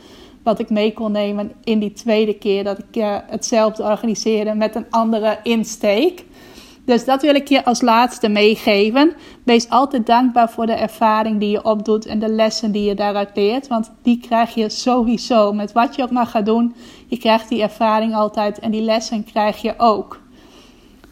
wat 0.43 0.59
ik 0.59 0.69
mee 0.69 0.93
kon 0.93 1.11
nemen 1.11 1.51
in 1.63 1.79
die 1.79 1.93
tweede 1.93 2.33
keer 2.33 2.63
dat 2.63 2.77
ik 2.77 2.95
uh, 2.95 3.17
hetzelfde 3.27 3.83
organiseerde 3.83 4.53
met 4.53 4.75
een 4.75 4.85
andere 4.89 5.39
insteek. 5.43 6.25
Dus 6.85 7.05
dat 7.05 7.21
wil 7.21 7.35
ik 7.35 7.47
je 7.47 7.65
als 7.65 7.81
laatste 7.81 8.29
meegeven. 8.29 9.13
Wees 9.43 9.69
altijd 9.69 10.05
dankbaar 10.05 10.49
voor 10.49 10.65
de 10.65 10.73
ervaring 10.73 11.39
die 11.39 11.49
je 11.49 11.63
opdoet 11.63 12.05
en 12.05 12.19
de 12.19 12.29
lessen 12.29 12.71
die 12.71 12.83
je 12.83 12.95
daaruit 12.95 13.31
leert. 13.33 13.67
Want 13.67 13.91
die 14.01 14.19
krijg 14.19 14.53
je 14.53 14.69
sowieso. 14.69 15.53
Met 15.53 15.71
wat 15.71 15.95
je 15.95 16.03
ook 16.03 16.11
maar 16.11 16.27
gaat 16.27 16.45
doen, 16.45 16.75
je 17.07 17.17
krijgt 17.17 17.49
die 17.49 17.61
ervaring 17.61 18.15
altijd 18.15 18.59
en 18.59 18.71
die 18.71 18.81
lessen 18.81 19.23
krijg 19.23 19.61
je 19.61 19.73
ook. 19.77 20.19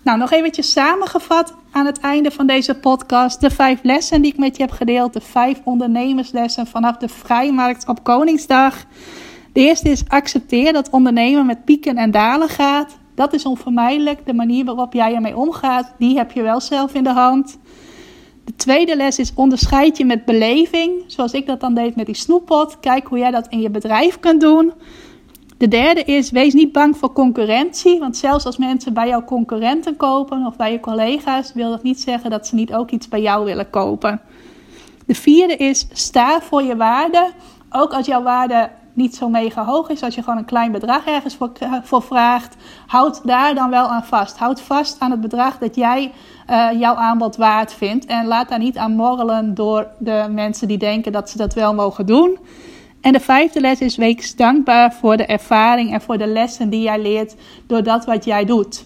Nou, 0.06 0.18
nog 0.18 0.32
eventjes 0.32 0.72
samengevat 0.72 1.54
aan 1.72 1.86
het 1.86 2.00
einde 2.00 2.32
van 2.32 2.48
deze 2.48 2.76
podcast. 2.76 3.42
De 3.42 3.50
vijf 3.50 3.80
lessen 3.84 4.22
die 4.22 4.32
ik 4.32 4.38
met 4.38 4.58
je 4.58 4.64
heb 4.64 4.72
gedeeld. 4.72 5.14
De 5.14 5.22
vijf 5.22 5.62
ondernemerslessen 5.64 6.68
vanaf 6.68 6.98
de 6.98 7.08
vrijmarkt 7.08 7.88
op 7.88 8.04
Koningsdag. 8.04 8.86
De 9.54 9.60
eerste 9.60 9.90
is 9.90 10.04
accepteer 10.08 10.74
dat 10.74 10.90
ondernemen 10.90 11.46
met 11.46 11.66
pieken 11.66 11.96
en 11.96 12.12
dalen 12.12 12.50
gaat. 12.50 12.98
Dat 13.16 13.34
is 13.34 13.46
onvermijdelijk. 13.46 14.26
De 14.26 14.34
manier 14.34 14.66
waarop 14.66 14.94
jij 14.94 15.14
ermee 15.14 15.38
omgaat, 15.38 15.94
die 15.98 16.18
heb 16.18 16.32
je 16.32 16.42
wel 16.42 16.62
zelf 16.62 16.94
in 16.94 17.04
de 17.04 17.14
hand. 17.14 17.58
De 18.44 18.56
tweede 18.56 18.96
les 18.96 19.20
is 19.20 19.34
onderscheid 19.36 19.98
je 19.98 20.06
met 20.06 20.26
beleving. 20.26 21.04
Zoals 21.08 21.34
ik 21.34 21.46
dat 21.46 21.60
dan 21.60 21.74
deed 21.74 21.96
met 21.96 22.06
die 22.06 22.16
snoeppot. 22.16 22.80
Kijk 22.80 23.08
hoe 23.08 23.18
jij 23.18 23.32
dat 23.32 23.48
in 23.48 23.62
je 23.62 23.70
bedrijf 23.70 24.20
kunt 24.20 24.42
doen. 24.42 24.74
De 25.58 25.68
derde 25.68 26.04
is, 26.04 26.32
wees 26.32 26.54
niet 26.54 26.72
bang 26.72 26.98
voor 26.98 27.14
concurrentie. 27.14 28.00
Want 28.00 28.18
zelfs 28.18 28.46
als 28.46 28.58
mensen 28.58 28.94
bij 28.94 29.08
jouw 29.08 29.24
concurrenten 29.24 29.96
kopen 29.96 30.46
of 30.46 30.56
bij 30.56 30.72
je 30.72 30.80
collega's, 30.80 31.54
wil 31.54 31.70
dat 31.70 31.84
niet 31.84 32.02
zeggen 32.02 32.30
dat 32.30 32.48
ze 32.48 32.56
niet 32.56 32.74
ook 32.74 32.92
iets 32.92 33.08
bij 33.08 33.22
jou 33.22 33.46
willen 33.46 33.70
kopen. 33.70 34.22
De 35.06 35.16
vierde 35.16 35.56
is, 35.56 35.88
sta 35.92 36.42
voor 36.42 36.64
je 36.64 36.76
waarde. 36.76 37.32
Ook 37.70 37.94
als 37.94 38.06
jouw 38.06 38.24
waarde 38.24 38.70
niet 38.94 39.16
zo 39.16 39.30
mega 39.30 39.66
hoog 39.66 39.90
is, 39.90 40.04
als 40.04 40.16
je 40.16 40.24
gewoon 40.24 40.38
een 40.38 40.46
klein 40.46 40.72
bedrag 40.72 41.06
ergens 41.06 41.36
voor, 41.36 41.52
voor 41.84 42.02
vraagt, 42.02 42.56
houd 42.88 43.22
daar 43.28 43.56
dan 43.56 43.70
wel 43.70 43.88
aan 43.88 44.04
vast. 44.04 44.38
Houd 44.38 44.62
vast 44.62 45.00
aan 45.00 45.12
het 45.12 45.22
bedrag 45.22 45.58
dat 45.58 45.76
jij 45.76 46.12
uh, 46.50 46.80
jouw 46.80 46.96
aanbod 46.96 47.36
waard 47.36 47.74
vindt. 47.74 48.06
En 48.06 48.28
laat 48.28 48.50
daar 48.50 48.60
niet 48.60 48.78
aan 48.78 48.96
morrelen 48.96 49.54
door 49.54 49.88
de 49.98 50.28
mensen 50.30 50.68
die 50.68 50.78
denken 50.78 51.12
dat 51.12 51.30
ze 51.30 51.38
dat 51.38 51.54
wel 51.54 51.74
mogen 51.74 52.06
doen. 52.06 52.38
En 53.06 53.14
de 53.14 53.20
vijfde 53.20 53.62
les 53.62 53.80
is: 53.80 53.96
wees 53.96 54.36
dankbaar 54.36 54.94
voor 54.94 55.18
de 55.18 55.26
ervaring 55.26 55.94
en 55.94 56.02
voor 56.02 56.18
de 56.18 56.28
lessen 56.28 56.70
die 56.70 56.82
jij 56.82 57.02
leert 57.02 57.36
door 57.68 57.84
dat 57.84 58.06
wat 58.06 58.26
jij 58.26 58.46
doet. 58.46 58.86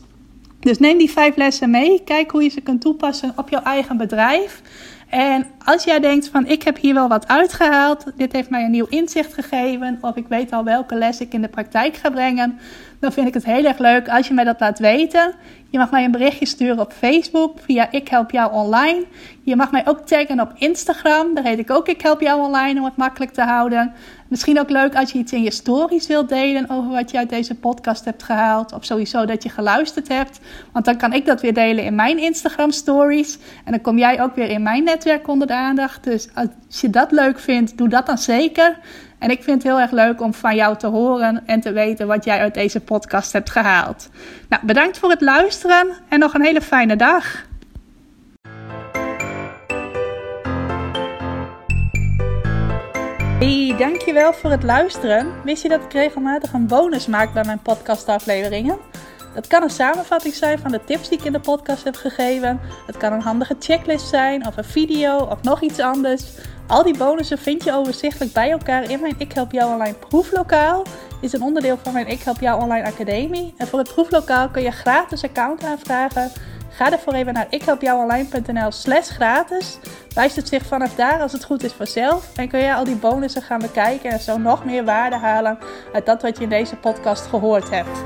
Dus 0.60 0.78
neem 0.78 0.98
die 0.98 1.12
vijf 1.12 1.36
lessen 1.36 1.70
mee. 1.70 2.04
Kijk 2.04 2.32
hoe 2.32 2.44
je 2.44 2.50
ze 2.50 2.62
kunt 2.62 2.82
toepassen 2.82 3.34
op 3.36 3.50
jouw 3.50 3.62
eigen 3.62 3.98
bedrijf. 3.98 4.62
En 5.10 5.46
als 5.66 5.84
jij 5.84 6.00
denkt 6.00 6.30
van 6.30 6.48
ik 6.48 6.64
heb 6.64 6.78
hier 6.78 6.94
wel 6.94 7.08
wat 7.08 7.28
uitgehaald, 7.28 8.06
dit 8.16 8.32
heeft 8.32 8.50
mij 8.50 8.64
een 8.64 8.72
nieuw 8.72 8.88
inzicht 8.90 9.34
gegeven, 9.34 9.98
of 10.02 10.16
ik 10.16 10.28
weet 10.28 10.52
al 10.52 10.64
welke 10.64 10.96
les 10.96 11.20
ik 11.20 11.34
in 11.34 11.42
de 11.42 11.48
praktijk 11.48 11.96
ga 11.96 12.10
brengen, 12.10 12.60
dan 13.00 13.12
vind 13.12 13.28
ik 13.28 13.34
het 13.34 13.46
heel 13.46 13.66
erg 13.66 13.78
leuk 13.78 14.10
als 14.10 14.28
je 14.28 14.34
mij 14.34 14.44
dat 14.44 14.60
laat 14.60 14.80
weten. 14.80 15.34
Je 15.70 15.78
mag 15.78 15.92
mij 15.92 16.04
een 16.04 16.12
berichtje 16.12 16.46
sturen 16.46 16.80
op 16.80 16.94
Facebook 16.94 17.60
via 17.60 17.92
Ik 17.92 18.08
Help 18.08 18.32
Jou 18.32 18.54
Online. 18.54 19.06
Je 19.44 19.56
mag 19.56 19.72
mij 19.72 19.88
ook 19.88 20.08
taggen 20.08 20.40
op 20.40 20.52
Instagram. 20.56 21.34
Daar 21.34 21.44
heet 21.44 21.60
ik 21.60 21.72
ook 21.72 21.88
Ik 21.88 22.02
Help 22.02 22.22
Jou 22.22 22.42
Online 22.42 22.80
om 22.80 22.86
het 22.86 22.96
makkelijk 22.96 23.32
te 23.32 23.42
houden. 23.42 23.94
Misschien 24.28 24.60
ook 24.60 24.70
leuk 24.70 24.96
als 24.96 25.12
je 25.12 25.18
iets 25.18 25.34
in 25.34 25.44
je 25.44 25.52
stories 25.52 26.08
wilt 26.08 26.30
delen 26.30 26.70
over 26.70 26.92
wat 26.92 27.12
je 27.12 27.18
uit 27.18 27.30
deze 27.30 27.56
podcast 27.56 28.06
hebt 28.06 28.24
gehaald. 28.24 28.74
Of 28.74 28.86
sowieso 28.86 29.26
dat 29.26 29.44
je 29.44 29.50
geluisterd 29.50 30.08
hebt. 30.08 30.40
Want 30.72 30.86
dan 30.86 30.98
kan 30.98 31.14
ik 31.14 31.26
dat 31.26 31.42
weer 31.42 31.54
delen 31.54 31.84
in 31.84 31.96
mijn 31.96 32.18
Instagram 32.18 32.72
stories. 32.72 33.38
En 33.66 33.72
dan 33.72 33.82
kom 33.82 33.98
jij 33.98 34.22
ook 34.22 34.36
weer 34.36 34.50
in 34.50 34.64
mijn 34.64 34.84
netwerk 34.84 35.28
onder 35.28 35.48
de 35.48 35.56
aandacht. 35.56 36.04
Dus 36.04 36.28
als 36.34 36.82
je 36.82 36.90
dat 36.90 37.12
leuk 37.12 37.40
vindt, 37.40 37.78
doe 37.78 37.90
dat 37.90 38.06
dan 38.06 38.18
zeker. 38.18 38.78
En 39.20 39.30
ik 39.30 39.44
vind 39.44 39.64
het 39.64 39.72
heel 39.72 39.82
erg 39.82 39.92
leuk 39.92 40.22
om 40.22 40.34
van 40.34 40.56
jou 40.56 40.78
te 40.78 40.88
horen 40.88 41.44
en 41.46 41.60
te 41.60 41.72
weten 41.72 42.08
wat 42.08 42.24
jij 42.24 42.40
uit 42.40 42.54
deze 42.54 42.80
podcast 42.80 43.34
hebt 43.34 43.50
gehaald. 43.50 44.10
Nou, 44.50 44.66
bedankt 44.66 44.98
voor 44.98 45.10
het 45.10 45.22
luisteren 45.22 45.88
en 46.10 46.20
nog 46.20 46.34
een 46.34 46.44
hele 46.44 46.62
fijne 46.62 46.96
dag. 46.96 47.48
Hey, 53.40 53.76
dankjewel 53.78 54.34
voor 54.34 54.52
het 54.52 54.64
luisteren. 54.64 55.28
Wist 55.44 55.64
je 55.64 55.70
dat 55.70 55.84
ik 55.84 55.94
regelmatig 55.94 56.54
een 56.54 56.68
bonus 56.68 57.08
maak 57.08 57.34
bij 57.34 57.44
mijn 57.46 57.62
podcastafleveringen? 57.62 58.78
Dat 59.34 59.48
kan 59.48 59.64
een 59.64 59.70
samenvatting 59.70 60.34
zijn 60.34 60.60
van 60.60 60.72
de 60.72 60.84
tips 60.86 61.10
die 61.10 61.18
ik 61.18 61.26
in 61.26 61.32
de 61.32 61.40
podcast 61.40 61.84
heb 61.84 61.96
gegeven. 61.96 62.60
Het 62.88 62.98
kan 62.98 63.14
een 63.14 63.22
handige 63.22 63.56
checklist 63.60 64.08
zijn, 64.08 64.48
of 64.48 64.58
een 64.58 64.64
video, 64.64 65.18
of 65.18 65.42
nog 65.42 65.62
iets 65.62 65.80
anders. 65.80 66.24
Al 66.70 66.84
die 66.84 66.98
bonussen 66.98 67.38
vind 67.38 67.64
je 67.64 67.74
overzichtelijk 67.74 68.34
bij 68.34 68.52
elkaar 68.52 68.90
in 68.90 69.00
mijn 69.00 69.16
Ik 69.18 69.32
Help 69.32 69.52
Jou 69.52 69.74
Online 69.74 69.98
proeflokaal. 70.10 70.84
Is 71.22 71.34
een 71.34 71.42
onderdeel 71.42 71.78
van 71.84 71.94
mijn 71.94 72.08
Ik 72.08 72.22
Help 72.22 72.40
Jou 72.40 72.62
Online 72.62 72.88
Academie. 72.88 73.54
En 73.58 73.68
voor 73.68 73.80
het 73.80 73.94
proeflokaal 73.94 74.50
kun 74.50 74.62
je 74.62 74.72
gratis 74.72 75.24
account 75.24 75.64
aanvragen. 75.64 76.32
Ga 76.70 76.92
ervoor 76.92 77.14
even 77.14 77.34
naar 77.34 77.48
ikhelpjouonline.nl 77.50 78.72
slash 78.72 79.10
gratis. 79.10 79.78
Wijst 80.14 80.36
het 80.36 80.48
zich 80.48 80.66
vanaf 80.66 80.96
daar 80.96 81.22
als 81.22 81.32
het 81.32 81.44
goed 81.44 81.64
is 81.64 81.74
vanzelf. 81.74 82.36
En 82.36 82.48
kun 82.48 82.60
je 82.60 82.76
al 82.76 82.84
die 82.84 82.96
bonussen 82.96 83.42
gaan 83.42 83.62
bekijken 83.62 84.12
en 84.12 84.20
zo 84.20 84.38
nog 84.38 84.66
meer 84.66 84.86
waarde 84.86 85.16
halen 85.16 85.58
uit 85.94 86.06
dat 86.06 86.22
wat 86.22 86.38
je 86.38 86.44
in 86.44 86.50
deze 86.50 86.76
podcast 86.76 87.26
gehoord 87.26 87.70
hebt. 87.70 88.00